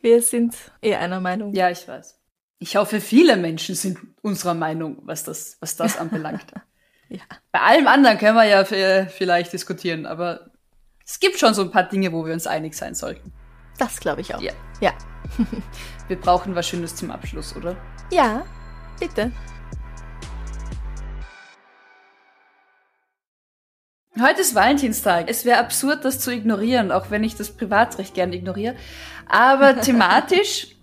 Wir 0.00 0.20
sind 0.20 0.56
eh 0.82 0.96
einer 0.96 1.20
Meinung. 1.20 1.54
Ja, 1.54 1.70
ich 1.70 1.86
weiß. 1.86 2.18
Ich 2.58 2.74
hoffe, 2.74 3.00
viele 3.00 3.36
Menschen 3.36 3.76
sind 3.76 3.96
unserer 4.22 4.54
Meinung, 4.54 4.98
was 5.02 5.22
das, 5.22 5.56
was 5.60 5.76
das 5.76 5.96
anbelangt. 5.96 6.46
Ja. 7.08 7.20
Bei 7.50 7.60
allem 7.60 7.88
anderen 7.88 8.16
können 8.16 8.36
wir 8.36 8.44
ja 8.46 8.64
vielleicht 8.64 9.52
diskutieren, 9.52 10.06
aber 10.06 10.50
es 11.04 11.20
gibt 11.20 11.38
schon 11.38 11.52
so 11.52 11.60
ein 11.60 11.70
paar 11.70 11.82
Dinge, 11.82 12.10
wo 12.10 12.24
wir 12.24 12.32
uns 12.32 12.46
einig 12.46 12.74
sein 12.74 12.94
sollten. 12.94 13.34
Das 13.76 14.00
glaube 14.00 14.22
ich 14.22 14.34
auch. 14.34 14.40
Ja. 14.40 14.54
Ja. 14.80 14.94
Wir 16.08 16.18
brauchen 16.18 16.54
was 16.54 16.66
Schönes 16.66 16.96
zum 16.96 17.10
Abschluss, 17.10 17.54
oder? 17.54 17.76
Ja, 18.10 18.46
bitte. 18.98 19.30
Heute 24.20 24.42
ist 24.42 24.54
Valentinstag. 24.54 25.28
Es 25.28 25.44
wäre 25.44 25.58
absurd, 25.58 26.04
das 26.04 26.18
zu 26.18 26.30
ignorieren, 26.30 26.92
auch 26.92 27.10
wenn 27.10 27.24
ich 27.24 27.34
das 27.34 27.50
Privatrecht 27.50 28.14
gern 28.14 28.32
ignoriere. 28.32 28.76
Aber 29.26 29.80
thematisch, 29.80 30.76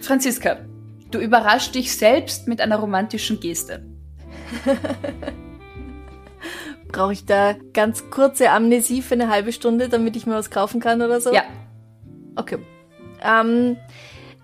Franziska, 0.00 0.58
du 1.10 1.18
überraschst 1.18 1.74
dich 1.74 1.96
selbst 1.96 2.46
mit 2.46 2.60
einer 2.60 2.76
romantischen 2.76 3.40
Geste. 3.40 3.84
Brauche 6.88 7.12
ich 7.12 7.26
da 7.26 7.54
ganz 7.74 8.08
kurze 8.10 8.50
Amnesie 8.50 9.02
für 9.02 9.14
eine 9.14 9.28
halbe 9.28 9.52
Stunde, 9.52 9.88
damit 9.88 10.16
ich 10.16 10.26
mir 10.26 10.34
was 10.34 10.50
kaufen 10.50 10.80
kann 10.80 11.02
oder 11.02 11.20
so? 11.20 11.34
Ja, 11.34 11.42
Okay. 12.38 12.58
Ähm, 13.20 13.76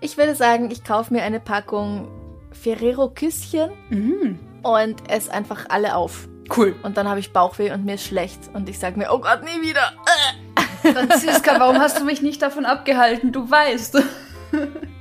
ich 0.01 0.17
würde 0.17 0.35
sagen, 0.35 0.69
ich 0.69 0.83
kaufe 0.83 1.13
mir 1.13 1.23
eine 1.23 1.39
Packung 1.39 2.09
Ferrero 2.51 3.09
Küsschen 3.09 3.69
mhm. 3.89 4.37
und 4.63 5.09
esse 5.09 5.31
einfach 5.31 5.67
alle 5.69 5.95
auf. 5.95 6.27
Cool. 6.55 6.75
Und 6.83 6.97
dann 6.97 7.07
habe 7.07 7.19
ich 7.19 7.33
Bauchweh 7.33 7.71
und 7.71 7.85
mir 7.85 7.95
ist 7.95 8.05
schlecht. 8.05 8.39
Und 8.53 8.69
ich 8.69 8.79
sage 8.79 8.97
mir, 8.97 9.11
oh 9.11 9.19
Gott, 9.19 9.43
nie 9.43 9.67
wieder. 9.67 9.93
Franziska, 10.81 11.59
warum 11.59 11.79
hast 11.79 11.99
du 11.99 12.03
mich 12.03 12.21
nicht 12.21 12.41
davon 12.41 12.65
abgehalten? 12.65 13.31
Du 13.31 13.49
weißt. 13.49 14.01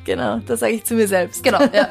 Genau, 0.04 0.36
das 0.40 0.60
sage 0.60 0.74
ich 0.74 0.84
zu 0.84 0.94
mir 0.94 1.08
selbst. 1.08 1.42
Genau, 1.42 1.62
ja. 1.72 1.88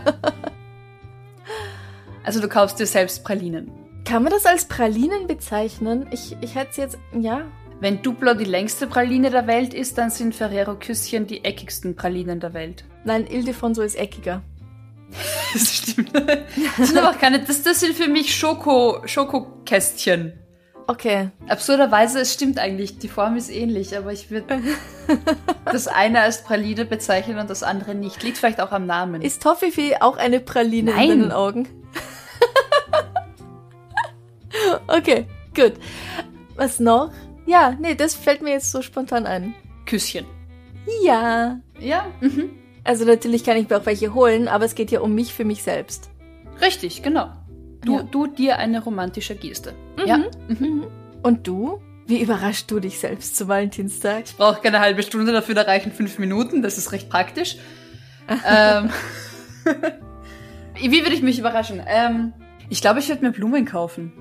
Also 2.23 2.39
du 2.39 2.47
kaufst 2.47 2.79
dir 2.79 2.85
selbst 2.85 3.23
Pralinen. 3.23 3.71
Kann 4.05 4.21
man 4.21 4.31
das 4.31 4.45
als 4.45 4.65
Pralinen 4.65 5.25
bezeichnen? 5.25 6.05
Ich, 6.11 6.37
ich 6.41 6.53
hätte 6.53 6.69
es 6.69 6.77
jetzt, 6.77 6.97
ja. 7.17 7.41
Wenn 7.79 8.01
Duplo 8.01 8.33
die 8.33 8.45
längste 8.45 8.85
Praline 8.85 9.29
der 9.29 9.47
Welt 9.47 9.73
ist, 9.73 9.97
dann 9.97 10.09
sind 10.09 10.35
Ferrero 10.35 10.75
Küsschen 10.75 11.25
die 11.25 11.43
eckigsten 11.43 11.95
Pralinen 11.95 12.39
der 12.39 12.53
Welt. 12.53 12.85
Nein, 13.03 13.25
Ildefonso 13.27 13.81
ist 13.81 13.95
eckiger. 13.95 14.41
Das 15.53 15.77
stimmt. 15.77 16.11
Das 16.13 16.87
sind 16.87 16.97
aber 16.97 17.11
auch 17.11 17.19
keine, 17.19 17.39
das, 17.39 17.61
das 17.63 17.79
sind 17.79 17.95
für 17.95 18.07
mich 18.07 18.35
Schoko, 18.35 19.01
Schokokästchen. 19.05 20.33
Okay, 20.87 21.29
Absurderweise, 21.47 22.19
es 22.19 22.33
stimmt 22.33 22.59
eigentlich, 22.59 22.97
die 22.97 23.07
Form 23.07 23.37
ist 23.37 23.49
ähnlich, 23.49 23.95
aber 23.97 24.11
ich 24.11 24.31
würde 24.31 24.59
das 25.65 25.87
eine 25.87 26.21
als 26.21 26.43
Praline 26.43 26.83
bezeichnen 26.85 27.37
und 27.37 27.49
das 27.49 27.63
andere 27.63 27.95
nicht. 27.95 28.21
Liegt 28.23 28.37
vielleicht 28.37 28.59
auch 28.59 28.71
am 28.71 28.85
Namen. 28.85 29.21
ist 29.21 29.41
Toffifee 29.41 29.95
auch 30.01 30.17
eine 30.17 30.39
Praline 30.39 30.91
Nein. 30.91 31.11
in 31.11 31.19
deinen 31.19 31.31
Augen? 31.31 31.67
okay, 34.87 35.25
gut. 35.55 35.73
Was 36.55 36.79
noch? 36.79 37.11
Ja, 37.11 37.23
Ja, 37.45 37.75
nee, 37.79 37.95
das 37.95 38.15
fällt 38.15 38.41
mir 38.41 38.51
jetzt 38.51 38.71
so 38.71 38.81
spontan 38.81 39.25
ein. 39.25 39.53
Küsschen. 39.85 40.25
Ja. 41.03 41.59
Ja, 41.79 42.05
mhm. 42.21 42.51
Also 42.83 43.05
natürlich 43.05 43.43
kann 43.43 43.57
ich 43.57 43.69
mir 43.69 43.77
auch 43.77 43.85
welche 43.85 44.13
holen, 44.13 44.47
aber 44.47 44.65
es 44.65 44.75
geht 44.75 44.91
ja 44.91 44.99
um 44.99 45.15
mich 45.15 45.33
für 45.33 45.45
mich 45.45 45.63
selbst. 45.63 46.09
Richtig, 46.61 47.01
genau. 47.01 47.29
Du, 47.81 47.97
Ja. 47.97 48.03
du 48.03 48.27
dir 48.27 48.57
eine 48.57 48.83
romantische 48.83 49.35
Geste. 49.35 49.73
Mhm. 49.97 50.05
Ja. 50.07 50.17
Mhm. 50.47 50.87
Und 51.21 51.47
du? 51.47 51.81
Wie 52.05 52.21
überraschst 52.21 52.69
du 52.69 52.81
dich 52.81 52.99
selbst 52.99 53.37
zu 53.37 53.47
Valentinstag? 53.47 54.23
Ich 54.25 54.35
brauche 54.35 54.61
keine 54.61 54.79
halbe 54.81 55.03
Stunde 55.03 55.31
dafür, 55.31 55.55
da 55.55 55.61
reichen 55.61 55.91
fünf 55.93 56.19
Minuten. 56.19 56.61
Das 56.61 56.77
ist 56.77 56.91
recht 56.91 57.09
praktisch. 57.09 57.57
ähm, 58.45 58.89
wie 60.75 61.01
würde 61.03 61.15
ich 61.15 61.21
mich 61.21 61.39
überraschen? 61.39 61.81
Ähm, 61.87 62.33
ich 62.69 62.81
glaube, 62.81 62.99
ich 62.99 63.07
würde 63.09 63.23
mir 63.25 63.31
Blumen 63.31 63.65
kaufen. 63.65 64.11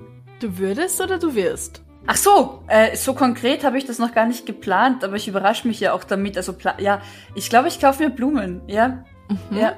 Du 0.40 0.58
würdest 0.58 1.00
oder 1.00 1.18
du 1.18 1.34
wirst? 1.34 1.82
Ach 2.06 2.16
so, 2.16 2.64
äh, 2.68 2.96
so 2.96 3.14
konkret 3.14 3.64
habe 3.64 3.78
ich 3.78 3.84
das 3.84 3.98
noch 3.98 4.12
gar 4.12 4.26
nicht 4.26 4.44
geplant, 4.44 5.04
aber 5.04 5.16
ich 5.16 5.28
überrasche 5.28 5.68
mich 5.68 5.78
ja 5.80 5.92
auch 5.92 6.04
damit. 6.04 6.36
Also 6.36 6.54
ja, 6.78 7.00
ich 7.34 7.48
glaube, 7.48 7.68
ich 7.68 7.80
kaufe 7.80 8.02
mir 8.02 8.10
Blumen. 8.10 8.60
Ja, 8.66 9.04
Mhm. 9.50 9.56
ja. 9.56 9.72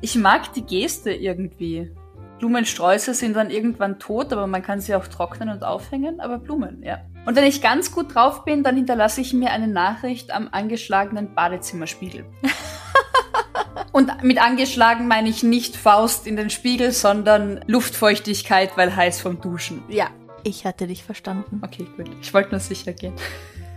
Ich 0.00 0.16
mag 0.16 0.52
die 0.54 0.62
Geste 0.64 1.12
irgendwie. 1.12 1.90
Blumensträuße 2.38 3.12
sind 3.12 3.36
dann 3.36 3.50
irgendwann 3.50 3.98
tot, 3.98 4.32
aber 4.32 4.46
man 4.46 4.62
kann 4.62 4.80
sie 4.80 4.94
auch 4.94 5.06
trocknen 5.06 5.50
und 5.50 5.62
aufhängen, 5.62 6.20
aber 6.20 6.38
Blumen, 6.38 6.82
ja. 6.82 6.98
Und 7.26 7.36
wenn 7.36 7.44
ich 7.44 7.60
ganz 7.60 7.92
gut 7.92 8.14
drauf 8.14 8.44
bin, 8.46 8.62
dann 8.62 8.76
hinterlasse 8.76 9.20
ich 9.20 9.34
mir 9.34 9.50
eine 9.50 9.68
Nachricht 9.68 10.30
am 10.30 10.48
angeschlagenen 10.50 11.34
Badezimmerspiegel. 11.34 12.24
und 13.92 14.22
mit 14.22 14.40
angeschlagen 14.42 15.06
meine 15.06 15.28
ich 15.28 15.42
nicht 15.42 15.76
Faust 15.76 16.26
in 16.26 16.36
den 16.36 16.48
Spiegel, 16.48 16.92
sondern 16.92 17.60
Luftfeuchtigkeit, 17.66 18.70
weil 18.76 18.96
heiß 18.96 19.20
vom 19.20 19.40
Duschen. 19.42 19.82
Ja, 19.88 20.06
ich 20.44 20.64
hatte 20.64 20.86
dich 20.86 21.04
verstanden. 21.04 21.60
Okay, 21.64 21.86
gut. 21.96 22.10
Ich 22.20 22.32
wollte 22.34 22.50
nur 22.50 22.60
sicher 22.60 22.92
gehen. 22.92 23.14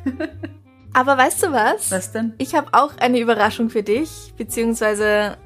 Aber 0.93 1.17
weißt 1.17 1.43
du 1.43 1.51
was? 1.51 1.91
Was 1.91 2.11
denn? 2.11 2.33
Ich 2.37 2.53
habe 2.55 2.67
auch 2.73 2.97
eine 2.97 3.19
Überraschung 3.19 3.69
für 3.69 3.83
dich, 3.83 4.33
beziehungsweise 4.37 5.37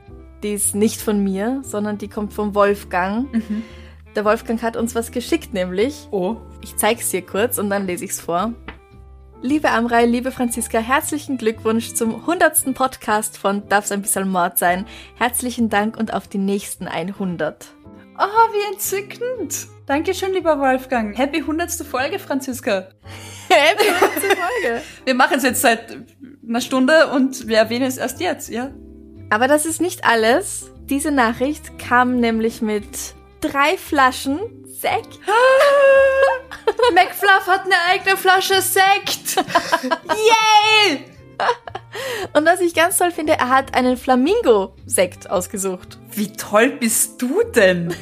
die 0.43 0.53
ist 0.53 0.75
nicht 0.75 1.01
von 1.01 1.23
mir, 1.23 1.61
sondern 1.63 1.97
die 1.97 2.09
kommt 2.09 2.33
vom 2.33 2.53
Wolfgang. 2.53 3.33
Mhm. 3.33 3.63
Der 4.15 4.25
Wolfgang 4.25 4.61
hat 4.61 4.75
uns 4.75 4.93
was 4.93 5.11
geschickt, 5.11 5.53
nämlich. 5.53 6.07
Oh. 6.11 6.37
Ich 6.61 6.75
zeig's 6.75 7.09
dir 7.11 7.21
kurz 7.21 7.57
und 7.57 7.69
dann 7.69 7.87
lese 7.87 8.05
ich's 8.05 8.19
vor. 8.19 8.53
Liebe 9.41 9.69
Amrei, 9.69 10.05
liebe 10.05 10.31
Franziska, 10.31 10.79
herzlichen 10.79 11.37
Glückwunsch 11.37 11.93
zum 11.93 12.15
100. 12.15 12.73
Podcast 12.73 13.37
von 13.37 13.69
Darf's 13.69 13.91
ein 13.91 14.01
bisschen 14.01 14.29
Mord 14.29 14.57
sein. 14.57 14.85
Herzlichen 15.15 15.69
Dank 15.69 15.95
und 15.95 16.13
auf 16.13 16.27
die 16.27 16.39
nächsten 16.39 16.87
100. 16.87 17.67
Ah, 18.15 18.27
wie 18.51 18.73
entzückend. 18.73 19.67
Dankeschön, 19.87 20.33
lieber 20.33 20.59
Wolfgang. 20.59 21.17
Happy 21.17 21.37
100. 21.37 21.71
Folge, 21.71 22.19
Franziska. 22.19 22.89
Happy 23.49 23.87
100. 23.87 24.11
Folge. 24.19 24.81
Wir 25.05 25.13
machen 25.13 25.37
es 25.37 25.43
jetzt 25.43 25.61
seit 25.61 25.97
einer 26.45 26.59
Stunde 26.59 27.07
und 27.07 27.47
wir 27.47 27.57
erwähnen 27.57 27.85
es 27.85 27.97
erst 27.97 28.19
jetzt, 28.19 28.49
ja? 28.49 28.71
Aber 29.29 29.47
das 29.47 29.65
ist 29.65 29.79
nicht 29.79 30.03
alles. 30.05 30.71
Diese 30.89 31.11
Nachricht 31.11 31.79
kam 31.79 32.19
nämlich 32.19 32.61
mit 32.61 33.15
drei 33.39 33.77
Flaschen 33.77 34.39
Sekt. 34.65 35.19
McFluff 36.93 37.47
hat 37.47 37.63
eine 37.63 37.75
eigene 37.89 38.17
Flasche 38.17 38.61
Sekt. 38.61 39.37
Yay! 40.89 41.05
Und 42.33 42.45
was 42.45 42.59
ich 42.59 42.73
ganz 42.73 42.97
toll 42.97 43.11
finde, 43.11 43.33
er 43.33 43.49
hat 43.49 43.73
einen 43.73 43.95
Flamingo-Sekt 43.95 45.29
ausgesucht. 45.29 45.97
Wie 46.11 46.33
toll 46.33 46.71
bist 46.71 47.21
du 47.21 47.43
denn? 47.55 47.93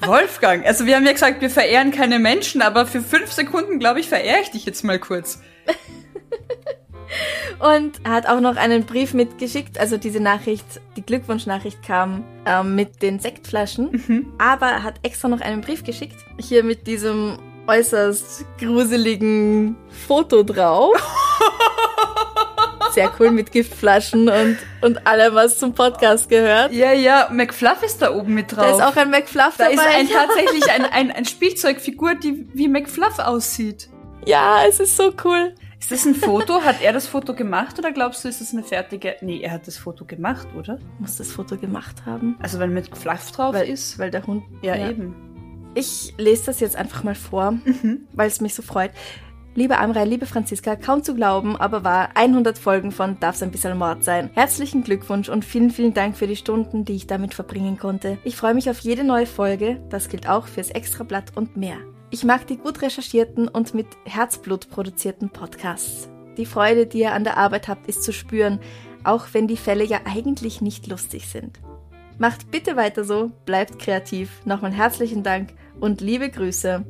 Wolfgang, 0.00 0.66
also 0.66 0.86
wir 0.86 0.96
haben 0.96 1.06
ja 1.06 1.12
gesagt, 1.12 1.40
wir 1.40 1.50
verehren 1.50 1.90
keine 1.90 2.18
Menschen, 2.18 2.62
aber 2.62 2.86
für 2.86 3.00
fünf 3.00 3.32
Sekunden, 3.32 3.78
glaube 3.78 4.00
ich, 4.00 4.08
verehre 4.08 4.40
ich 4.42 4.50
dich 4.50 4.64
jetzt 4.64 4.84
mal 4.84 4.98
kurz. 4.98 5.40
Und 7.58 8.00
er 8.04 8.12
hat 8.12 8.26
auch 8.26 8.40
noch 8.40 8.56
einen 8.56 8.86
Brief 8.86 9.12
mitgeschickt. 9.12 9.78
Also 9.78 9.98
diese 9.98 10.20
Nachricht, 10.20 10.64
die 10.96 11.02
Glückwunschnachricht 11.02 11.82
kam 11.82 12.24
ähm, 12.46 12.74
mit 12.74 13.02
den 13.02 13.18
Sektflaschen. 13.18 14.32
Aber 14.38 14.66
er 14.66 14.82
hat 14.82 14.94
extra 15.02 15.28
noch 15.28 15.40
einen 15.40 15.60
Brief 15.60 15.84
geschickt. 15.84 16.16
Hier 16.38 16.64
mit 16.64 16.86
diesem 16.86 17.38
äußerst 17.66 18.46
gruseligen 18.58 19.76
Foto 20.06 20.42
drauf. 20.42 20.94
Sehr 22.92 23.12
cool 23.18 23.30
mit 23.30 23.52
Giftflaschen 23.52 24.28
und, 24.28 24.58
und 24.80 25.06
allem, 25.06 25.34
was 25.34 25.58
zum 25.58 25.74
Podcast 25.74 26.28
gehört. 26.28 26.72
Ja, 26.72 26.92
ja, 26.92 27.28
McFluff 27.30 27.82
ist 27.82 28.02
da 28.02 28.14
oben 28.14 28.34
mit 28.34 28.52
drauf. 28.56 28.66
Da 28.66 28.70
ist 28.76 28.82
auch 28.82 28.96
ein 28.96 29.10
McFluff 29.10 29.56
da 29.56 29.64
dabei. 29.64 29.74
ist 29.74 29.80
ein, 29.80 30.08
tatsächlich 30.12 30.70
ein, 30.70 30.84
ein, 30.84 31.10
ein 31.10 31.24
Spielzeugfigur, 31.24 32.14
die 32.16 32.48
wie 32.52 32.68
McFluff 32.68 33.18
aussieht. 33.18 33.88
ja, 34.26 34.62
es 34.68 34.80
ist 34.80 34.96
so 34.96 35.12
cool. 35.24 35.54
Ist 35.80 35.90
das 35.90 36.04
ein 36.04 36.14
Foto? 36.14 36.60
Hat 36.62 36.82
er 36.82 36.92
das 36.92 37.06
Foto 37.06 37.34
gemacht 37.34 37.78
oder 37.78 37.90
glaubst 37.90 38.22
du, 38.22 38.28
ist 38.28 38.42
das 38.42 38.52
eine 38.52 38.62
fertige? 38.62 39.16
Nee, 39.22 39.40
er 39.40 39.52
hat 39.52 39.66
das 39.66 39.78
Foto 39.78 40.04
gemacht, 40.04 40.46
oder? 40.54 40.78
Muss 40.98 41.16
das 41.16 41.32
Foto 41.32 41.56
gemacht 41.56 42.04
haben. 42.04 42.36
Also 42.38 42.58
wenn 42.58 42.74
mit 42.74 42.94
Fluff 42.96 43.30
drauf 43.32 43.54
Weil, 43.54 43.66
ist. 43.68 43.98
weil 43.98 44.10
der 44.10 44.26
Hund. 44.26 44.42
Ja, 44.60 44.76
eben. 44.76 45.14
Ich 45.74 46.12
lese 46.18 46.46
das 46.46 46.60
jetzt 46.60 46.76
einfach 46.76 47.02
mal 47.02 47.14
vor, 47.14 47.54
weil 48.12 48.28
es 48.28 48.40
mich 48.42 48.54
so 48.54 48.60
freut. 48.62 48.90
Liebe 49.60 49.76
Amrei, 49.76 50.06
liebe 50.06 50.24
Franziska, 50.24 50.74
kaum 50.74 51.02
zu 51.02 51.14
glauben, 51.14 51.54
aber 51.54 51.84
wahr, 51.84 52.08
100 52.14 52.56
Folgen 52.56 52.92
von 52.92 53.20
Darf's 53.20 53.42
ein 53.42 53.50
bisschen 53.50 53.76
Mord 53.76 54.02
sein. 54.02 54.30
Herzlichen 54.32 54.82
Glückwunsch 54.82 55.28
und 55.28 55.44
vielen, 55.44 55.68
vielen 55.68 55.92
Dank 55.92 56.16
für 56.16 56.26
die 56.26 56.36
Stunden, 56.36 56.86
die 56.86 56.94
ich 56.94 57.06
damit 57.06 57.34
verbringen 57.34 57.78
konnte. 57.78 58.16
Ich 58.24 58.36
freue 58.36 58.54
mich 58.54 58.70
auf 58.70 58.78
jede 58.78 59.04
neue 59.04 59.26
Folge, 59.26 59.78
das 59.90 60.08
gilt 60.08 60.26
auch 60.26 60.46
fürs 60.46 60.70
Extrablatt 60.70 61.36
und 61.36 61.58
mehr. 61.58 61.76
Ich 62.08 62.24
mag 62.24 62.46
die 62.46 62.56
gut 62.56 62.80
recherchierten 62.80 63.48
und 63.48 63.74
mit 63.74 63.86
Herzblut 64.06 64.70
produzierten 64.70 65.28
Podcasts. 65.28 66.08
Die 66.38 66.46
Freude, 66.46 66.86
die 66.86 67.00
ihr 67.00 67.12
an 67.12 67.24
der 67.24 67.36
Arbeit 67.36 67.68
habt, 67.68 67.86
ist 67.86 68.02
zu 68.02 68.14
spüren, 68.14 68.60
auch 69.04 69.26
wenn 69.32 69.46
die 69.46 69.58
Fälle 69.58 69.84
ja 69.84 69.98
eigentlich 70.06 70.62
nicht 70.62 70.86
lustig 70.86 71.28
sind. 71.28 71.60
Macht 72.16 72.50
bitte 72.50 72.76
weiter 72.76 73.04
so, 73.04 73.30
bleibt 73.44 73.78
kreativ. 73.78 74.40
Nochmal 74.46 74.72
herzlichen 74.72 75.22
Dank 75.22 75.52
und 75.80 76.00
liebe 76.00 76.30
Grüße, 76.30 76.82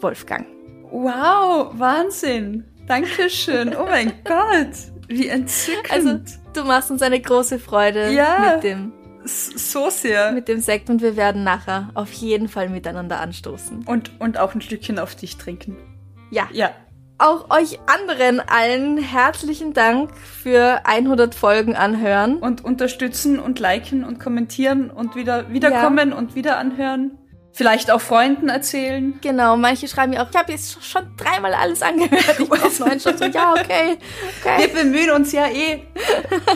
Wolfgang. 0.00 0.46
Wow, 0.92 1.70
Wahnsinn. 1.78 2.64
Dankeschön. 2.86 3.74
Oh 3.74 3.86
mein 3.88 4.12
Gott. 4.24 4.68
Wie 5.08 5.28
entzückend. 5.28 5.90
Also, 5.90 6.20
du 6.52 6.64
machst 6.64 6.90
uns 6.90 7.00
eine 7.02 7.18
große 7.20 7.58
Freude 7.58 8.12
Ja. 8.12 8.52
mit, 8.54 8.64
dem, 8.64 8.92
so 9.24 9.88
sehr. 9.90 10.32
mit 10.32 10.48
dem 10.48 10.60
Sekt 10.60 10.90
und 10.90 11.00
wir 11.00 11.16
werden 11.16 11.44
nachher 11.44 11.90
auf 11.94 12.12
jeden 12.12 12.48
Fall 12.48 12.68
miteinander 12.68 13.20
anstoßen. 13.20 13.84
und, 13.86 14.10
und 14.20 14.38
auch 14.38 14.54
ein 14.54 14.60
Stückchen 14.60 14.98
auf 14.98 15.14
dich 15.14 15.36
trinken. 15.38 15.76
Ja, 16.30 16.48
Ja. 16.52 16.70
auch 17.18 17.50
euch 17.50 17.78
anderen 17.86 18.40
allen 18.40 18.98
herzlichen 18.98 19.72
Dank 19.72 20.14
für 20.16 20.80
100 20.84 21.34
Folgen 21.34 21.74
anhören. 21.76 22.36
Und 22.36 22.64
unterstützen 22.64 23.38
und 23.38 23.60
liken 23.60 24.04
und 24.04 24.18
kommentieren 24.20 24.90
und 24.90 25.14
wieder 25.16 25.50
wiederkommen 25.52 26.12
und 26.12 26.34
wieder 26.34 26.58
anhören. 26.58 27.18
Vielleicht 27.54 27.90
auch 27.90 28.00
Freunden 28.00 28.48
erzählen. 28.48 29.18
Genau, 29.20 29.58
manche 29.58 29.86
schreiben 29.86 30.12
mir 30.12 30.22
auch, 30.22 30.30
ich 30.30 30.36
habe 30.36 30.52
jetzt 30.52 30.82
schon 30.82 31.02
dreimal 31.18 31.52
alles 31.52 31.82
angehört. 31.82 32.36
Ich 32.38 32.48
brauche 32.48 32.84
einen 32.84 32.98
Schritt. 32.98 33.18
So, 33.18 33.26
ja, 33.26 33.52
okay, 33.52 33.98
Wir 34.42 34.52
okay. 34.52 34.70
bemühen 34.74 35.10
uns 35.10 35.32
ja 35.32 35.48
eh. 35.48 35.82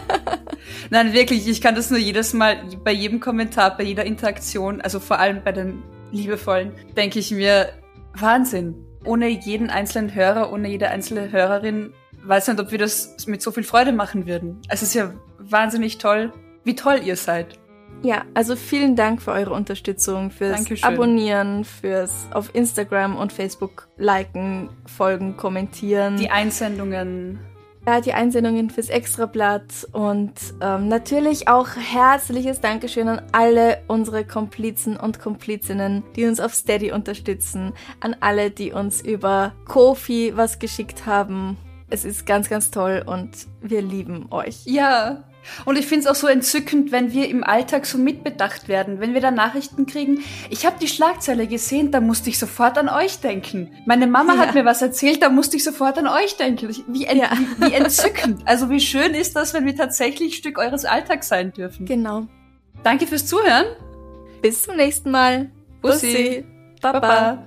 Nein, 0.91 1.13
wirklich, 1.13 1.47
ich 1.49 1.61
kann 1.61 1.75
das 1.75 1.91
nur 1.91 1.99
jedes 1.99 2.33
Mal, 2.33 2.63
bei 2.83 2.93
jedem 2.93 3.21
Kommentar, 3.21 3.77
bei 3.77 3.85
jeder 3.85 4.05
Interaktion, 4.07 4.81
also 4.81 4.99
vor 4.99 5.19
allem 5.19 5.43
bei 5.45 5.53
den 5.53 5.83
liebevollen, 6.13 6.73
denke 6.97 7.19
ich 7.19 7.31
mir, 7.31 7.69
Wahnsinn. 8.15 8.75
Ohne 9.05 9.29
jeden 9.29 9.69
einzelnen 9.69 10.15
Hörer, 10.15 10.51
ohne 10.51 10.69
jede 10.69 10.89
einzelne 10.89 11.31
Hörerin, 11.31 11.93
weiß 12.25 12.49
nicht, 12.49 12.59
ob 12.59 12.71
wir 12.73 12.79
das 12.79 13.27
mit 13.27 13.43
so 13.43 13.53
viel 13.53 13.63
Freude 13.65 13.93
machen 13.93 14.27
würden. 14.27 14.61
Es 14.69 14.83
ist 14.83 14.95
ja 14.95 15.13
wahnsinnig 15.39 15.99
toll, 15.99 16.33
wie 16.65 16.75
toll 16.75 17.01
ihr 17.05 17.17
seid. 17.17 17.59
Ja, 18.03 18.25
also 18.35 18.57
vielen 18.57 18.97
Dank 18.97 19.23
für 19.23 19.33
eure 19.33 19.53
Unterstützung, 19.53 20.31
fürs 20.31 20.57
Dankeschön. 20.57 20.89
Abonnieren, 20.89 21.65
fürs 21.65 22.27
auf 22.33 22.55
Instagram 22.55 23.17
und 23.17 23.33
Facebook 23.33 23.89
liken, 23.97 24.69
folgen, 24.87 25.37
kommentieren. 25.37 26.17
Die 26.17 26.31
Einsendungen. 26.31 27.41
Ja, 27.87 28.01
die 28.01 28.13
Einsendungen 28.13 28.69
fürs 28.69 28.89
Extrablatt 28.89 29.87
und 29.93 30.33
ähm, 30.61 30.89
natürlich 30.89 31.47
auch 31.47 31.69
herzliches 31.77 32.61
Dankeschön 32.61 33.07
an 33.07 33.23
alle 33.31 33.79
unsere 33.87 34.25
Komplizen 34.25 34.97
und 34.97 35.21
Komplizinnen, 35.21 36.03
die 36.17 36.25
uns 36.25 36.41
auf 36.41 36.53
Steady 36.53 36.91
unterstützen, 36.91 37.75
an 38.01 38.17
alle, 38.19 38.51
die 38.51 38.73
uns 38.73 39.01
über 39.01 39.53
Kofi 39.67 40.33
was 40.35 40.59
geschickt 40.59 41.07
haben. 41.07 41.57
Es 41.89 42.05
ist 42.05 42.27
ganz, 42.27 42.49
ganz 42.49 42.73
toll 42.73 43.05
und 43.07 43.31
wir 43.61 43.83
lieben 43.83 44.27
euch. 44.33 44.65
Ja. 44.65 45.23
Und 45.65 45.79
ich 45.79 45.87
finde 45.87 46.01
es 46.05 46.07
auch 46.07 46.15
so 46.15 46.27
entzückend, 46.27 46.93
wenn 46.93 47.13
wir 47.13 47.29
im 47.29 47.45
Alltag 47.45 47.87
so 47.87 47.99
mitbedacht 47.99 48.69
werden, 48.69 49.01
wenn 49.01 49.15
wir 49.15 49.21
da 49.21 49.31
Nachrichten 49.31 49.87
kriegen. 49.87 50.23
Ich 50.51 50.67
habe 50.67 50.77
die 50.81 50.89
Schlagzeile 50.89 51.47
gesehen, 51.47 51.91
da 51.91 52.01
musste 52.01 52.31
ich 52.31 52.39
sofort 52.39 52.79
an 52.79 52.89
euch 52.89 53.21
denken. 53.21 53.71
Meine 53.87 54.07
Mama 54.07 54.35
Ja. 54.35 54.41
hat 54.41 54.55
mir 54.55 54.65
was 54.65 54.83
erzählt, 54.83 55.23
da 55.23 55.29
musste 55.29 55.57
ich 55.57 55.65
sofort 55.65 55.99
an 55.99 56.07
euch 56.07 56.37
denken. 56.37 56.69
Wie, 56.89 57.05
en 57.05 57.19
Ja. 57.19 57.31
wie, 57.59 57.67
wie 57.67 57.73
entzückend. 57.75 58.43
Also 58.47 58.71
wie 58.71 58.81
schön 58.81 59.15
ist 59.15 59.37
das, 59.37 59.55
wenn 59.55 59.67
wir 59.67 59.75
tatsächlich 59.77 60.37
Stück 60.37 60.59
eures 60.59 60.85
Alltags 60.85 61.29
sein 61.29 61.53
dürfen. 61.53 61.87
Genau. 61.87 62.27
Danke 62.83 63.07
fürs 63.07 63.27
Zuhören. 63.27 63.67
Bis 64.43 64.63
zum 64.63 64.77
nächsten 64.77 65.11
Mal. 65.11 65.51
Bussi. 65.81 66.45
Baba. 66.83 67.01
Baba. 67.01 67.47